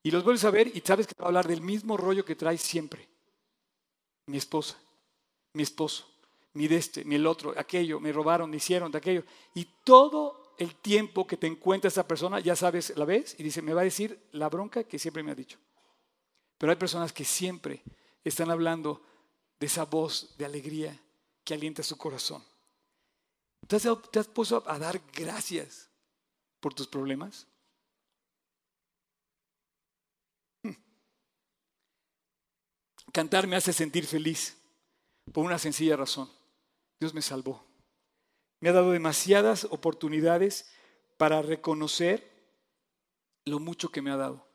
Y 0.03 0.11
los 0.11 0.25
vuelves 0.25 0.43
a 0.43 0.51
ver 0.51 0.75
y 0.75 0.81
sabes 0.81 1.07
que 1.07 1.15
te 1.15 1.21
va 1.21 1.27
a 1.27 1.29
hablar 1.29 1.47
del 1.47 1.61
mismo 1.61 1.95
rollo 1.95 2.25
que 2.25 2.35
traes 2.35 2.61
siempre. 2.61 3.07
Mi 4.25 4.37
esposa, 4.37 4.77
mi 5.53 5.63
esposo, 5.63 6.07
mi 6.53 6.67
de 6.67 6.77
este, 6.77 7.03
mi 7.03 7.15
el 7.15 7.25
otro, 7.27 7.53
aquello, 7.57 7.99
me 7.99 8.11
robaron, 8.11 8.49
me 8.49 8.57
hicieron 8.57 8.91
de 8.91 8.97
aquello. 8.97 9.23
Y 9.53 9.65
todo 9.83 10.53
el 10.57 10.75
tiempo 10.75 11.25
que 11.25 11.37
te 11.37 11.47
encuentra 11.47 11.87
esa 11.87 12.07
persona, 12.07 12.39
ya 12.39 12.55
sabes, 12.55 12.95
la 12.95 13.05
ves 13.05 13.35
y 13.39 13.43
dice, 13.43 13.61
me 13.61 13.73
va 13.73 13.81
a 13.81 13.85
decir 13.85 14.27
la 14.31 14.49
bronca 14.49 14.83
que 14.83 14.99
siempre 14.99 15.23
me 15.23 15.31
ha 15.31 15.35
dicho. 15.35 15.57
Pero 16.57 16.71
hay 16.71 16.77
personas 16.77 17.11
que 17.11 17.25
siempre 17.25 17.81
están 18.23 18.51
hablando 18.51 19.01
de 19.59 19.65
esa 19.65 19.85
voz 19.85 20.35
de 20.37 20.45
alegría 20.45 20.99
que 21.43 21.53
alienta 21.53 21.81
su 21.83 21.97
corazón. 21.97 22.43
¿Te 23.67 23.75
has, 23.75 24.27
puesto 24.27 24.63
a 24.67 24.77
dar 24.77 25.01
gracias 25.13 25.89
por 26.59 26.73
tus 26.73 26.87
problemas? 26.87 27.47
Cantar 33.13 33.47
me 33.47 33.55
hace 33.55 33.73
sentir 33.73 34.05
feliz 34.05 34.57
por 35.33 35.45
una 35.45 35.59
sencilla 35.59 35.95
razón. 35.97 36.29
Dios 36.99 37.13
me 37.13 37.21
salvó. 37.21 37.65
Me 38.59 38.69
ha 38.69 38.73
dado 38.73 38.91
demasiadas 38.91 39.65
oportunidades 39.65 40.71
para 41.17 41.41
reconocer 41.41 42.31
lo 43.45 43.59
mucho 43.59 43.89
que 43.89 44.01
me 44.01 44.11
ha 44.11 44.17
dado, 44.17 44.47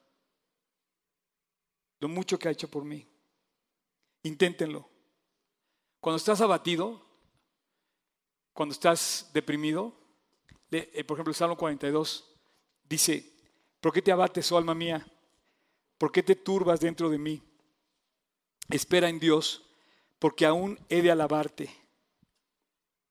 lo 2.01 2.09
mucho 2.09 2.39
que 2.39 2.49
ha 2.49 2.53
hecho 2.53 2.69
por 2.69 2.85
mí. 2.85 3.09
Inténtenlo. 4.23 4.89
Cuando 6.01 6.19
estás 6.19 6.41
abatido, 6.41 7.05
cuando 8.53 8.73
estás 8.73 9.31
deprimido, 9.33 9.95
eh, 10.71 11.05
por 11.05 11.17
ejemplo, 11.17 11.31
el 11.31 11.37
Salmo 11.37 11.57
42 11.57 12.33
dice, 12.85 13.33
¿por 13.81 13.93
qué 13.93 14.03
te 14.03 14.13
abates, 14.13 14.51
oh 14.53 14.59
alma 14.59 14.75
mía? 14.75 15.07
¿Por 15.99 16.13
qué 16.13 16.23
te 16.23 16.37
turbas 16.37 16.81
dentro 16.81 17.09
de 17.09 17.19
mí? 17.19 17.43
Espera 18.69 19.09
en 19.09 19.19
Dios, 19.19 19.63
porque 20.19 20.47
aún 20.47 20.79
he 20.89 21.03
de 21.03 21.11
alabarte. 21.11 21.71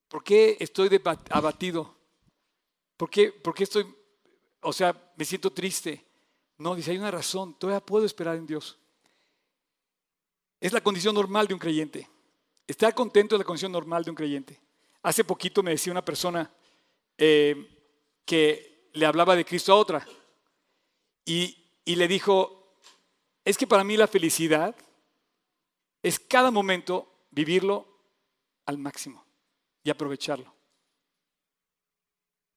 ¿Por 0.08 0.24
qué 0.24 0.58
estoy 0.60 0.90
abatido? 1.30 1.96
¿Por 2.98 3.10
qué, 3.10 3.32
¿Por 3.32 3.54
qué 3.54 3.64
estoy, 3.64 3.86
o 4.62 4.72
sea, 4.72 5.14
me 5.18 5.26
siento 5.26 5.52
triste? 5.52 6.06
No, 6.58 6.76
dice, 6.76 6.92
hay 6.92 6.98
una 6.98 7.12
razón, 7.12 7.58
todavía 7.60 7.86
puedo 7.86 8.06
esperar 8.06 8.38
en 8.38 8.48
Dios. 8.48 8.78
Es 10.60 10.72
la 10.72 10.82
condición 10.82 11.14
normal 11.14 11.48
de 11.48 11.54
un 11.54 11.60
creyente. 11.60 12.10
Estar 12.68 12.96
contento 12.96 13.36
es 13.36 13.40
la 13.40 13.46
condición 13.46 13.72
normal 13.72 14.04
de 14.04 14.10
un 14.10 14.16
creyente. 14.16 14.60
Hace 15.04 15.24
poquito 15.24 15.62
me 15.62 15.72
decía 15.72 15.92
una 15.92 16.06
persona 16.06 16.52
eh, 17.18 17.84
que 18.26 18.90
le 18.94 19.06
hablaba 19.06 19.36
de 19.36 19.46
Cristo 19.46 19.74
a 19.74 19.76
otra 19.76 20.08
y, 21.26 21.58
y 21.84 21.96
le 21.96 22.08
dijo, 22.08 22.78
es 23.44 23.58
que 23.58 23.68
para 23.68 23.84
mí 23.84 23.98
la 23.98 24.08
felicidad 24.08 24.76
es 26.06 26.20
cada 26.20 26.52
momento 26.52 27.26
vivirlo 27.32 27.88
al 28.68 28.78
máximo 28.78 29.26
y 29.84 29.90
aprovecharlo. 29.90 30.54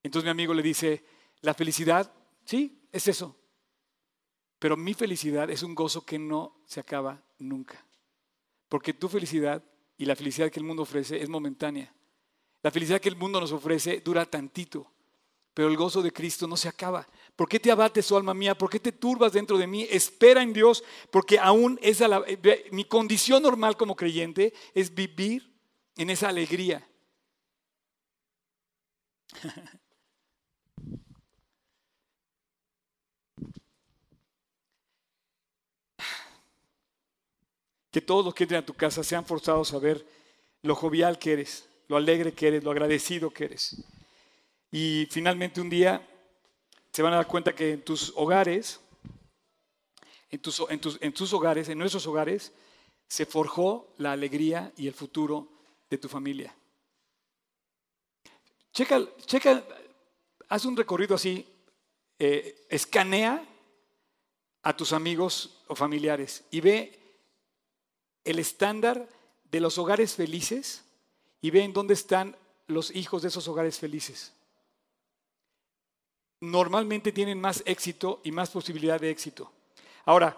Entonces 0.02 0.26
mi 0.26 0.30
amigo 0.30 0.52
le 0.52 0.62
dice, 0.62 1.02
la 1.40 1.54
felicidad, 1.54 2.12
sí, 2.44 2.86
es 2.92 3.08
eso, 3.08 3.34
pero 4.58 4.76
mi 4.76 4.92
felicidad 4.92 5.48
es 5.48 5.62
un 5.62 5.74
gozo 5.74 6.04
que 6.04 6.18
no 6.18 6.60
se 6.66 6.80
acaba 6.80 7.22
nunca, 7.38 7.82
porque 8.68 8.92
tu 8.92 9.08
felicidad 9.08 9.64
y 9.96 10.04
la 10.04 10.14
felicidad 10.14 10.50
que 10.50 10.60
el 10.60 10.66
mundo 10.66 10.82
ofrece 10.82 11.22
es 11.22 11.30
momentánea. 11.30 11.90
La 12.62 12.70
felicidad 12.70 13.00
que 13.00 13.08
el 13.08 13.16
mundo 13.16 13.40
nos 13.40 13.52
ofrece 13.52 14.00
dura 14.00 14.26
tantito, 14.26 14.92
pero 15.54 15.68
el 15.68 15.76
gozo 15.78 16.02
de 16.02 16.12
Cristo 16.12 16.46
no 16.46 16.56
se 16.58 16.68
acaba. 16.68 17.08
¿Por 17.38 17.48
qué 17.48 17.60
te 17.60 17.70
abates, 17.70 18.10
oh 18.10 18.16
alma 18.16 18.34
mía? 18.34 18.58
¿Por 18.58 18.68
qué 18.68 18.80
te 18.80 18.90
turbas 18.90 19.32
dentro 19.32 19.56
de 19.58 19.68
mí? 19.68 19.86
Espera 19.88 20.42
en 20.42 20.52
Dios, 20.52 20.82
porque 21.12 21.38
aún 21.38 21.78
es 21.80 22.02
mi 22.72 22.84
condición 22.84 23.44
normal 23.44 23.76
como 23.76 23.94
creyente 23.94 24.52
es 24.74 24.92
vivir 24.92 25.48
en 25.96 26.10
esa 26.10 26.30
alegría. 26.30 26.84
Que 37.90 38.02
todos 38.02 38.22
los 38.22 38.34
que 38.34 38.44
entren 38.44 38.60
a 38.60 38.66
tu 38.66 38.74
casa 38.74 39.02
sean 39.02 39.24
forzados 39.24 39.72
a 39.72 39.78
ver 39.78 40.06
lo 40.62 40.74
jovial 40.74 41.18
que 41.18 41.32
eres, 41.32 41.66
lo 41.88 41.96
alegre 41.96 42.34
que 42.34 42.48
eres, 42.48 42.62
lo 42.62 42.70
agradecido 42.70 43.30
que 43.30 43.46
eres. 43.46 43.82
Y 44.70 45.08
finalmente 45.10 45.62
un 45.62 45.70
día 45.70 46.06
se 46.98 47.02
van 47.04 47.12
a 47.12 47.16
dar 47.18 47.28
cuenta 47.28 47.54
que 47.54 47.74
en 47.74 47.82
tus 47.82 48.12
hogares, 48.16 48.80
en 50.30 50.40
tus, 50.40 50.98
en 51.00 51.14
hogares, 51.32 51.68
en 51.68 51.78
nuestros 51.78 52.04
hogares, 52.08 52.50
se 53.06 53.24
forjó 53.24 53.94
la 53.98 54.10
alegría 54.10 54.72
y 54.76 54.88
el 54.88 54.94
futuro 54.94 55.46
de 55.88 55.96
tu 55.96 56.08
familia. 56.08 56.52
Checa, 58.72 59.00
checa 59.26 59.64
haz 60.48 60.64
un 60.64 60.76
recorrido 60.76 61.14
así, 61.14 61.46
eh, 62.18 62.66
escanea 62.68 63.46
a 64.64 64.76
tus 64.76 64.92
amigos 64.92 65.62
o 65.68 65.76
familiares 65.76 66.42
y 66.50 66.60
ve 66.60 66.98
el 68.24 68.40
estándar 68.40 69.08
de 69.52 69.60
los 69.60 69.78
hogares 69.78 70.16
felices 70.16 70.82
y 71.40 71.52
ven 71.52 71.72
dónde 71.72 71.94
están 71.94 72.36
los 72.66 72.90
hijos 72.90 73.22
de 73.22 73.28
esos 73.28 73.46
hogares 73.46 73.78
felices. 73.78 74.32
Normalmente 76.40 77.12
tienen 77.12 77.40
más 77.40 77.62
éxito 77.66 78.20
y 78.24 78.30
más 78.30 78.50
posibilidad 78.50 79.00
de 79.00 79.10
éxito. 79.10 79.52
Ahora, 80.04 80.36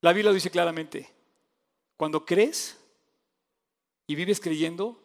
la 0.00 0.12
Biblia 0.12 0.32
dice 0.32 0.50
claramente, 0.50 1.08
cuando 1.96 2.24
crees 2.24 2.76
y 4.06 4.14
vives 4.14 4.40
creyendo, 4.40 5.00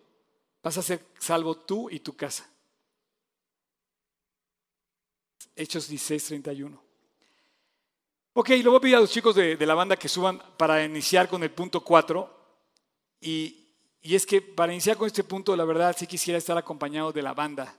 vas 0.63 0.78
a 0.78 0.82
ser 0.82 1.05
salvo 1.20 1.55
tú 1.55 1.89
y 1.89 1.99
tu 1.99 2.15
casa. 2.15 2.49
Hechos 5.55 5.88
16, 5.88 6.24
31. 6.26 6.88
Ok, 8.34 8.49
le 8.49 8.68
voy 8.68 8.78
a 8.78 8.80
pedir 8.80 8.95
a 8.95 8.99
los 8.99 9.09
chicos 9.09 9.36
de, 9.36 9.57
la 9.65 9.74
banda 9.74 9.97
que 9.97 10.07
suban 10.07 10.39
para 10.57 10.84
iniciar 10.84 11.28
con 11.28 11.41
el 11.41 11.51
punto 11.51 11.84
4. 11.84 12.36
Y, 13.22 13.68
y 14.01 14.15
es 14.15 14.26
que 14.26 14.41
para 14.41 14.72
iniciar 14.72 14.97
con 14.97 15.07
este 15.07 15.24
punto, 15.24 15.55
la 15.55 15.65
verdad, 15.65 15.95
sí 15.97 16.05
quisiera 16.05 16.38
estar 16.38 16.57
acompañado 16.57 17.11
de 17.11 17.24
la 17.24 17.34
banda. 17.34 17.76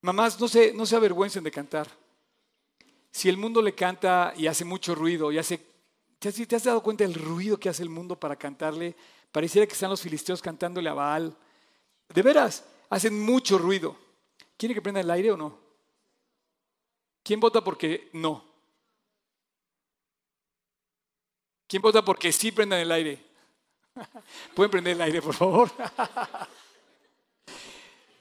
Mamás, 0.00 0.40
no 0.40 0.48
se, 0.48 0.72
no 0.72 0.86
se 0.86 0.96
avergüencen 0.96 1.42
de 1.42 1.50
cantar. 1.50 1.88
Si 3.10 3.28
el 3.28 3.36
mundo 3.36 3.60
le 3.60 3.74
canta 3.74 4.32
y 4.36 4.46
hace 4.46 4.64
mucho 4.64 4.94
ruido, 4.94 5.32
y 5.32 5.38
hace, 5.38 5.60
¿te 6.18 6.28
has, 6.28 6.34
¿te 6.34 6.56
has 6.56 6.64
dado 6.64 6.82
cuenta 6.82 7.04
del 7.04 7.14
ruido 7.14 7.58
que 7.58 7.68
hace 7.68 7.82
el 7.82 7.88
mundo 7.88 8.18
para 8.18 8.36
cantarle? 8.36 8.94
Pareciera 9.32 9.66
que 9.66 9.72
están 9.72 9.90
los 9.90 10.00
filisteos 10.00 10.40
cantándole 10.40 10.88
a 10.88 10.94
Baal. 10.94 11.36
De 12.08 12.22
veras, 12.22 12.64
hacen 12.90 13.20
mucho 13.20 13.58
ruido. 13.58 13.96
¿Quiere 14.56 14.74
que 14.74 14.82
prenda 14.82 15.00
el 15.00 15.10
aire 15.10 15.32
o 15.32 15.36
no? 15.36 15.58
¿Quién 17.22 17.40
vota 17.40 17.62
porque 17.62 18.08
no? 18.12 18.44
¿Quién 21.66 21.82
vota 21.82 22.02
porque 22.02 22.32
sí 22.32 22.52
prendan 22.52 22.80
el 22.80 22.90
aire? 22.90 23.22
¿Pueden 24.54 24.70
prender 24.70 24.94
el 24.94 25.02
aire, 25.02 25.20
por 25.20 25.34
favor? 25.34 25.70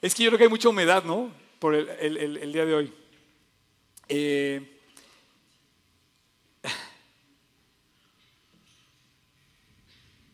es 0.02 0.14
que 0.14 0.24
yo 0.24 0.30
creo 0.30 0.38
que 0.38 0.44
hay 0.44 0.50
mucha 0.50 0.70
humedad, 0.70 1.04
¿no? 1.04 1.32
Por 1.60 1.76
el, 1.76 2.54
día 2.54 2.66
de 2.66 2.74
hoy. 2.74 2.94
Eh, 4.10 4.80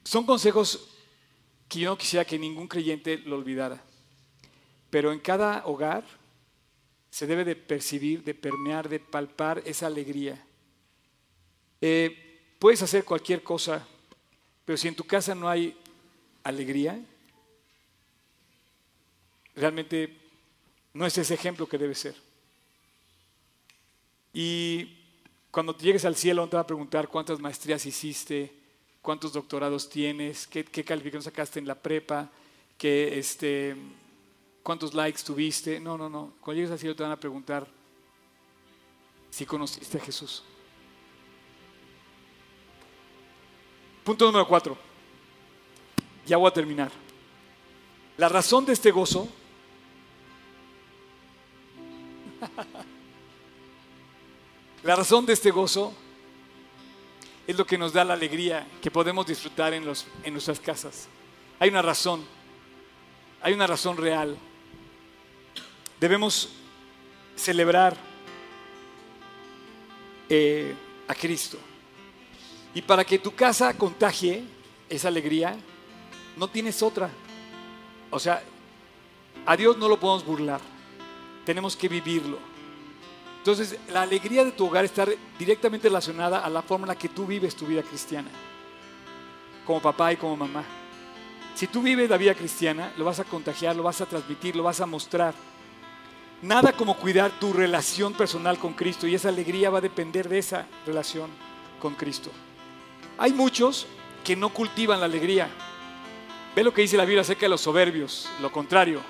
son 0.03 0.25
consejos 0.25 0.89
que 1.67 1.79
yo 1.79 1.89
no 1.89 1.97
quisiera 1.97 2.25
que 2.25 2.37
ningún 2.37 2.67
creyente 2.67 3.17
lo 3.19 3.37
olvidara. 3.37 3.83
Pero 4.89 5.11
en 5.11 5.19
cada 5.19 5.65
hogar 5.65 6.05
se 7.09 7.25
debe 7.25 7.45
de 7.45 7.55
percibir, 7.55 8.23
de 8.23 8.33
permear, 8.33 8.89
de 8.89 8.99
palpar 8.99 9.61
esa 9.65 9.87
alegría. 9.87 10.45
Eh, 11.81 12.23
Puedes 12.63 12.81
hacer 12.81 13.03
cualquier 13.03 13.43
cosa, 13.43 13.85
pero 14.63 14.77
si 14.77 14.87
en 14.87 14.95
tu 14.95 15.03
casa 15.03 15.35
no 15.35 15.49
hay 15.49 15.77
alegría, 16.43 16.97
realmente 19.53 20.22
no 20.93 21.05
es 21.05 21.17
ese 21.17 21.33
ejemplo 21.33 21.67
que 21.67 21.77
debe 21.77 21.95
ser. 21.95 22.15
Y 24.31 24.97
cuando 25.51 25.77
llegues 25.77 26.05
al 26.05 26.15
cielo, 26.15 26.47
te 26.47 26.55
va 26.55 26.61
a 26.61 26.67
preguntar 26.67 27.07
cuántas 27.07 27.39
maestrías 27.39 27.85
hiciste, 27.85 28.51
cuántos 29.01 29.33
doctorados 29.33 29.89
tienes, 29.89 30.47
qué, 30.47 30.63
qué 30.63 30.83
calificación 30.83 31.23
sacaste 31.23 31.59
en 31.59 31.67
la 31.67 31.75
prepa, 31.75 32.29
qué, 32.77 33.17
este, 33.17 33.75
cuántos 34.63 34.93
likes 34.93 35.21
tuviste. 35.23 35.79
No, 35.79 35.97
no, 35.97 36.09
no. 36.09 36.33
Cuando 36.41 36.57
llegues 36.57 36.71
al 36.71 36.79
cielo 36.79 36.95
te 36.95 37.03
van 37.03 37.11
a 37.11 37.19
preguntar 37.19 37.67
si 39.29 39.45
conociste 39.45 39.97
a 39.97 40.01
Jesús. 40.01 40.43
Punto 44.03 44.25
número 44.25 44.47
cuatro. 44.47 44.77
Ya 46.25 46.37
voy 46.37 46.47
a 46.47 46.53
terminar. 46.53 46.91
La 48.17 48.29
razón 48.29 48.65
de 48.65 48.73
este 48.73 48.91
gozo 48.91 49.27
La 54.83 54.95
razón 54.95 55.25
de 55.25 55.33
este 55.33 55.49
gozo 55.51 55.93
es 57.47 57.57
lo 57.57 57.65
que 57.65 57.77
nos 57.77 57.93
da 57.93 58.03
la 58.03 58.13
alegría 58.13 58.67
que 58.81 58.91
podemos 58.91 59.25
disfrutar 59.25 59.73
en, 59.73 59.85
nuestras 59.85 60.59
casas. 60.59 61.07
Hay 61.59 61.69
una 61.69 61.81
razón, 61.81 62.25
hay 63.41 63.53
una 63.53 63.65
razón 63.65 63.95
real. 63.97 64.37
Debemos 65.99 66.49
celebrar 67.35 67.95
eh, 70.29 70.75
a 71.07 71.15
Cristo. 71.15 71.57
Y 72.75 72.81
para 72.81 73.05
que 73.05 73.19
tu 73.19 73.33
casa 73.33 73.77
contagie 73.77 74.43
esa 74.89 75.07
alegría, 75.07 75.55
no 76.35 76.47
tienes 76.49 76.81
otra. 76.81 77.09
O 78.09 78.19
sea, 78.19 78.43
a 79.45 79.55
Dios 79.55 79.77
no 79.77 79.87
lo 79.87 79.99
podemos 79.99 80.25
burlar. 80.25 80.72
Tenemos 81.45 81.75
que 81.75 81.87
vivirlo. 81.89 82.37
Entonces, 83.39 83.77
la 83.91 84.03
alegría 84.03 84.45
de 84.45 84.53
tu 84.53 84.67
hogar 84.67 84.85
está 84.85 85.05
directamente 85.37 85.89
relacionada 85.89 86.39
a 86.39 86.49
la 86.49 86.61
forma 86.61 86.85
en 86.85 86.89
la 86.89 86.97
que 86.97 87.09
tú 87.09 87.25
vives 87.25 87.55
tu 87.55 87.65
vida 87.65 87.83
cristiana, 87.83 88.29
como 89.65 89.81
papá 89.81 90.13
y 90.13 90.15
como 90.15 90.37
mamá. 90.37 90.63
Si 91.53 91.67
tú 91.67 91.81
vives 91.81 92.09
la 92.09 92.17
vida 92.17 92.33
cristiana, 92.33 92.93
lo 92.97 93.05
vas 93.05 93.19
a 93.19 93.25
contagiar, 93.25 93.75
lo 93.75 93.83
vas 93.83 93.99
a 93.99 94.05
transmitir, 94.05 94.55
lo 94.55 94.63
vas 94.63 94.79
a 94.79 94.85
mostrar. 94.85 95.33
Nada 96.41 96.71
como 96.71 96.95
cuidar 96.95 97.31
tu 97.39 97.53
relación 97.53 98.13
personal 98.13 98.57
con 98.57 98.73
Cristo 98.73 99.07
y 99.07 99.15
esa 99.15 99.29
alegría 99.29 99.69
va 99.69 99.79
a 99.79 99.81
depender 99.81 100.29
de 100.29 100.39
esa 100.39 100.65
relación 100.85 101.29
con 101.79 101.95
Cristo. 101.95 102.31
Hay 103.17 103.33
muchos 103.33 103.87
que 104.23 104.35
no 104.35 104.49
cultivan 104.49 104.99
la 104.99 105.05
alegría. 105.05 105.49
Ve 106.55 106.63
lo 106.63 106.73
que 106.73 106.81
dice 106.81 106.97
la 106.97 107.03
Biblia 107.05 107.21
acerca 107.21 107.41
de 107.41 107.49
los 107.49 107.61
soberbios, 107.61 108.29
lo 108.41 108.51
contrario, 108.51 109.01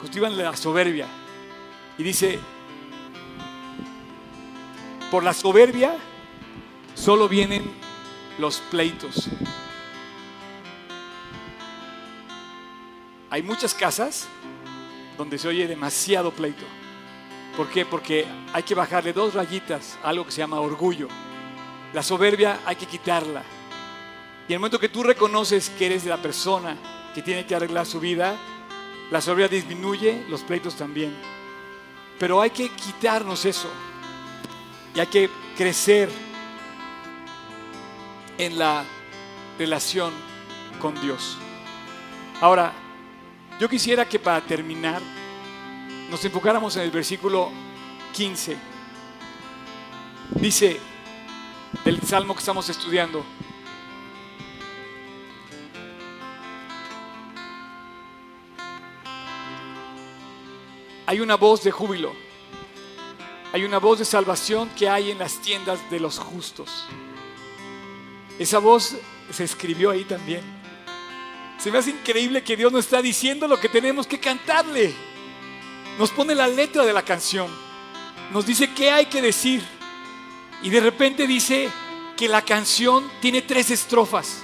cultivan 0.00 0.36
la 0.36 0.56
soberbia. 0.56 1.06
Y 1.98 2.02
dice, 2.02 2.38
por 5.10 5.22
la 5.22 5.34
soberbia 5.34 5.94
solo 6.94 7.28
vienen 7.28 7.70
los 8.38 8.60
pleitos. 8.70 9.28
Hay 13.28 13.42
muchas 13.42 13.74
casas 13.74 14.26
donde 15.16 15.38
se 15.38 15.48
oye 15.48 15.66
demasiado 15.66 16.32
pleito. 16.32 16.64
¿Por 17.56 17.68
qué? 17.68 17.84
Porque 17.84 18.26
hay 18.52 18.62
que 18.62 18.74
bajarle 18.74 19.12
dos 19.12 19.34
rayitas 19.34 19.98
a 20.02 20.08
algo 20.08 20.24
que 20.24 20.32
se 20.32 20.38
llama 20.38 20.60
orgullo. 20.60 21.08
La 21.92 22.02
soberbia 22.02 22.60
hay 22.64 22.76
que 22.76 22.86
quitarla. 22.86 23.42
Y 24.48 24.52
en 24.52 24.54
el 24.54 24.58
momento 24.58 24.78
que 24.78 24.88
tú 24.88 25.02
reconoces 25.02 25.70
que 25.70 25.86
eres 25.86 26.04
la 26.06 26.16
persona 26.16 26.76
que 27.14 27.22
tiene 27.22 27.46
que 27.46 27.54
arreglar 27.54 27.86
su 27.86 28.00
vida, 28.00 28.34
la 29.10 29.20
soberbia 29.20 29.48
disminuye, 29.48 30.24
los 30.28 30.42
pleitos 30.42 30.74
también. 30.74 31.14
Pero 32.22 32.40
hay 32.40 32.50
que 32.50 32.68
quitarnos 32.68 33.44
eso. 33.46 33.68
Y 34.94 35.00
hay 35.00 35.08
que 35.08 35.28
crecer 35.56 36.08
en 38.38 38.56
la 38.56 38.84
relación 39.58 40.12
con 40.80 40.94
Dios. 41.00 41.36
Ahora, 42.40 42.74
yo 43.58 43.68
quisiera 43.68 44.08
que 44.08 44.20
para 44.20 44.40
terminar 44.40 45.02
nos 46.12 46.24
enfocáramos 46.24 46.76
en 46.76 46.82
el 46.82 46.92
versículo 46.92 47.50
15. 48.12 48.56
Dice, 50.36 50.78
del 51.84 52.00
salmo 52.02 52.34
que 52.34 52.38
estamos 52.38 52.68
estudiando. 52.68 53.24
Hay 61.06 61.20
una 61.20 61.36
voz 61.36 61.62
de 61.64 61.70
júbilo. 61.70 62.12
Hay 63.52 63.64
una 63.64 63.78
voz 63.78 63.98
de 63.98 64.04
salvación 64.04 64.70
que 64.70 64.88
hay 64.88 65.10
en 65.10 65.18
las 65.18 65.40
tiendas 65.40 65.78
de 65.90 66.00
los 66.00 66.18
justos. 66.18 66.86
Esa 68.38 68.58
voz 68.58 68.96
se 69.30 69.44
escribió 69.44 69.90
ahí 69.90 70.04
también. 70.04 70.40
Se 71.58 71.70
me 71.70 71.78
hace 71.78 71.90
increíble 71.90 72.42
que 72.42 72.56
Dios 72.56 72.72
nos 72.72 72.86
está 72.86 73.02
diciendo 73.02 73.46
lo 73.46 73.60
que 73.60 73.68
tenemos 73.68 74.06
que 74.06 74.18
cantarle. 74.18 74.94
Nos 75.98 76.10
pone 76.10 76.34
la 76.34 76.48
letra 76.48 76.84
de 76.84 76.92
la 76.92 77.02
canción. 77.02 77.48
Nos 78.32 78.46
dice 78.46 78.72
qué 78.72 78.90
hay 78.90 79.06
que 79.06 79.20
decir. 79.20 79.62
Y 80.62 80.70
de 80.70 80.80
repente 80.80 81.26
dice 81.26 81.68
que 82.16 82.28
la 82.28 82.42
canción 82.42 83.10
tiene 83.20 83.42
tres 83.42 83.70
estrofas. 83.70 84.42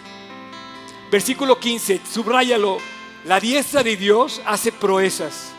Versículo 1.10 1.58
15, 1.58 2.02
subrayalo. 2.12 2.78
La 3.24 3.40
diestra 3.40 3.82
de 3.82 3.96
Dios 3.96 4.42
hace 4.44 4.70
proezas. 4.70 5.52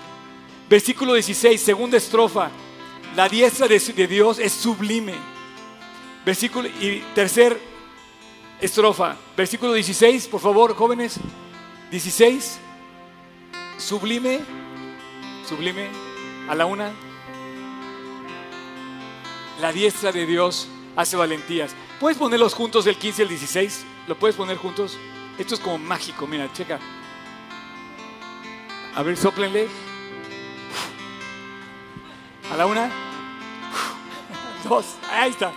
Versículo 0.70 1.14
16, 1.16 1.60
segunda 1.60 1.98
estrofa. 1.98 2.52
La 3.16 3.28
diestra 3.28 3.68
de, 3.68 4.08
Dios 4.08 4.38
es 4.38 4.54
sublime. 4.54 5.16
Versículo 6.24 6.70
y 6.80 7.04
tercer 7.16 7.60
estrofa. 8.62 9.18
Versículo 9.36 9.74
16, 9.74 10.28
por 10.28 10.40
favor, 10.40 10.76
jóvenes. 10.76 11.20
16. 11.90 12.60
Sublime. 13.80 14.42
Sublime. 15.48 15.90
A 16.48 16.54
la 16.54 16.68
una. 16.68 16.92
La 19.60 19.72
diestra 19.72 20.12
de 20.12 20.28
Dios 20.28 20.68
hace 20.96 21.18
valentías. 21.18 21.74
¿Puedes 22.00 22.18
ponerlos 22.18 22.54
juntos 22.54 22.86
del 22.86 22.96
15 22.96 23.24
al 23.24 23.30
16? 23.30 23.86
¿Lo 24.08 24.20
puedes 24.20 24.36
poner 24.36 24.58
juntos? 24.58 24.98
Esto 25.40 25.56
es 25.56 25.60
como 25.60 25.80
mágico, 25.80 26.28
mira, 26.28 26.52
checa. 26.54 26.80
A 28.96 29.02
ver, 29.02 29.18
soplenle. 29.18 29.89
A 32.52 32.58
la 32.58 32.66
una. 32.66 32.90
Dos. 34.64 34.96
Ahí 35.12 35.32
está. 35.32 35.52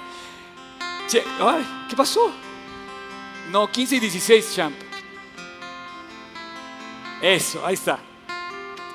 ¿Qué 1.11 1.97
pasó? 1.97 2.33
No, 3.51 3.71
15 3.71 3.97
y 3.97 4.01
16, 4.01 4.55
champ. 4.55 4.75
Eso, 7.21 7.65
ahí 7.67 7.75
está. 7.75 7.99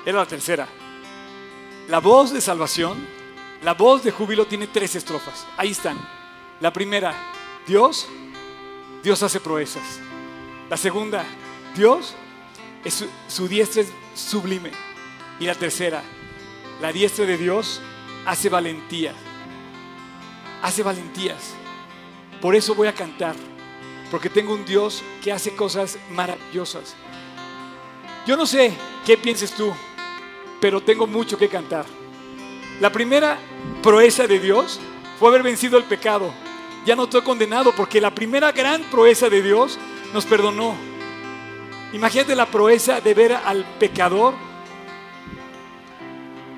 Era 0.04 0.18
la 0.18 0.26
tercera. 0.26 0.68
La 1.88 2.00
voz 2.00 2.32
de 2.32 2.40
salvación, 2.40 3.06
la 3.62 3.74
voz 3.74 4.02
de 4.02 4.10
júbilo 4.10 4.46
tiene 4.46 4.66
tres 4.66 4.96
estrofas. 4.96 5.46
Ahí 5.56 5.70
están. 5.70 5.98
La 6.60 6.72
primera, 6.72 7.14
Dios, 7.66 8.08
Dios 9.02 9.22
hace 9.22 9.40
proezas. 9.40 10.00
La 10.68 10.76
segunda, 10.76 11.24
Dios, 11.74 12.14
es 12.84 13.04
su, 13.28 13.48
diestra 13.48 13.82
es 13.82 13.92
sublime. 14.14 14.72
Y 15.40 15.46
la 15.46 15.54
tercera, 15.54 16.02
la 16.80 16.92
diestra 16.92 17.26
de 17.26 17.36
Dios 17.36 17.80
hace 18.24 18.48
valentía. 18.48 19.12
Hace 20.62 20.82
valentías. 20.82 21.54
Por 22.40 22.54
eso 22.54 22.74
voy 22.74 22.88
a 22.88 22.94
cantar. 22.94 23.34
Porque 24.10 24.30
tengo 24.30 24.54
un 24.54 24.64
Dios 24.64 25.02
que 25.22 25.32
hace 25.32 25.54
cosas 25.54 25.98
maravillosas. 26.10 26.94
Yo 28.26 28.36
no 28.36 28.46
sé 28.46 28.72
qué 29.04 29.16
pienses 29.16 29.52
tú, 29.52 29.72
pero 30.60 30.80
tengo 30.80 31.06
mucho 31.06 31.36
que 31.36 31.48
cantar. 31.48 31.84
La 32.80 32.90
primera 32.92 33.38
proeza 33.82 34.26
de 34.26 34.38
Dios 34.38 34.80
fue 35.18 35.28
haber 35.28 35.42
vencido 35.42 35.78
el 35.78 35.84
pecado. 35.84 36.32
Ya 36.86 36.94
no 36.94 37.04
estoy 37.04 37.22
condenado 37.22 37.72
porque 37.74 38.00
la 38.00 38.14
primera 38.14 38.52
gran 38.52 38.82
proeza 38.84 39.28
de 39.28 39.42
Dios 39.42 39.78
nos 40.14 40.24
perdonó. 40.24 40.74
Imagínate 41.92 42.36
la 42.36 42.46
proeza 42.46 43.00
de 43.00 43.14
ver 43.14 43.32
al 43.32 43.64
pecador 43.78 44.34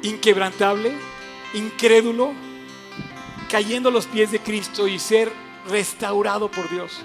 inquebrantable, 0.02 0.92
incrédulo, 1.54 2.32
cayendo 3.50 3.88
a 3.88 3.92
los 3.92 4.06
pies 4.06 4.30
de 4.30 4.40
Cristo 4.40 4.86
y 4.86 4.98
ser 4.98 5.32
restaurado 5.68 6.50
por 6.50 6.68
Dios. 6.70 7.00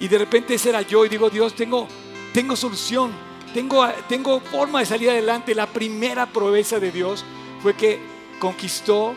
Y 0.00 0.08
de 0.08 0.18
repente 0.18 0.54
ese 0.54 0.70
era 0.70 0.82
yo 0.82 1.04
y 1.04 1.08
digo, 1.08 1.30
Dios, 1.30 1.54
tengo, 1.54 1.88
tengo 2.32 2.56
solución 2.56 3.12
tengo, 3.54 4.40
forma 4.40 4.80
de 4.80 4.86
salir 4.86 5.10
adelante. 5.10 5.54
La 5.54 5.66
primera 5.66 6.26
proeza 6.26 6.80
de 6.80 6.90
Dios 6.90 7.24
fue 7.62 7.74
que 7.74 8.00
conquistó 8.40 9.14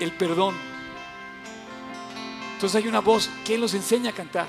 el 0.00 0.12
perdón. 0.12 0.54
Entonces 2.54 2.82
hay 2.82 2.88
una 2.88 3.00
voz 3.00 3.28
que 3.44 3.54
Él 3.54 3.60
nos 3.60 3.74
enseña 3.74 4.10
a 4.10 4.14
cantar. 4.14 4.46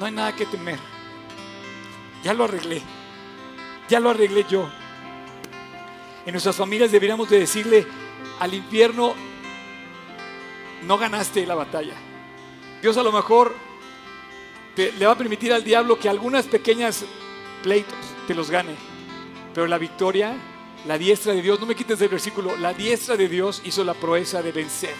No 0.00 0.06
hay 0.06 0.12
nada 0.12 0.34
que 0.34 0.46
temer. 0.46 0.80
Ya 2.24 2.34
lo 2.34 2.44
arreglé. 2.44 2.82
Ya 3.88 4.00
lo 4.00 4.10
arreglé 4.10 4.44
yo. 4.50 4.68
En 6.26 6.32
nuestras 6.32 6.56
familias 6.56 6.90
deberíamos 6.90 7.28
de 7.28 7.38
decirle 7.38 7.86
al 8.40 8.54
infierno, 8.54 9.14
no 10.82 10.98
ganaste 10.98 11.46
la 11.46 11.54
batalla. 11.54 11.94
Dios 12.80 12.96
a 12.96 13.02
lo 13.02 13.12
mejor 13.12 13.54
le 14.76 15.06
va 15.06 15.12
a 15.12 15.18
permitir 15.18 15.52
al 15.52 15.64
diablo 15.64 15.98
que 15.98 16.08
algunas 16.08 16.46
pequeñas 16.46 17.04
pleitos 17.62 17.98
te 18.26 18.34
los 18.34 18.50
gane. 18.50 18.74
Pero 19.54 19.66
la 19.66 19.78
victoria, 19.78 20.34
la 20.86 20.98
diestra 20.98 21.32
de 21.32 21.42
Dios, 21.42 21.60
no 21.60 21.66
me 21.66 21.74
quites 21.74 22.00
el 22.00 22.08
versículo, 22.08 22.56
la 22.56 22.72
diestra 22.72 23.16
de 23.16 23.28
Dios 23.28 23.62
hizo 23.64 23.84
la 23.84 23.94
proeza 23.94 24.42
de 24.42 24.52
vencer. 24.52 24.94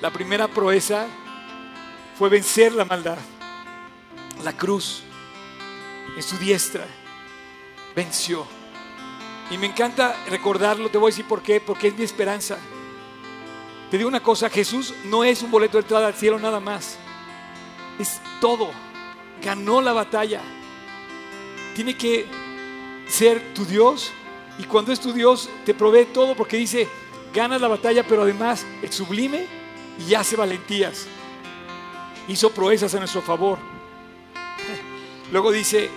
La 0.00 0.10
primera 0.10 0.48
proeza 0.48 1.06
fue 2.16 2.28
vencer 2.28 2.72
la 2.72 2.84
maldad. 2.84 3.18
La 4.44 4.56
cruz 4.56 5.02
en 6.16 6.22
su 6.22 6.38
diestra 6.38 6.86
venció. 7.94 8.57
Y 9.50 9.58
me 9.58 9.66
encanta 9.66 10.16
recordarlo, 10.28 10.90
te 10.90 10.98
voy 10.98 11.08
a 11.08 11.12
decir 11.12 11.26
por 11.26 11.42
qué, 11.42 11.60
porque 11.60 11.88
es 11.88 11.96
mi 11.96 12.04
esperanza. 12.04 12.58
Te 13.90 13.96
digo 13.96 14.08
una 14.08 14.22
cosa, 14.22 14.50
Jesús 14.50 14.94
no 15.04 15.24
es 15.24 15.42
un 15.42 15.50
boleto 15.50 15.78
de 15.78 15.82
entrada 15.82 16.08
al 16.08 16.14
cielo 16.14 16.38
nada 16.38 16.60
más. 16.60 16.98
Es 17.98 18.20
todo. 18.40 18.70
Ganó 19.42 19.80
la 19.80 19.92
batalla 19.92 20.42
tiene 21.78 21.96
que 21.96 22.26
ser 23.06 23.54
tu 23.54 23.64
Dios. 23.64 24.10
Y 24.58 24.64
cuando 24.64 24.90
es 24.90 24.98
tu 24.98 25.12
Dios, 25.12 25.48
te 25.64 25.74
provee 25.74 26.06
todo 26.06 26.34
porque 26.34 26.56
dice, 26.56 26.88
ganas 27.32 27.60
la 27.60 27.68
batalla, 27.68 28.02
pero 28.02 28.22
además 28.22 28.66
es 28.82 28.96
sublime 28.96 29.46
y 30.04 30.12
hace 30.14 30.34
valentías. 30.34 31.06
Hizo 32.26 32.50
proezas 32.50 32.92
a 32.96 32.98
nuestro 32.98 33.22
favor. 33.22 33.60
Luego 35.30 35.52
dice, 35.52 35.88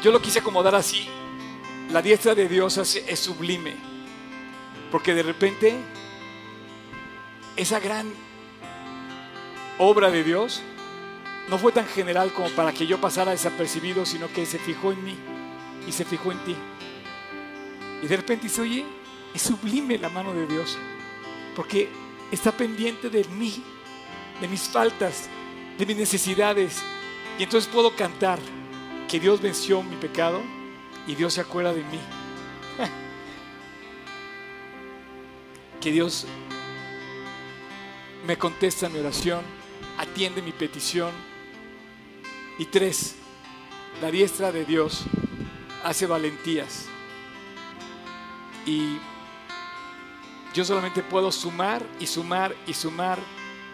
yo 0.00 0.12
lo 0.12 0.22
quise 0.22 0.38
acomodar 0.38 0.76
así, 0.76 1.08
la 1.90 2.02
diestra 2.02 2.34
de 2.34 2.48
Dios 2.48 2.76
es 2.76 3.18
sublime, 3.18 3.74
porque 4.90 5.14
de 5.14 5.22
repente 5.22 5.76
esa 7.56 7.80
gran 7.80 8.12
obra 9.78 10.10
de 10.10 10.22
Dios 10.22 10.62
no 11.48 11.56
fue 11.58 11.72
tan 11.72 11.86
general 11.86 12.32
como 12.32 12.50
para 12.50 12.72
que 12.72 12.86
yo 12.86 13.00
pasara 13.00 13.30
desapercibido, 13.30 14.04
sino 14.04 14.30
que 14.32 14.44
se 14.44 14.58
fijó 14.58 14.92
en 14.92 15.02
mí 15.02 15.16
y 15.86 15.92
se 15.92 16.04
fijó 16.04 16.30
en 16.30 16.38
ti. 16.44 16.56
Y 18.02 18.06
de 18.06 18.16
repente 18.16 18.44
dice, 18.48 18.60
oye, 18.60 18.84
es 19.34 19.42
sublime 19.42 19.96
la 19.96 20.10
mano 20.10 20.34
de 20.34 20.46
Dios, 20.46 20.76
porque 21.56 21.88
está 22.30 22.52
pendiente 22.52 23.08
de 23.08 23.24
mí, 23.24 23.62
de 24.42 24.48
mis 24.48 24.68
faltas, 24.68 25.30
de 25.78 25.86
mis 25.86 25.96
necesidades. 25.96 26.82
Y 27.38 27.44
entonces 27.44 27.70
puedo 27.72 27.96
cantar 27.96 28.38
que 29.08 29.18
Dios 29.18 29.40
venció 29.40 29.82
mi 29.82 29.96
pecado 29.96 30.57
y 31.08 31.14
Dios 31.14 31.34
se 31.34 31.40
acuerda 31.40 31.72
de 31.72 31.82
mí. 31.84 31.98
que 35.80 35.90
Dios 35.90 36.26
me 38.26 38.36
contesta 38.36 38.88
mi 38.90 38.98
oración, 38.98 39.42
atiende 39.96 40.42
mi 40.42 40.52
petición 40.52 41.10
y 42.58 42.66
tres, 42.66 43.16
la 44.02 44.10
diestra 44.10 44.52
de 44.52 44.66
Dios 44.66 45.04
hace 45.82 46.06
valentías. 46.06 46.86
Y 48.66 48.98
yo 50.52 50.64
solamente 50.64 51.02
puedo 51.02 51.32
sumar 51.32 51.82
y 51.98 52.06
sumar 52.06 52.54
y 52.66 52.74
sumar 52.74 53.18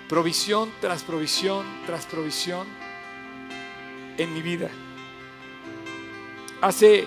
provisión 0.08 0.70
tras 0.80 1.02
provisión 1.02 1.66
tras 1.86 2.06
provisión 2.06 2.68
en 4.18 4.32
mi 4.32 4.40
vida. 4.40 4.70
Hace 6.64 7.04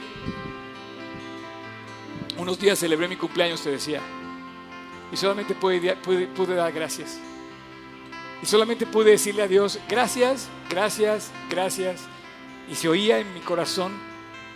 unos 2.38 2.60
días 2.60 2.78
celebré 2.78 3.08
mi 3.08 3.16
cumpleaños, 3.16 3.60
te 3.64 3.72
decía, 3.72 4.02
y 5.12 5.18
solamente 5.18 5.56
pude, 5.56 5.96
pude 5.96 6.54
dar 6.54 6.72
gracias. 6.72 7.18
Y 8.44 8.46
solamente 8.46 8.86
pude 8.86 9.10
decirle 9.10 9.42
a 9.42 9.48
Dios, 9.48 9.80
gracias, 9.90 10.48
gracias, 10.70 11.32
gracias. 11.50 12.02
Y 12.70 12.76
se 12.76 12.88
oía 12.88 13.18
en 13.18 13.34
mi 13.34 13.40
corazón 13.40 13.94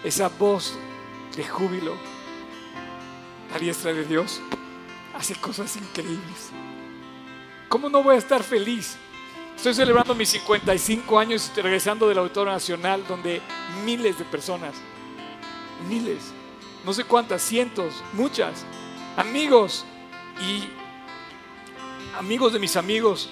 esa 0.04 0.30
voz 0.30 0.78
de 1.36 1.45
júbilo. 1.45 1.95
La 3.52 3.58
diestra 3.58 3.93
de 3.93 4.06
Dios 4.06 4.39
hace 5.16 5.34
cosas 5.34 5.76
increíbles. 5.78 6.52
¿Cómo 7.70 7.89
no 7.89 8.04
voy 8.04 8.18
a 8.18 8.20
estar 8.20 8.43
feliz? 8.43 8.97
Estoy 9.56 9.74
celebrando 9.74 10.14
mis 10.14 10.30
55 10.30 11.18
años 11.18 11.52
regresando 11.56 12.08
del 12.08 12.20
Auditorio 12.20 12.54
Nacional, 12.54 13.04
donde 13.08 13.41
miles 13.84 14.20
de 14.20 14.26
personas, 14.26 14.76
miles, 15.88 16.32
no 16.86 16.94
sé 16.94 17.04
cuántas, 17.04 17.42
cientos, 17.42 18.04
muchas, 18.14 18.66
amigos 19.18 19.86
y 20.42 20.70
amigos 22.18 22.54
de 22.54 22.60
mis 22.60 22.76
amigos, 22.76 23.30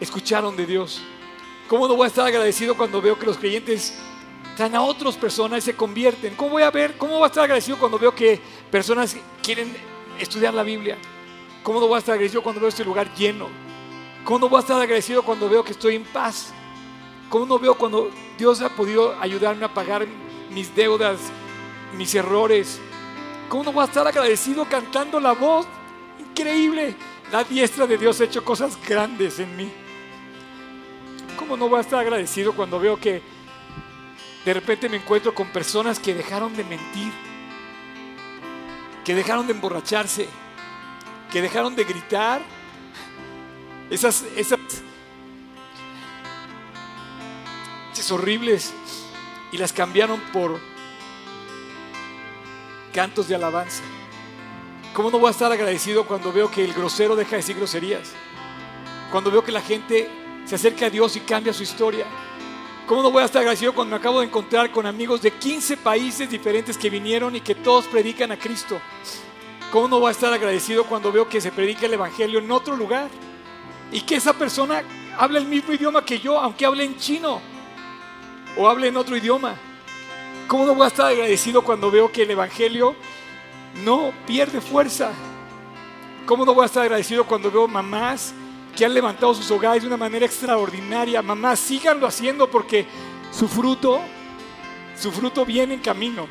escucharon 0.00 0.56
de 0.56 0.66
Dios. 0.66 1.00
¿Cómo 1.68 1.86
no 1.86 1.94
voy 1.94 2.04
a 2.04 2.08
estar 2.08 2.26
agradecido 2.26 2.76
cuando 2.76 3.00
veo 3.00 3.18
que 3.18 3.26
los 3.26 3.38
creyentes 3.38 3.94
traen 4.56 4.74
a 4.74 4.82
otras 4.82 5.16
personas 5.16 5.58
y 5.58 5.66
se 5.66 5.76
convierten? 5.76 6.34
¿Cómo 6.34 6.50
voy 6.50 6.62
a 6.62 6.70
ver? 6.70 6.96
¿Cómo 6.96 7.14
voy 7.14 7.24
a 7.24 7.26
estar 7.26 7.44
agradecido 7.44 7.78
cuando 7.78 7.98
veo 7.98 8.14
que 8.14 8.40
personas 8.70 9.16
quieren 9.42 9.74
estudiar 10.18 10.54
la 10.54 10.62
Biblia? 10.62 10.98
¿Cómo 11.62 11.78
no 11.80 11.86
voy 11.86 11.96
a 11.96 11.98
estar 11.98 12.14
agradecido 12.14 12.42
cuando 12.42 12.60
veo 12.60 12.68
este 12.68 12.84
lugar 12.84 13.14
lleno? 13.14 13.48
¿Cómo 14.24 14.40
no 14.40 14.48
voy 14.48 14.58
a 14.58 14.60
estar 14.60 14.80
agradecido 14.80 15.22
cuando 15.22 15.48
veo 15.48 15.64
que 15.64 15.72
estoy 15.72 15.96
en 15.96 16.04
paz? 16.04 16.52
¿Cómo 17.28 17.46
no 17.46 17.58
veo 17.58 17.74
cuando 17.74 18.10
Dios 18.36 18.60
ha 18.60 18.68
podido 18.70 19.14
ayudarme 19.20 19.64
a 19.64 19.72
pagar 19.72 20.06
mis 20.50 20.74
deudas, 20.74 21.18
mis 21.96 22.14
errores? 22.14 22.80
¿Cómo 23.48 23.64
no 23.64 23.72
voy 23.72 23.82
a 23.82 23.86
estar 23.86 24.06
agradecido 24.06 24.64
cantando 24.66 25.18
la 25.18 25.32
voz 25.32 25.66
increíble? 26.18 26.94
La 27.32 27.44
diestra 27.44 27.86
de 27.86 27.98
Dios 27.98 28.20
ha 28.20 28.24
hecho 28.24 28.44
cosas 28.44 28.78
grandes 28.86 29.38
en 29.38 29.56
mí. 29.56 29.70
¿Cómo 31.36 31.56
no 31.56 31.68
voy 31.68 31.78
a 31.78 31.80
estar 31.80 31.98
agradecido 31.98 32.52
cuando 32.52 32.78
veo 32.78 32.98
que 32.98 33.22
de 34.44 34.54
repente 34.54 34.88
me 34.88 34.96
encuentro 34.96 35.34
con 35.34 35.48
personas 35.48 35.98
que 35.98 36.14
dejaron 36.14 36.56
de 36.56 36.64
mentir, 36.64 37.12
que 39.04 39.14
dejaron 39.14 39.46
de 39.46 39.52
emborracharse, 39.52 40.28
que 41.32 41.42
dejaron 41.42 41.74
de 41.74 41.84
gritar? 41.84 42.40
Esas, 43.90 44.24
esas 44.36 44.60
horribles 48.10 48.72
y 49.52 49.58
las 49.58 49.72
cambiaron 49.72 50.20
por 50.32 50.60
cantos 52.92 53.28
de 53.28 53.34
alabanza. 53.34 53.82
¿Cómo 54.94 55.10
no 55.10 55.18
voy 55.18 55.28
a 55.28 55.30
estar 55.30 55.50
agradecido 55.52 56.04
cuando 56.04 56.32
veo 56.32 56.50
que 56.50 56.64
el 56.64 56.72
grosero 56.72 57.14
deja 57.14 57.32
de 57.32 57.36
decir 57.36 57.56
groserías? 57.56 58.12
Cuando 59.10 59.30
veo 59.30 59.44
que 59.44 59.52
la 59.52 59.60
gente 59.60 60.08
se 60.44 60.56
acerca 60.56 60.86
a 60.86 60.90
Dios 60.90 61.14
y 61.16 61.20
cambia 61.20 61.52
su 61.52 61.62
historia. 61.62 62.06
¿Cómo 62.86 63.02
no 63.02 63.10
voy 63.12 63.22
a 63.22 63.26
estar 63.26 63.40
agradecido 63.40 63.72
cuando 63.72 63.92
me 63.92 64.00
acabo 64.00 64.18
de 64.18 64.26
encontrar 64.26 64.72
con 64.72 64.84
amigos 64.84 65.22
de 65.22 65.30
15 65.30 65.76
países 65.76 66.28
diferentes 66.28 66.76
que 66.76 66.90
vinieron 66.90 67.36
y 67.36 67.40
que 67.40 67.54
todos 67.54 67.86
predican 67.86 68.32
a 68.32 68.36
Cristo? 68.36 68.80
¿Cómo 69.70 69.86
no 69.86 70.00
voy 70.00 70.08
a 70.08 70.12
estar 70.12 70.32
agradecido 70.32 70.84
cuando 70.84 71.12
veo 71.12 71.28
que 71.28 71.40
se 71.40 71.52
predica 71.52 71.86
el 71.86 71.94
Evangelio 71.94 72.40
en 72.40 72.50
otro 72.50 72.76
lugar? 72.76 73.08
Y 73.92 74.00
que 74.00 74.16
esa 74.16 74.32
persona 74.32 74.82
habla 75.16 75.38
el 75.38 75.46
mismo 75.46 75.72
idioma 75.72 76.04
que 76.04 76.18
yo, 76.18 76.40
aunque 76.40 76.66
hable 76.66 76.82
en 76.82 76.96
chino 76.96 77.40
o 78.56 78.68
hable 78.68 78.88
en 78.88 78.96
otro 78.96 79.16
idioma. 79.16 79.54
¿Cómo 80.50 80.66
no 80.66 80.74
voy 80.74 80.86
a 80.86 80.88
estar 80.88 81.06
agradecido 81.06 81.62
cuando 81.62 81.92
veo 81.92 82.10
que 82.10 82.22
el 82.22 82.30
Evangelio 82.32 82.96
no 83.84 84.12
pierde 84.26 84.60
fuerza? 84.60 85.12
¿Cómo 86.26 86.44
no 86.44 86.52
voy 86.54 86.64
a 86.64 86.66
estar 86.66 86.82
agradecido 86.82 87.24
cuando 87.24 87.52
veo 87.52 87.68
mamás 87.68 88.34
que 88.76 88.84
han 88.84 88.92
levantado 88.92 89.32
sus 89.32 89.48
hogares 89.52 89.82
de 89.82 89.86
una 89.86 89.96
manera 89.96 90.26
extraordinaria? 90.26 91.22
Mamás, 91.22 91.60
síganlo 91.60 92.04
haciendo 92.04 92.50
porque 92.50 92.84
su 93.30 93.46
fruto, 93.46 94.00
su 94.98 95.12
fruto 95.12 95.46
viene 95.46 95.74
en 95.74 95.80
camino. 95.80 96.26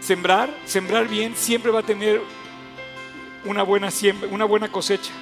Sembrar, 0.00 0.52
sembrar 0.64 1.06
bien 1.06 1.36
siempre 1.36 1.70
va 1.70 1.78
a 1.78 1.84
tener 1.84 2.20
una 3.44 3.62
buena, 3.62 3.92
siembra, 3.92 4.28
una 4.28 4.44
buena 4.44 4.72
cosecha. 4.72 5.12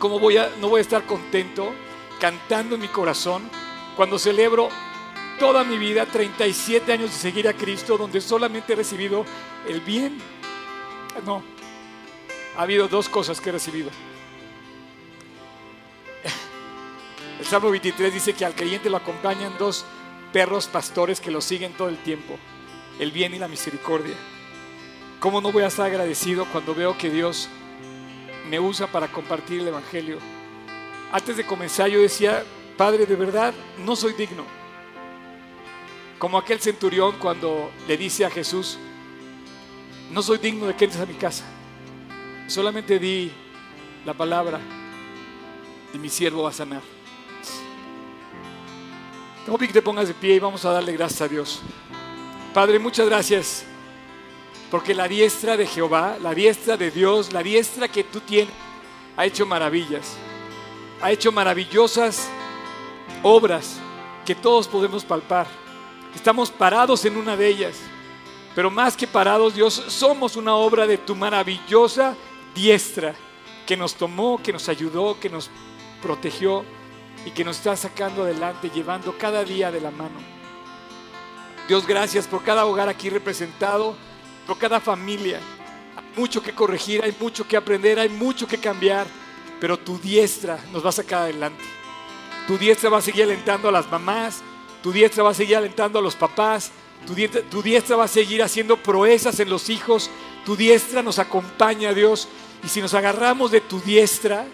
¿Cómo 0.00 0.18
voy 0.18 0.36
a, 0.36 0.50
no 0.60 0.68
voy 0.68 0.78
a 0.78 0.82
estar 0.82 1.06
contento 1.06 1.72
cantando 2.18 2.74
en 2.74 2.80
mi 2.80 2.88
corazón 2.88 3.48
cuando 3.94 4.18
celebro 4.18 4.68
toda 5.38 5.64
mi 5.64 5.78
vida, 5.78 6.04
37 6.06 6.92
años 6.92 7.10
de 7.10 7.16
seguir 7.16 7.48
a 7.48 7.52
Cristo, 7.52 7.96
donde 7.96 8.20
solamente 8.20 8.72
he 8.72 8.76
recibido 8.76 9.24
el 9.68 9.80
bien. 9.80 10.18
No, 11.24 11.42
ha 12.56 12.62
habido 12.62 12.88
dos 12.88 13.08
cosas 13.08 13.40
que 13.40 13.50
he 13.50 13.52
recibido. 13.52 13.90
El 17.38 17.46
Salmo 17.46 17.70
23 17.70 18.12
dice 18.12 18.32
que 18.34 18.44
al 18.44 18.54
creyente 18.54 18.90
lo 18.90 18.96
acompañan 18.96 19.56
dos 19.58 19.84
perros 20.32 20.66
pastores 20.66 21.20
que 21.20 21.30
lo 21.30 21.40
siguen 21.40 21.72
todo 21.72 21.88
el 21.88 21.98
tiempo, 21.98 22.36
el 22.98 23.12
bien 23.12 23.34
y 23.34 23.38
la 23.38 23.48
misericordia. 23.48 24.16
¿Cómo 25.20 25.40
no 25.40 25.52
voy 25.52 25.62
a 25.62 25.68
estar 25.68 25.86
agradecido 25.86 26.46
cuando 26.52 26.74
veo 26.74 26.98
que 26.98 27.10
Dios 27.10 27.48
me 28.48 28.60
usa 28.60 28.86
para 28.88 29.08
compartir 29.08 29.60
el 29.60 29.68
Evangelio? 29.68 30.18
Antes 31.12 31.36
de 31.36 31.46
comenzar 31.46 31.88
yo 31.88 32.00
decía, 32.00 32.44
Padre, 32.76 33.06
de 33.06 33.16
verdad 33.16 33.54
no 33.78 33.96
soy 33.96 34.12
digno. 34.12 34.57
Como 36.18 36.38
aquel 36.38 36.60
centurión 36.60 37.16
cuando 37.18 37.70
le 37.86 37.96
dice 37.96 38.24
a 38.24 38.30
Jesús, 38.30 38.78
no 40.10 40.22
soy 40.22 40.38
digno 40.38 40.66
de 40.66 40.74
que 40.74 40.84
entres 40.86 41.02
a 41.02 41.06
mi 41.06 41.14
casa. 41.14 41.44
Solamente 42.46 42.98
di 42.98 43.30
la 44.04 44.14
palabra 44.14 44.58
y 45.92 45.98
mi 45.98 46.08
siervo 46.08 46.42
va 46.44 46.50
a 46.50 46.52
sanar. 46.52 46.82
Tengo 49.44 49.58
que 49.58 49.68
te 49.68 49.80
pongas 49.80 50.08
de 50.08 50.14
pie 50.14 50.34
y 50.34 50.38
vamos 50.38 50.64
a 50.64 50.72
darle 50.72 50.92
gracias 50.92 51.22
a 51.22 51.28
Dios. 51.28 51.62
Padre, 52.52 52.78
muchas 52.78 53.06
gracias 53.06 53.64
porque 54.70 54.94
la 54.94 55.08
diestra 55.08 55.56
de 55.56 55.66
Jehová, 55.66 56.18
la 56.20 56.34
diestra 56.34 56.76
de 56.76 56.90
Dios, 56.90 57.32
la 57.32 57.42
diestra 57.42 57.88
que 57.88 58.04
tú 58.04 58.20
tienes, 58.20 58.52
ha 59.16 59.24
hecho 59.24 59.46
maravillas. 59.46 60.16
Ha 61.00 61.12
hecho 61.12 61.32
maravillosas 61.32 62.28
obras 63.22 63.78
que 64.26 64.34
todos 64.34 64.68
podemos 64.68 65.04
palpar. 65.04 65.46
Estamos 66.14 66.50
parados 66.50 67.04
en 67.04 67.16
una 67.16 67.36
de 67.36 67.48
ellas. 67.48 67.76
Pero 68.54 68.70
más 68.70 68.96
que 68.96 69.06
parados, 69.06 69.54
Dios, 69.54 69.74
somos 69.88 70.36
una 70.36 70.54
obra 70.54 70.86
de 70.86 70.98
tu 70.98 71.14
maravillosa 71.14 72.16
diestra 72.54 73.14
que 73.66 73.76
nos 73.76 73.94
tomó, 73.94 74.42
que 74.42 74.52
nos 74.52 74.68
ayudó, 74.68 75.20
que 75.20 75.30
nos 75.30 75.50
protegió 76.02 76.64
y 77.24 77.30
que 77.30 77.44
nos 77.44 77.58
está 77.58 77.76
sacando 77.76 78.22
adelante, 78.22 78.70
llevando 78.74 79.16
cada 79.16 79.44
día 79.44 79.70
de 79.70 79.80
la 79.80 79.90
mano. 79.90 80.18
Dios, 81.68 81.86
gracias 81.86 82.26
por 82.26 82.42
cada 82.42 82.64
hogar 82.64 82.88
aquí 82.88 83.10
representado 83.10 83.94
por 84.46 84.58
cada 84.58 84.80
familia. 84.80 85.38
Hay 85.94 86.04
mucho 86.16 86.42
que 86.42 86.54
corregir, 86.54 87.04
hay 87.04 87.14
mucho 87.20 87.46
que 87.46 87.56
aprender, 87.56 88.00
hay 88.00 88.08
mucho 88.08 88.48
que 88.48 88.56
cambiar, 88.56 89.06
pero 89.60 89.78
tu 89.78 89.98
diestra 89.98 90.58
nos 90.72 90.82
va 90.82 90.88
a 90.88 90.92
sacar 90.92 91.22
adelante. 91.22 91.62
Tu 92.46 92.56
diestra 92.56 92.88
va 92.88 92.98
a 92.98 93.02
seguir 93.02 93.24
alentando 93.24 93.68
a 93.68 93.72
las 93.72 93.90
mamás, 93.90 94.42
tu 94.82 94.92
diestra 94.92 95.22
va 95.22 95.30
a 95.30 95.34
seguir 95.34 95.56
alentando 95.56 95.98
a 95.98 96.02
los 96.02 96.16
papás, 96.16 96.70
tu 97.06 97.62
diestra, 97.62 97.96
va 97.96 98.04
a 98.04 98.08
seguir 98.08 98.42
haciendo 98.42 98.76
proezas 98.76 99.40
en 99.40 99.48
los 99.48 99.70
hijos, 99.70 100.10
tu 100.44 100.56
diestra 100.56 101.02
nos 101.02 101.18
acompaña, 101.18 101.92
Dios, 101.92 102.28
y 102.64 102.68
si 102.68 102.80
nos 102.80 102.94
agarramos 102.94 103.50
de 103.50 103.60
tu 103.60 103.80
diestra, 103.80 104.46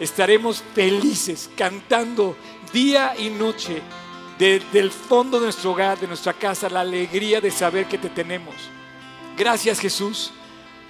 estaremos 0.00 0.62
felices, 0.74 1.50
cantando 1.56 2.36
día 2.72 3.14
y 3.18 3.30
noche 3.30 3.82
desde 4.38 4.80
el 4.80 4.90
fondo 4.90 5.38
de 5.38 5.46
nuestro 5.46 5.72
hogar, 5.72 5.98
de 6.00 6.08
nuestra 6.08 6.32
casa, 6.32 6.68
la 6.68 6.80
alegría 6.80 7.40
de 7.40 7.50
saber 7.50 7.86
que 7.86 7.98
te 7.98 8.08
tenemos. 8.08 8.54
Gracias 9.36 9.78
Jesús 9.78 10.32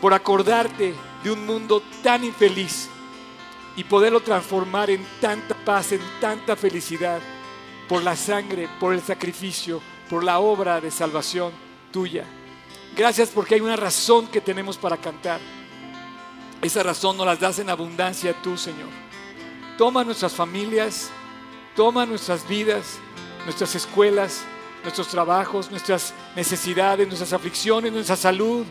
por 0.00 0.14
acordarte 0.14 0.94
de 1.22 1.30
un 1.30 1.46
mundo 1.46 1.82
tan 2.02 2.24
infeliz 2.24 2.88
y 3.76 3.84
poderlo 3.84 4.20
transformar 4.20 4.90
en 4.90 5.06
tanta 5.20 5.54
paz, 5.54 5.92
en 5.92 6.00
tanta 6.20 6.56
felicidad, 6.56 7.20
por 7.92 8.02
la 8.02 8.16
sangre, 8.16 8.70
por 8.80 8.94
el 8.94 9.02
sacrificio, 9.02 9.78
por 10.08 10.24
la 10.24 10.38
obra 10.38 10.80
de 10.80 10.90
salvación 10.90 11.52
tuya. 11.92 12.24
Gracias 12.96 13.28
porque 13.28 13.56
hay 13.56 13.60
una 13.60 13.76
razón 13.76 14.28
que 14.28 14.40
tenemos 14.40 14.78
para 14.78 14.96
cantar. 14.96 15.38
Esa 16.62 16.82
razón 16.82 17.18
nos 17.18 17.26
las 17.26 17.38
das 17.38 17.58
en 17.58 17.68
abundancia 17.68 18.32
tú, 18.42 18.56
Señor. 18.56 18.88
Toma 19.76 20.04
nuestras 20.04 20.32
familias, 20.32 21.10
toma 21.76 22.06
nuestras 22.06 22.48
vidas, 22.48 22.98
nuestras 23.44 23.74
escuelas, 23.74 24.40
nuestros 24.82 25.08
trabajos, 25.08 25.70
nuestras 25.70 26.14
necesidades, 26.34 27.06
nuestras 27.06 27.34
aflicciones, 27.34 27.92
nuestra 27.92 28.16
salud. 28.16 28.64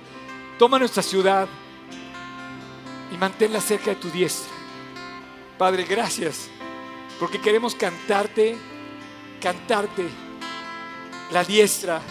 Toma 0.57 0.79
nuestra 0.79 1.03
ciudad 1.03 1.47
y 3.13 3.17
manténla 3.17 3.61
cerca 3.61 3.91
de 3.91 3.97
tu 3.97 4.09
diestra. 4.09 4.51
Padre, 5.59 5.83
gracias, 5.83 6.49
porque 7.19 7.39
queremos 7.39 7.75
cantarte, 7.75 8.57
cantarte. 9.41 10.07
La 11.31 11.43
diestra 11.43 12.01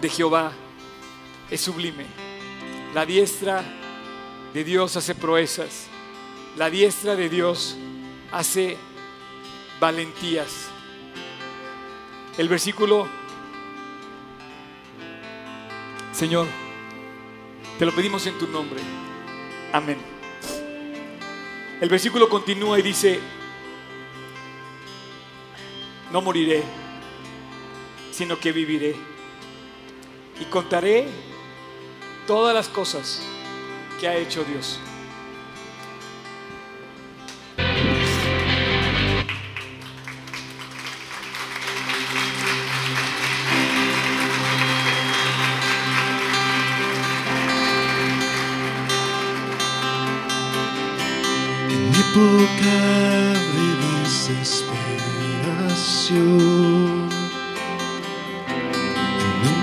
de 0.00 0.08
Jehová 0.08 0.52
es 1.50 1.60
sublime. 1.60 2.06
La 2.94 3.06
diestra 3.06 3.62
de 4.52 4.64
Dios 4.64 4.96
hace 4.96 5.14
proezas. 5.14 5.86
La 6.56 6.68
diestra 6.68 7.16
de 7.16 7.30
Dios 7.30 7.76
hace 8.32 8.76
valentías. 9.80 10.68
El 12.36 12.48
versículo, 12.48 13.06
Señor, 16.12 16.46
te 17.78 17.86
lo 17.86 17.94
pedimos 17.94 18.26
en 18.26 18.38
tu 18.38 18.46
nombre. 18.48 18.80
Amén. 19.72 19.98
El 21.80 21.88
versículo 21.88 22.28
continúa 22.28 22.78
y 22.78 22.82
dice, 22.82 23.20
no 26.12 26.20
moriré, 26.20 26.62
sino 28.12 28.38
que 28.38 28.52
viviré. 28.52 28.94
Y 30.40 30.44
contaré 30.46 31.08
todas 32.26 32.54
las 32.54 32.68
cosas 32.68 33.22
que 34.00 34.08
ha 34.08 34.16
hecho 34.16 34.44
Dios. 34.44 34.78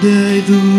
En 0.02 0.46
donde 0.48 0.79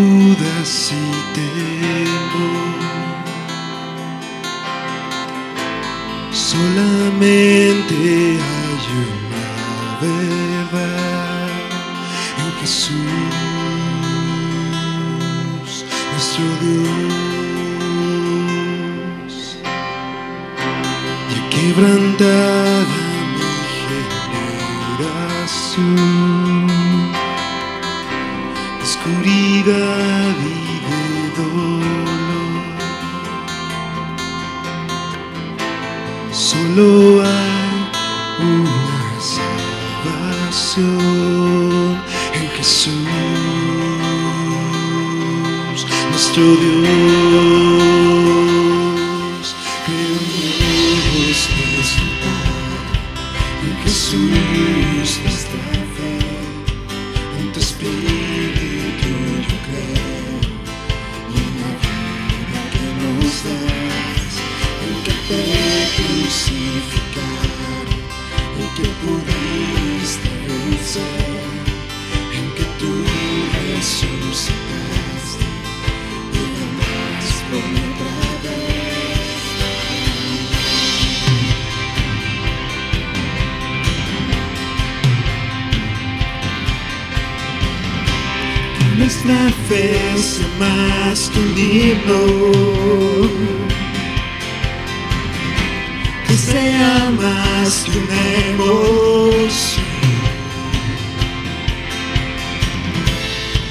que 96.27 96.35
sea 96.35 97.11
más 97.21 97.83
que 97.83 97.97
una 97.97 98.21
emoción. 98.51 99.85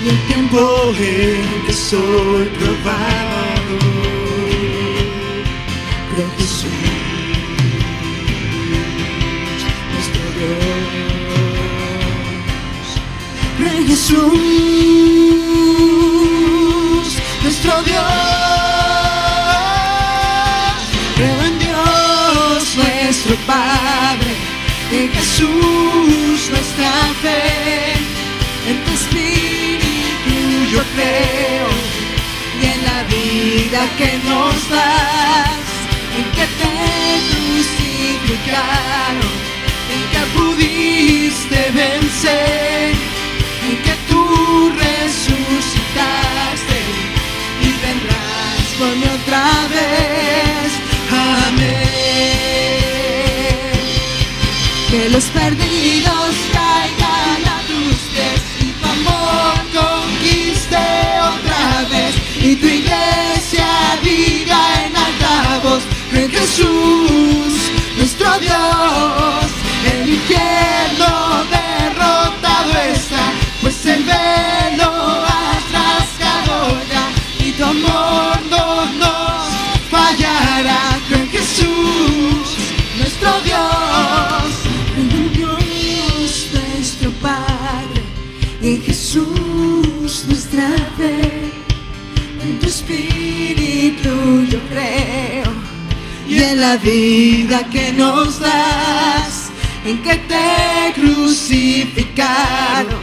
Y 0.03 0.09
el 0.09 0.18
tiempo 0.28 0.61
que 1.66 1.72
soy 1.72 2.47
probado, 2.59 3.76
creo 6.14 6.30
nuestro 9.93 10.24
Dios. 10.38 11.01
En 13.72 13.82
Jesús, 13.86 15.60
nuestro 17.63 17.83
Dios. 17.83 18.03
Creo 21.17 21.43
en 21.45 21.59
Dios, 21.59 22.77
nuestro 22.77 23.35
Padre, 23.47 24.35
en 24.93 25.11
Jesús, 25.13 26.51
nuestra 26.51 26.93
fe, 27.23 27.95
en 28.69 28.85
tu 28.85 28.91
Espíritu 28.93 30.35
yo 30.73 30.83
creo, 30.95 31.69
y 32.61 32.63
en 32.67 32.81
la 32.85 33.03
vida 33.05 33.81
que 33.99 34.11
nos 34.29 34.69
das, 34.71 35.51
en 36.17 36.25
que 36.37 36.47
te 36.61 36.75
crucificaron, 37.31 39.33
en 39.93 40.03
que 40.13 40.23
pudiste 40.39 41.59
vencer, 41.73 42.93
en 43.69 43.77
que 43.83 43.95
tú 44.09 44.23
resucitaste 44.79 46.70
otra 48.83 49.45
vez. 49.68 50.72
Amén. 51.12 51.70
Que 54.91 55.09
los 55.11 55.24
perdidos 55.24 56.35
caigan 56.53 57.43
a 57.47 57.61
tus 57.68 57.97
pies 58.12 58.43
y 58.61 58.72
tu 58.72 58.87
amor 58.97 59.55
conquiste 59.81 60.85
otra 61.35 61.62
vez 61.91 62.14
y 62.43 62.57
tu 62.57 62.66
iglesia 62.66 63.68
diga 64.03 64.61
en 64.87 64.97
alta 64.97 65.61
voz 65.62 65.83
en 66.12 66.31
Jesús, 66.31 67.53
nuestro 67.97 68.39
Dios, 68.41 69.45
el 69.93 70.09
infierno 70.09 71.45
derrotado 71.51 72.72
está, 72.95 73.33
pues 73.61 73.87
el 73.87 74.03
velo 74.05 75.24
has 75.24 75.62
rasgado 75.70 76.78
y 77.39 77.53
tu 77.53 77.64
yo 94.49 94.59
creo 94.68 95.61
y 96.31 96.43
en 96.43 96.61
la 96.61 96.77
vida 96.77 97.64
que 97.73 97.93
nos 97.93 98.39
das, 98.39 99.51
en 99.85 100.01
que 100.01 100.14
te 100.14 100.93
crucificaron, 100.95 103.01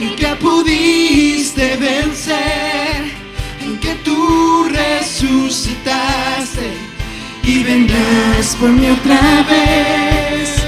en 0.00 0.14
que 0.14 0.28
pudiste 0.36 1.76
vencer, 1.76 3.10
en 3.60 3.76
que 3.80 3.96
tú 4.04 4.68
resucitaste 4.70 6.70
y 7.42 7.64
vendrás 7.64 8.54
por 8.60 8.70
mí 8.70 8.88
otra 8.88 9.44
vez. 9.50 10.62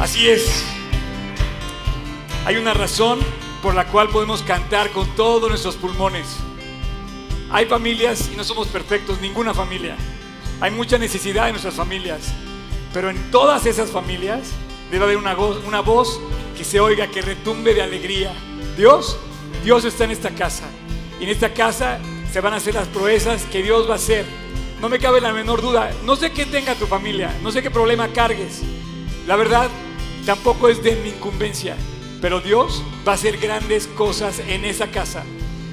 Así 0.00 0.28
es. 0.28 0.64
Hay 2.46 2.56
una 2.56 2.74
razón 2.74 3.20
por 3.62 3.76
la 3.76 3.86
cual 3.86 4.08
podemos 4.08 4.42
cantar 4.42 4.90
con 4.90 5.06
todos 5.14 5.48
nuestros 5.48 5.76
pulmones. 5.76 6.47
Hay 7.50 7.64
familias 7.66 8.30
y 8.32 8.36
no 8.36 8.44
somos 8.44 8.68
perfectos, 8.68 9.20
ninguna 9.20 9.54
familia. 9.54 9.96
Hay 10.60 10.70
mucha 10.70 10.98
necesidad 10.98 11.46
en 11.46 11.52
nuestras 11.52 11.74
familias. 11.74 12.32
Pero 12.92 13.10
en 13.10 13.30
todas 13.30 13.64
esas 13.64 13.90
familias 13.90 14.50
debe 14.90 15.04
haber 15.04 15.16
una 15.16 15.36
una 15.36 15.80
voz 15.80 16.20
que 16.56 16.64
se 16.64 16.80
oiga, 16.80 17.06
que 17.06 17.22
retumbe 17.22 17.72
de 17.72 17.82
alegría. 17.82 18.32
Dios, 18.76 19.16
Dios 19.64 19.84
está 19.84 20.04
en 20.04 20.10
esta 20.10 20.30
casa. 20.30 20.64
Y 21.20 21.24
en 21.24 21.30
esta 21.30 21.54
casa 21.54 21.98
se 22.30 22.40
van 22.40 22.52
a 22.52 22.56
hacer 22.56 22.74
las 22.74 22.88
proezas 22.88 23.44
que 23.44 23.62
Dios 23.62 23.88
va 23.88 23.94
a 23.94 23.96
hacer. 23.96 24.26
No 24.80 24.88
me 24.88 24.98
cabe 24.98 25.20
la 25.20 25.32
menor 25.32 25.62
duda. 25.62 25.90
No 26.04 26.16
sé 26.16 26.32
qué 26.32 26.44
tenga 26.44 26.74
tu 26.74 26.86
familia, 26.86 27.34
no 27.42 27.50
sé 27.50 27.62
qué 27.62 27.70
problema 27.70 28.08
cargues. 28.08 28.60
La 29.26 29.36
verdad, 29.36 29.68
tampoco 30.26 30.68
es 30.68 30.82
de 30.82 30.96
mi 30.96 31.10
incumbencia. 31.10 31.76
Pero 32.20 32.40
Dios 32.40 32.82
va 33.06 33.12
a 33.12 33.14
hacer 33.14 33.38
grandes 33.38 33.86
cosas 33.86 34.40
en 34.40 34.64
esa 34.64 34.88
casa. 34.88 35.24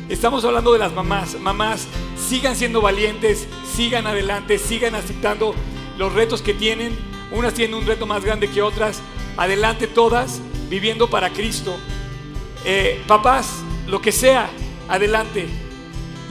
Estamos 0.07 0.45
hablando 0.45 0.71
de 0.71 0.77
las 0.79 0.93
mamás. 0.93 1.39
Mamás, 1.39 1.87
sigan 2.15 2.55
siendo 2.55 2.79
valientes, 2.79 3.47
sigan 3.75 4.05
adelante, 4.05 4.59
sigan 4.59 4.93
aceptando 4.93 5.55
los 5.97 6.13
retos 6.13 6.43
que 6.43 6.53
tienen. 6.53 6.95
Unas 7.31 7.55
tienen 7.55 7.75
un 7.75 7.87
reto 7.87 8.05
más 8.05 8.23
grande 8.23 8.47
que 8.49 8.61
otras. 8.61 9.01
Adelante 9.35 9.87
todas, 9.87 10.41
viviendo 10.69 11.09
para 11.09 11.31
Cristo. 11.31 11.75
Eh, 12.65 13.01
papás, 13.07 13.63
lo 13.87 13.99
que 13.99 14.11
sea, 14.11 14.47
adelante. 14.87 15.47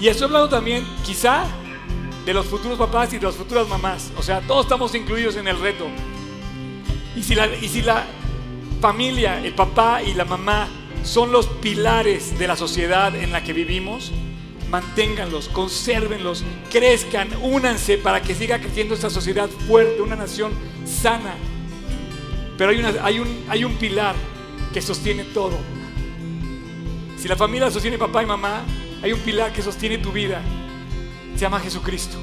Y 0.01 0.07
estoy 0.07 0.27
hablando 0.27 0.49
también, 0.49 0.87
quizá, 1.05 1.45
de 2.25 2.33
los 2.33 2.47
futuros 2.47 2.79
papás 2.79 3.13
y 3.13 3.19
de 3.19 3.27
las 3.27 3.35
futuras 3.35 3.69
mamás. 3.69 4.13
O 4.17 4.23
sea, 4.23 4.41
todos 4.41 4.67
estamos 4.67 4.95
incluidos 4.95 5.35
en 5.35 5.49
el 5.49 5.59
reto. 5.59 5.87
Y 7.17 7.25
si 7.25 7.35
la, 7.35 7.49
y 7.49 7.69
si 7.69 7.83
la 7.83 8.05
familia, 8.81 9.45
el 9.45 9.55
papá 9.55 10.01
y 10.01 10.15
la 10.15 10.25
mamá 10.25 10.69
son 11.05 11.31
los 11.31 11.47
pilares 11.47 12.39
de 12.39 12.49
la 12.49 12.57
sociedad 12.57 13.15
en 13.15 13.31
la 13.31 13.45
que 13.45 13.53
vivimos, 13.53 14.11
manténganlos, 14.71 15.49
consérvenlos, 15.49 16.43
crezcan, 16.73 17.29
únanse 17.43 17.99
para 17.99 18.23
que 18.23 18.35
siga 18.35 18.59
creciendo 18.59 18.95
esta 18.95 19.11
sociedad 19.11 19.49
fuerte, 19.69 20.01
una 20.01 20.17
nación 20.17 20.53
sana. 20.85 21.35
Pero 22.57 22.71
hay, 22.71 22.83
hay, 23.03 23.19
un, 23.21 23.45
hay 23.49 23.65
un 23.65 23.75
pilar 23.75 24.17
que 24.73 24.81
sostiene 24.81 25.25
todo. 25.25 25.59
Si 27.19 27.29
la 27.29 27.37
familia 27.37 27.71
sostiene 27.71 27.99
papá 27.99 28.23
y 28.23 28.27
mamá, 28.27 28.65
hay 29.03 29.13
un 29.13 29.21
pilar 29.21 29.53
que 29.53 29.63
sostiene 29.63 29.99
tu 29.99 30.11
vida. 30.11 30.41
Se 31.35 31.41
llama 31.43 31.61
Jesucristo. 31.61 32.17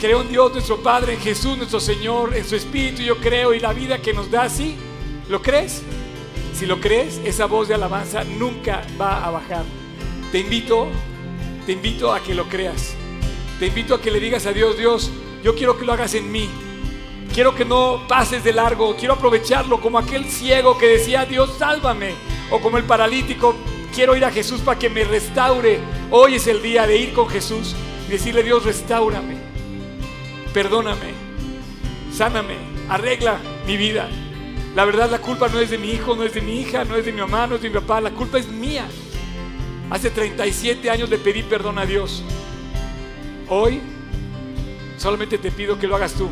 Creo 0.00 0.22
en 0.22 0.28
Dios 0.28 0.52
nuestro 0.52 0.78
Padre, 0.82 1.14
en 1.14 1.20
Jesús 1.20 1.56
nuestro 1.58 1.80
Señor, 1.80 2.34
en 2.34 2.44
su 2.44 2.56
Espíritu 2.56 3.02
yo 3.02 3.18
creo 3.18 3.52
y 3.52 3.60
la 3.60 3.72
vida 3.72 4.00
que 4.00 4.14
nos 4.14 4.30
da, 4.30 4.48
¿sí? 4.48 4.76
¿Lo 5.28 5.42
crees? 5.42 5.82
Si 6.60 6.66
lo 6.66 6.78
crees, 6.78 7.18
esa 7.24 7.46
voz 7.46 7.68
de 7.68 7.74
alabanza 7.74 8.22
nunca 8.22 8.82
va 9.00 9.24
a 9.24 9.30
bajar. 9.30 9.64
Te 10.30 10.40
invito, 10.40 10.88
te 11.64 11.72
invito 11.72 12.12
a 12.12 12.22
que 12.22 12.34
lo 12.34 12.50
creas. 12.50 12.92
Te 13.58 13.68
invito 13.68 13.94
a 13.94 14.00
que 14.02 14.10
le 14.10 14.20
digas 14.20 14.44
a 14.44 14.52
Dios, 14.52 14.76
Dios, 14.76 15.10
yo 15.42 15.54
quiero 15.54 15.78
que 15.78 15.86
lo 15.86 15.94
hagas 15.94 16.12
en 16.12 16.30
mí. 16.30 16.50
Quiero 17.32 17.54
que 17.54 17.64
no 17.64 18.06
pases 18.06 18.44
de 18.44 18.52
largo, 18.52 18.94
quiero 18.94 19.14
aprovecharlo 19.14 19.80
como 19.80 19.96
aquel 19.98 20.26
ciego 20.26 20.76
que 20.76 20.86
decía, 20.86 21.24
Dios, 21.24 21.54
sálvame. 21.58 22.12
O 22.50 22.60
como 22.60 22.76
el 22.76 22.84
paralítico, 22.84 23.54
quiero 23.94 24.14
ir 24.14 24.26
a 24.26 24.30
Jesús 24.30 24.60
para 24.60 24.78
que 24.78 24.90
me 24.90 25.04
restaure. 25.04 25.78
Hoy 26.10 26.34
es 26.34 26.46
el 26.46 26.60
día 26.60 26.86
de 26.86 26.98
ir 26.98 27.14
con 27.14 27.26
Jesús 27.30 27.74
y 28.06 28.10
decirle, 28.10 28.42
Dios, 28.42 28.66
restaurame, 28.66 29.38
perdóname, 30.52 31.14
sáname, 32.12 32.56
arregla 32.90 33.38
mi 33.66 33.78
vida. 33.78 34.10
La 34.74 34.84
verdad, 34.84 35.10
la 35.10 35.18
culpa 35.18 35.48
no 35.48 35.58
es 35.58 35.70
de 35.70 35.78
mi 35.78 35.90
hijo, 35.90 36.14
no 36.14 36.22
es 36.22 36.32
de 36.32 36.40
mi 36.40 36.60
hija, 36.60 36.84
no 36.84 36.96
es 36.96 37.04
de 37.04 37.12
mi 37.12 37.20
mamá, 37.20 37.46
no 37.46 37.56
es 37.56 37.62
de 37.62 37.68
mi 37.68 37.74
papá, 37.74 38.00
la 38.00 38.12
culpa 38.12 38.38
es 38.38 38.46
mía. 38.46 38.86
Hace 39.90 40.10
37 40.10 40.88
años 40.88 41.10
le 41.10 41.18
pedí 41.18 41.42
perdón 41.42 41.78
a 41.78 41.86
Dios. 41.86 42.22
Hoy 43.48 43.80
solamente 44.96 45.38
te 45.38 45.50
pido 45.50 45.78
que 45.78 45.88
lo 45.88 45.96
hagas 45.96 46.14
tú. 46.14 46.28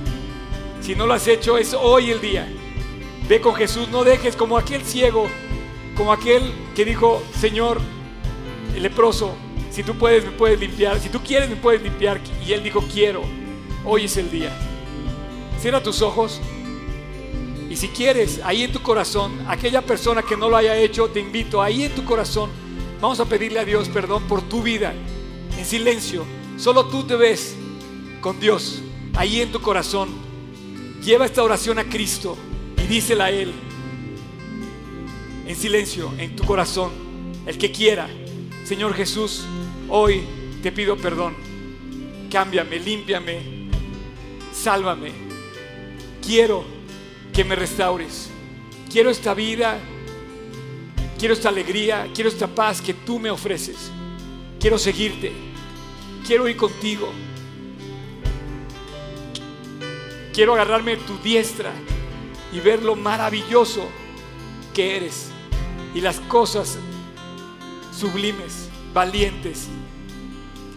Si 0.81 0.95
no 0.95 1.07
lo 1.07 1.15
has 1.15 1.27
hecho, 1.27 1.59
es 1.59 1.75
hoy 1.75 2.13
el 2.13 2.21
día. 2.21 2.49
Ve 3.29 3.41
con 3.41 3.57
Jesús, 3.57 3.89
no 3.89 4.05
dejes 4.05 4.37
como 4.37 4.57
aquel 4.57 4.83
ciego, 4.83 5.29
como 5.97 6.13
aquel 6.13 6.43
que 6.77 6.85
dijo, 6.85 7.21
Señor, 7.41 7.81
el 8.77 8.85
leproso, 8.85 9.35
si 9.71 9.83
tú 9.83 9.95
puedes, 9.97 10.25
me 10.25 10.31
puedes 10.31 10.61
limpiar, 10.61 11.01
si 11.01 11.09
tú 11.09 11.21
quieres, 11.21 11.51
me 11.51 11.57
puedes 11.57 11.83
limpiar. 11.83 12.21
Y 12.47 12.53
él 12.53 12.63
dijo, 12.63 12.85
quiero, 12.93 13.23
hoy 13.85 14.05
es 14.05 14.17
el 14.17 14.31
día. 14.31 14.53
Cierra 15.61 15.83
tus 15.83 16.03
ojos. 16.03 16.41
Y 17.71 17.77
si 17.77 17.89
quieres, 17.89 18.41
ahí 18.45 18.63
en 18.63 18.73
tu 18.73 18.81
corazón, 18.81 19.33
aquella 19.47 19.83
persona 19.83 20.23
que 20.23 20.37
no 20.37 20.49
lo 20.49 20.57
haya 20.57 20.77
hecho, 20.77 21.09
te 21.09 21.21
invito, 21.21 21.61
ahí 21.61 21.85
en 21.85 21.95
tu 21.95 22.05
corazón, 22.05 22.51
vamos 23.01 23.21
a 23.21 23.27
pedirle 23.27 23.61
a 23.61 23.65
Dios 23.65 23.89
perdón 23.89 24.25
por 24.27 24.43
tu 24.43 24.63
vida, 24.63 24.95
en 25.57 25.65
silencio. 25.65 26.25
Solo 26.57 26.87
tú 26.87 27.05
te 27.05 27.15
ves 27.15 27.55
con 28.21 28.41
Dios, 28.41 28.81
ahí 29.15 29.43
en 29.43 29.53
tu 29.53 29.61
corazón. 29.61 30.09
Lleva 31.05 31.27
esta 31.27 31.43
oración 31.43 31.79
a 31.79 31.85
Cristo 31.85 32.37
y 32.83 32.87
dísela 32.87 33.27
a 33.27 33.31
Él, 33.31 33.53
en 35.47 35.57
silencio, 35.57 36.11
en 36.19 36.35
tu 36.37 36.45
corazón, 36.45 36.91
el 37.47 37.59
que 37.59 37.71
quiera. 37.71 38.09
Señor 38.65 38.95
Jesús, 38.95 39.45
hoy 39.89 40.23
te 40.63 40.73
pido 40.73 40.97
perdón. 40.97 41.35
Cámbiame, 42.31 42.79
límpiame, 42.79 43.69
sálvame. 44.53 45.13
Quiero 46.27 46.78
que 47.33 47.45
me 47.45 47.57
restaures. 47.57 48.31
Quiero 48.91 49.11
esta 49.11 49.35
vida, 49.35 49.79
quiero 51.19 51.35
esta 51.35 51.49
alegría, 51.49 52.09
quiero 52.15 52.31
esta 52.31 52.47
paz 52.47 52.81
que 52.81 52.95
tú 52.95 53.19
me 53.19 53.31
ofreces. 53.31 53.91
Quiero 54.61 54.79
seguirte, 54.79 55.33
quiero 56.27 56.49
ir 56.49 56.57
contigo. 56.57 57.13
Quiero 60.33 60.55
agarrarme 60.55 60.97
tu 60.97 61.19
diestra 61.19 61.73
y 62.53 62.61
ver 62.61 62.83
lo 62.83 62.95
maravilloso 62.95 63.89
que 64.73 64.97
eres 64.97 65.31
y 65.95 66.01
las 66.01 66.21
cosas 66.21 66.79
sublimes, 67.93 68.69
valientes, 68.95 69.67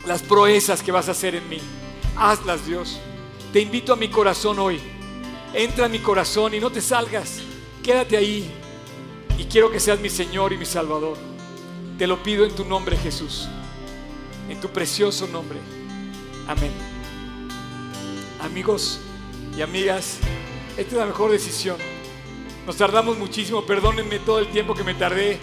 las 0.08 0.24
proezas 0.24 0.82
que 0.82 0.92
vas 0.92 1.08
a 1.08 1.12
hacer 1.12 1.36
en 1.36 1.48
mí. 1.48 1.60
Hazlas, 2.18 2.66
Dios. 2.66 3.00
Te 3.54 3.62
invito 3.62 3.94
a 3.94 3.96
mi 3.96 4.10
corazón 4.10 4.60
hoy. 4.60 4.80
Entra 5.54 5.86
en 5.86 5.92
mi 5.92 6.00
corazón 6.00 6.54
y 6.54 6.60
no 6.60 6.72
te 6.72 6.82
salgas. 6.82 7.42
Quédate 7.84 8.18
ahí. 8.18 8.50
Y 9.38 9.46
quiero 9.46 9.72
que 9.72 9.80
seas 9.80 10.00
mi 10.00 10.10
Señor 10.10 10.54
y 10.54 10.58
mi 10.58 10.66
Salvador. 10.66 11.18
Te 11.98 12.08
lo 12.08 12.22
pido 12.24 12.46
en 12.46 12.56
tu 12.56 12.66
nombre, 12.66 12.98
Jesús. 12.98 13.48
En 14.50 14.60
tu 14.60 14.70
precioso 14.70 15.28
nombre. 15.28 15.60
Amén. 16.48 16.72
Amigos 18.42 19.00
y 19.58 19.62
amigas, 19.62 20.18
esta 20.78 20.92
es 20.92 20.98
la 20.98 21.06
mejor 21.06 21.32
decisión. 21.32 21.78
Nos 22.66 22.78
tardamos 22.78 23.18
muchísimo, 23.18 23.66
perdónenme 23.66 24.20
todo 24.20 24.40
el 24.40 24.48
tiempo 24.48 24.74
que 24.74 24.84
me 24.84 24.94
tardé, 24.94 25.40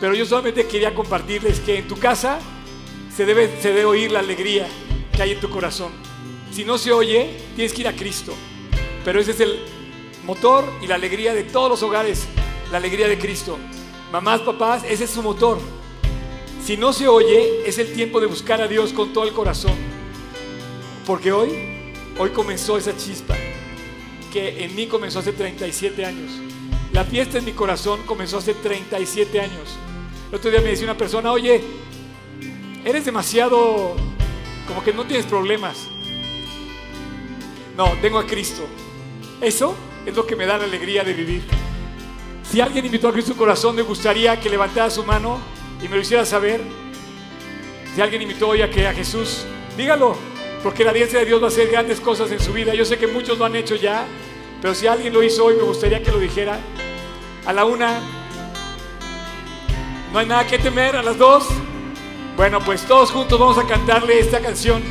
pero 0.00 0.14
yo 0.14 0.24
solamente 0.24 0.66
quería 0.66 0.94
compartirles 0.94 1.60
que 1.60 1.78
en 1.78 1.88
tu 1.88 1.96
casa 1.96 2.38
se 3.14 3.26
debe, 3.26 3.50
se 3.60 3.68
debe 3.68 3.84
oír 3.84 4.12
la 4.12 4.20
alegría 4.20 4.66
que 5.12 5.22
hay 5.22 5.32
en 5.32 5.40
tu 5.40 5.50
corazón. 5.50 5.92
Si 6.52 6.64
no 6.64 6.78
se 6.78 6.92
oye, 6.92 7.36
tienes 7.54 7.72
que 7.72 7.82
ir 7.82 7.88
a 7.88 7.96
Cristo. 7.96 8.34
Pero 9.04 9.20
ese 9.20 9.32
es 9.32 9.40
el 9.40 9.58
motor 10.24 10.64
y 10.82 10.86
la 10.86 10.96
alegría 10.96 11.34
de 11.34 11.44
todos 11.44 11.70
los 11.70 11.82
hogares, 11.82 12.26
la 12.70 12.78
alegría 12.78 13.08
de 13.08 13.18
Cristo. 13.18 13.58
Mamás, 14.12 14.40
papás, 14.40 14.84
ese 14.84 15.04
es 15.04 15.10
su 15.10 15.22
motor. 15.22 15.58
Si 16.64 16.76
no 16.76 16.92
se 16.92 17.08
oye, 17.08 17.66
es 17.66 17.78
el 17.78 17.92
tiempo 17.92 18.20
de 18.20 18.26
buscar 18.26 18.60
a 18.60 18.68
Dios 18.68 18.92
con 18.92 19.12
todo 19.12 19.24
el 19.24 19.32
corazón. 19.32 19.74
Porque 21.06 21.32
hoy, 21.32 21.92
hoy 22.18 22.30
comenzó 22.30 22.76
esa 22.76 22.96
chispa 22.96 23.36
que 24.32 24.64
en 24.64 24.74
mí 24.76 24.86
comenzó 24.86 25.18
hace 25.20 25.32
37 25.32 26.04
años. 26.04 26.32
La 26.92 27.04
fiesta 27.04 27.38
en 27.38 27.44
mi 27.44 27.52
corazón 27.52 28.00
comenzó 28.04 28.38
hace 28.38 28.54
37 28.54 29.40
años. 29.40 29.76
El 30.28 30.36
otro 30.36 30.50
día 30.50 30.60
me 30.60 30.68
decía 30.68 30.84
una 30.84 30.96
persona, 30.96 31.32
oye, 31.32 31.62
eres 32.84 33.04
demasiado, 33.04 33.96
como 34.68 34.82
que 34.84 34.92
no 34.92 35.04
tienes 35.04 35.26
problemas. 35.26 35.88
No, 37.76 37.92
tengo 38.02 38.18
a 38.18 38.26
Cristo. 38.26 38.66
Eso 39.40 39.74
es 40.04 40.14
lo 40.14 40.26
que 40.26 40.36
me 40.36 40.46
da 40.46 40.58
la 40.58 40.64
alegría 40.64 41.02
de 41.02 41.14
vivir. 41.14 41.42
Si 42.42 42.60
alguien 42.60 42.84
invitó 42.84 43.08
a 43.08 43.12
Cristo 43.12 43.32
su 43.32 43.38
corazón, 43.38 43.76
me 43.76 43.82
gustaría 43.82 44.38
que 44.40 44.50
levantara 44.50 44.90
su 44.90 45.04
mano 45.04 45.38
y 45.82 45.88
me 45.88 45.96
lo 45.96 46.02
hiciera 46.02 46.26
saber. 46.26 46.60
Si 47.94 48.00
alguien 48.00 48.22
invitó 48.22 48.48
hoy 48.48 48.62
a 48.62 48.70
que 48.70 48.86
a 48.86 48.92
Jesús, 48.92 49.44
dígalo, 49.76 50.16
porque 50.62 50.84
la 50.84 50.92
diestra 50.92 51.20
de 51.20 51.26
Dios 51.26 51.40
va 51.40 51.46
a 51.46 51.48
hacer 51.48 51.68
grandes 51.68 52.00
cosas 52.00 52.30
en 52.32 52.40
su 52.40 52.52
vida. 52.52 52.74
Yo 52.74 52.84
sé 52.84 52.98
que 52.98 53.06
muchos 53.06 53.38
lo 53.38 53.44
han 53.44 53.56
hecho 53.56 53.76
ya, 53.76 54.04
pero 54.60 54.74
si 54.74 54.86
alguien 54.86 55.12
lo 55.12 55.22
hizo 55.22 55.44
hoy, 55.44 55.54
me 55.54 55.62
gustaría 55.62 56.02
que 56.02 56.10
lo 56.10 56.18
dijera. 56.18 56.58
A 57.46 57.52
la 57.52 57.64
una, 57.64 58.00
no 60.12 60.18
hay 60.18 60.26
nada 60.26 60.46
que 60.46 60.58
temer. 60.58 60.96
A 60.96 61.02
las 61.02 61.16
dos, 61.16 61.46
bueno, 62.36 62.60
pues 62.60 62.82
todos 62.82 63.10
juntos 63.10 63.38
vamos 63.38 63.58
a 63.58 63.66
cantarle 63.66 64.18
esta 64.18 64.40
canción. 64.40 64.82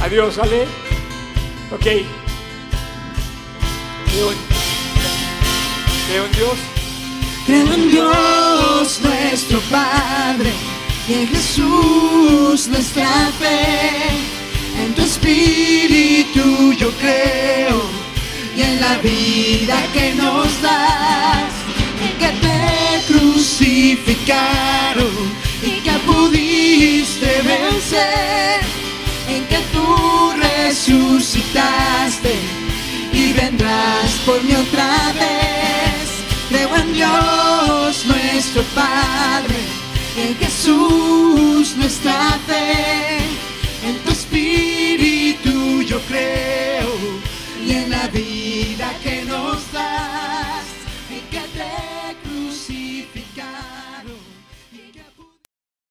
Adiós, 0.00 0.36
¿vale? 0.36 0.64
Ok. 1.72 2.25
Creo 4.16 4.32
en, 6.24 6.32
Dios. 6.32 6.56
Creo 7.44 7.68
en 7.74 7.90
Dios 7.90 8.98
nuestro 9.02 9.60
Padre 9.70 10.54
y 11.06 11.12
en 11.12 11.28
Jesús 11.28 12.66
nuestra 12.68 13.30
fe. 13.38 14.08
En 14.82 14.94
tu 14.94 15.02
espíritu 15.02 16.72
yo 16.72 16.90
creo 16.92 17.82
y 18.56 18.62
en 18.62 18.80
la 18.80 18.96
vida 18.98 19.76
que 19.92 20.14
nos 20.14 20.62
das. 20.62 21.52
En 22.00 22.16
que 22.16 22.32
te 22.40 23.02
crucificaron 23.12 25.12
y 25.62 25.80
que 25.80 25.92
pudiste 26.06 27.42
vencer. 27.42 28.62
En 29.28 29.44
que 29.44 29.58
tú 29.74 30.32
resucitaste 30.40 32.55
y 33.16 33.32
vendrás 33.32 34.10
por 34.26 34.42
mí 34.44 34.52
otra 34.54 35.12
vez. 35.14 36.06
Creo 36.50 36.76
en 36.76 36.92
Dios 36.92 38.04
nuestro 38.06 38.62
Padre, 38.74 39.56
en 40.16 40.36
Jesús 40.36 41.74
nuestra 41.76 42.38
fe, 42.46 43.18
en 43.88 43.96
tu 44.04 44.10
espíritu 44.12 45.82
yo 45.82 45.98
creo 46.02 46.90
y 47.66 47.72
en 47.72 47.90
la 47.90 48.06
vida 48.08 48.92
que 49.02 49.24
nos 49.24 49.65